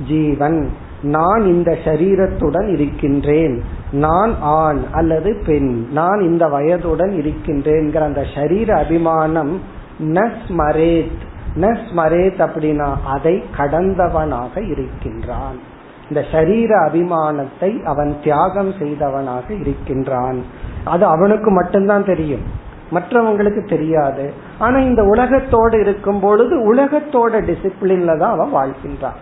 ஜீவன் 0.08 0.72
நான் 1.01 1.43
இந்த 1.45 1.78
சரீரத்துடன் 1.86 2.68
இருக்கின்றேன் 2.74 3.64
நான் 3.91 4.36
ஆண் 4.41 4.80
அல்லது 4.91 5.43
பெண் 5.45 5.88
நான் 5.91 6.20
இந்த 6.20 6.45
வயதுடன் 6.45 7.14
இருக்கின்றேங்கிற 7.22 7.99
அந்த 7.99 8.26
சரீர 8.36 8.78
அபிமானம் 8.78 9.62
நஸ்மரேத் 9.99 11.22
நஸ்மரேத் 11.55 12.41
அப்படின்னா 12.47 12.95
அதை 13.05 13.43
கடந்தவனாக 13.58 14.70
இருக்கின்றான். 14.72 15.76
இந்த 16.10 16.26
சரீர 16.32 16.80
அபிமானத்தை 16.80 17.84
அவன் 17.84 18.16
தியாகம் 18.24 18.74
செய்தவனாக 18.80 19.53
இருக்கின்றான். 19.53 20.43
அது 20.84 21.05
அவனுக்கு 21.05 21.51
மட்டும்தான் 21.51 22.05
தெரியும். 22.05 22.45
மற்றவங்களுக்கு 22.91 23.70
தெரியாது. 23.70 24.34
ஆனா 24.60 24.78
இந்த 24.80 25.03
உலகத்தோடு 25.03 25.80
இருக்கும் 25.80 26.20
பொழுது 26.20 26.76
உலகத்தோட 26.76 27.34
டிசிப்ளின்ல 27.49 28.20
தான் 28.20 28.39
அவன் 28.39 28.53
வாழ்கின்றான். 28.53 29.18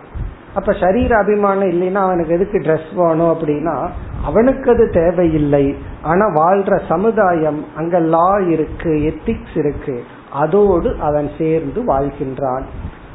அப்ப 0.54 0.72
சரீர 0.72 1.16
அபிமானம் 1.18 1.70
இல்லைன்னா 1.70 1.94
அவனுக்கு 1.94 2.34
எதுக்கு 2.34 2.58
ட்ரெஸ் 2.58 2.90
வேணும் 2.94 3.32
அப்படின்னா 3.32 3.88
அவனுக்கு 4.24 4.70
அது 4.70 4.90
தேவையில்லை. 4.90 5.76
ஆனா 6.02 6.26
வாழ்ற 6.26 6.80
சமுதாயம் 6.88 7.64
அங்க 7.76 7.98
லா 7.98 8.36
இருக்கு 8.36 8.90
எத்திக்ஸ் 8.90 9.56
இருக்கு. 9.56 10.02
அதோடு 10.32 10.96
அவன் 11.00 11.30
சேர்ந்து 11.38 11.82
வாழ்கின்றான். 11.82 12.64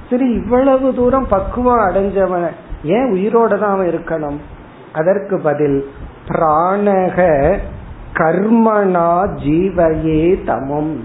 சரி 0.10 0.30
இவ்வளவு 0.32 0.94
தூரம் 0.96 1.28
பக்குவம் 1.30 1.88
அடைஞ்சவன் 1.90 2.50
ஏன் 2.84 3.14
உயிரோட 3.14 3.60
தான் 3.60 3.72
அவன் 3.72 3.88
இருக்கணும்? 3.88 4.38
அதற்கு 4.94 5.40
பதில் 5.40 5.90
பிராணக 6.28 7.58
கர்மனா 8.14 9.30
ஜீவையே 9.44 10.44
தமும். 10.44 11.00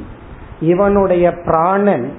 இவனுடைய 0.61 1.33
பிராணன் 1.33 2.13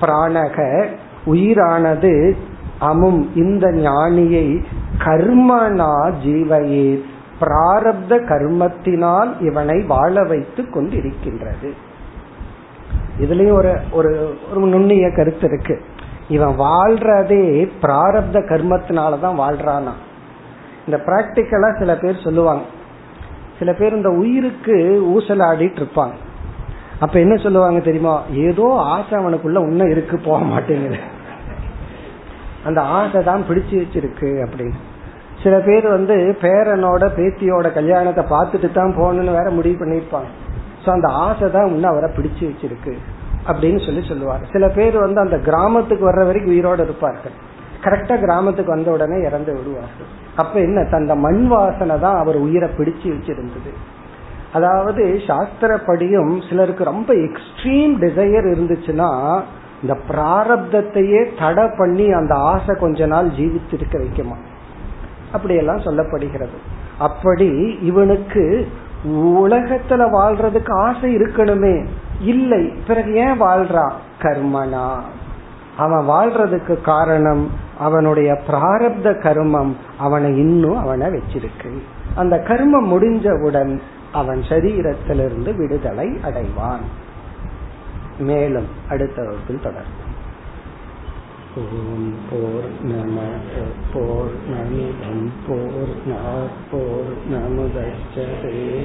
பிராணக 0.00 0.86
உயிரானது 1.26 2.36
அமும். 2.78 3.30
இந்த 3.34 3.70
ஞானியை 3.70 4.64
கர்மனா 4.98 6.12
ஜீவையே 6.24 7.02
பிராரப்த 7.40 8.08
கர்மத்தினால் 8.08 9.42
இவனை 9.42 9.82
வாழ 9.82 10.22
வைத்து 10.22 10.62
கொண்டிருக்கின்றது. 10.62 11.70
இதுலயும் 13.20 13.52
ஒரு 13.52 13.74
ஒரு 13.90 14.38
ஒரு 14.50 14.66
நுண்ணிய 14.66 15.10
கருத்து 15.10 15.48
இருக்கு. 15.52 15.80
இவன் 16.28 16.54
வாழ்றதே 16.58 17.70
பிராரப்த 17.82 18.38
கர்மத்தினாலதான் 18.40 19.40
வாழ்றானா? 19.40 19.92
இந்த 20.86 21.02
பிராக்டிக்கலா 21.06 21.78
சில 21.78 21.96
பேர் 21.96 22.22
சொல்லுவாங்க. 22.22 22.62
சில 23.58 23.72
பேர் 23.72 23.92
இந்த 23.92 24.08
உயிருக்கு 24.08 25.02
ஊசலாடிட்டு 25.14 25.80
இருப்பாங்க. 25.82 26.12
அப்ப 27.00 27.20
என்ன 27.20 27.36
சொல்லுவாங்க 27.36 27.80
தெரியுமா? 27.80 28.22
ஏதோ 28.32 28.74
ஆசை 28.78 29.24
அவனுக்குள்ள 29.24 29.56
உன்ன 29.56 29.84
இருக்கு 29.84 30.18
போக 30.18 30.38
மாட்டேங்குது. 30.38 30.96
அந்த 32.64 32.80
ஆசை 32.80 33.22
தான் 33.22 33.44
பிடிச்சு 33.48 33.74
வச்சிருக்கு 33.74 34.46
அப்படின்னு. 34.46 34.74
சில 35.42 35.58
பேர் 35.58 35.88
வந்து 35.88 36.36
பேரனோட 36.40 37.04
பேத்தியோட 37.16 37.72
கல்யாணத்தை 37.72 38.24
பார்த்துட்டு 38.24 38.72
தான் 38.72 38.94
போகணும்னு 38.96 39.32
வேற 39.32 39.50
முடிவு 39.50 39.84
பண்ணிருப்பாங்க 39.84 40.26
சோ 40.84 40.90
அந்த 40.90 41.08
ஆசை 41.08 41.50
தான் 41.50 41.66
இன்னும் 41.66 41.90
அவரை 41.90 42.10
பிடிச்சு 42.16 42.42
வச்சிருக்கு. 42.50 42.96
அப்படின்னு 43.46 43.84
சொல்லி 43.84 44.08
சொல்லுவார். 44.08 44.40
சில 44.52 44.68
பேர் 44.68 44.98
வந்து 44.98 45.20
அந்த 45.20 45.38
கிராமத்துக்கு 45.38 46.10
வர்ற 46.10 46.24
வரைக்கும் 46.24 46.52
உயிரோடு 46.52 46.82
இருப்பார்கள். 46.82 47.52
கரெக்டா 47.82 48.18
கிராமத்துக்கு 48.18 48.72
வந்த 48.72 48.90
உடனே 48.90 49.20
இறந்து 49.20 49.52
விடுவார்கள். 49.52 50.06
அப்ப 50.36 50.60
என்ன? 50.60 50.84
தந்த 50.84 51.14
மண் 51.14 51.46
வாசனை 51.46 52.00
தான் 52.00 52.16
அவர் 52.16 52.36
உயிரை 52.36 52.68
பிடிச்சு 52.78 53.04
வச்சிருந்தது. 53.04 53.72
அதாவது 54.52 55.20
சாஸ்திரப்படியும் 55.26 56.48
சிலருக்கு 56.48 56.84
ரொம்ப 56.84 57.14
எக்ஸ்ட்ரீம் 57.14 57.94
டிசையர் 58.00 58.46
இருந்துச்சுன்னா 58.54 59.42
இந்த 59.82 59.98
பிராரப்தத்தையே 60.10 61.28
தடை 61.38 61.70
பண்ணி 61.78 62.12
அந்த 62.12 62.34
ஆசை 62.34 62.76
கொஞ்ச 62.76 63.06
நாள் 63.06 63.26
ஜீவித்திருக்க 63.26 63.92
வைக்குமா? 63.92 64.36
அப்படியெல்லாம் 65.32 65.80
சொல்லப்படுகிறது. 65.80 66.56
அப்படி 66.98 67.78
இவனுக்கு 67.82 68.68
உலகத்துல 69.14 70.08
வாழ்றதுக்கு 70.12 70.70
ஆசை 70.70 71.16
இருக்கணுமே. 71.16 71.84
இல்லை. 72.24 72.72
பிறகு 72.86 73.14
ஏன் 73.14 73.42
வாழ்றா? 73.42 73.92
கர்மனா. 74.20 75.00
அவன் 75.76 76.08
வாழ்றதுக்கு 76.08 76.80
காரணம் 76.80 77.50
அவனுடைய 77.78 78.40
பிராரப்த 78.46 79.18
கர்மம் 79.18 79.72
அவனை 79.98 80.36
இன்னும் 80.36 80.78
அவனை 80.78 81.06
வச்சிருக்கு. 81.06 81.78
அந்த 82.14 82.36
கர்மம் 82.36 82.86
முடிஞ்சவுடன் 82.86 83.80
அவன் 84.12 84.40
சரீரத்திலிருந்து 84.40 85.56
விடுதலை 85.56 86.08
அடைவான். 86.08 86.84
மேலும் 88.18 88.66
அடுத்த 88.88 89.22
வகுப்பில் 89.22 89.60
தொடரும் 89.62 90.12
ஓம் 91.56 92.14
போர் 92.30 92.68
நம 92.82 93.20
போர் 93.92 94.34
நமிதம் 94.50 95.28
போர் 96.70 97.12
நமுதச்சதே 97.30 98.84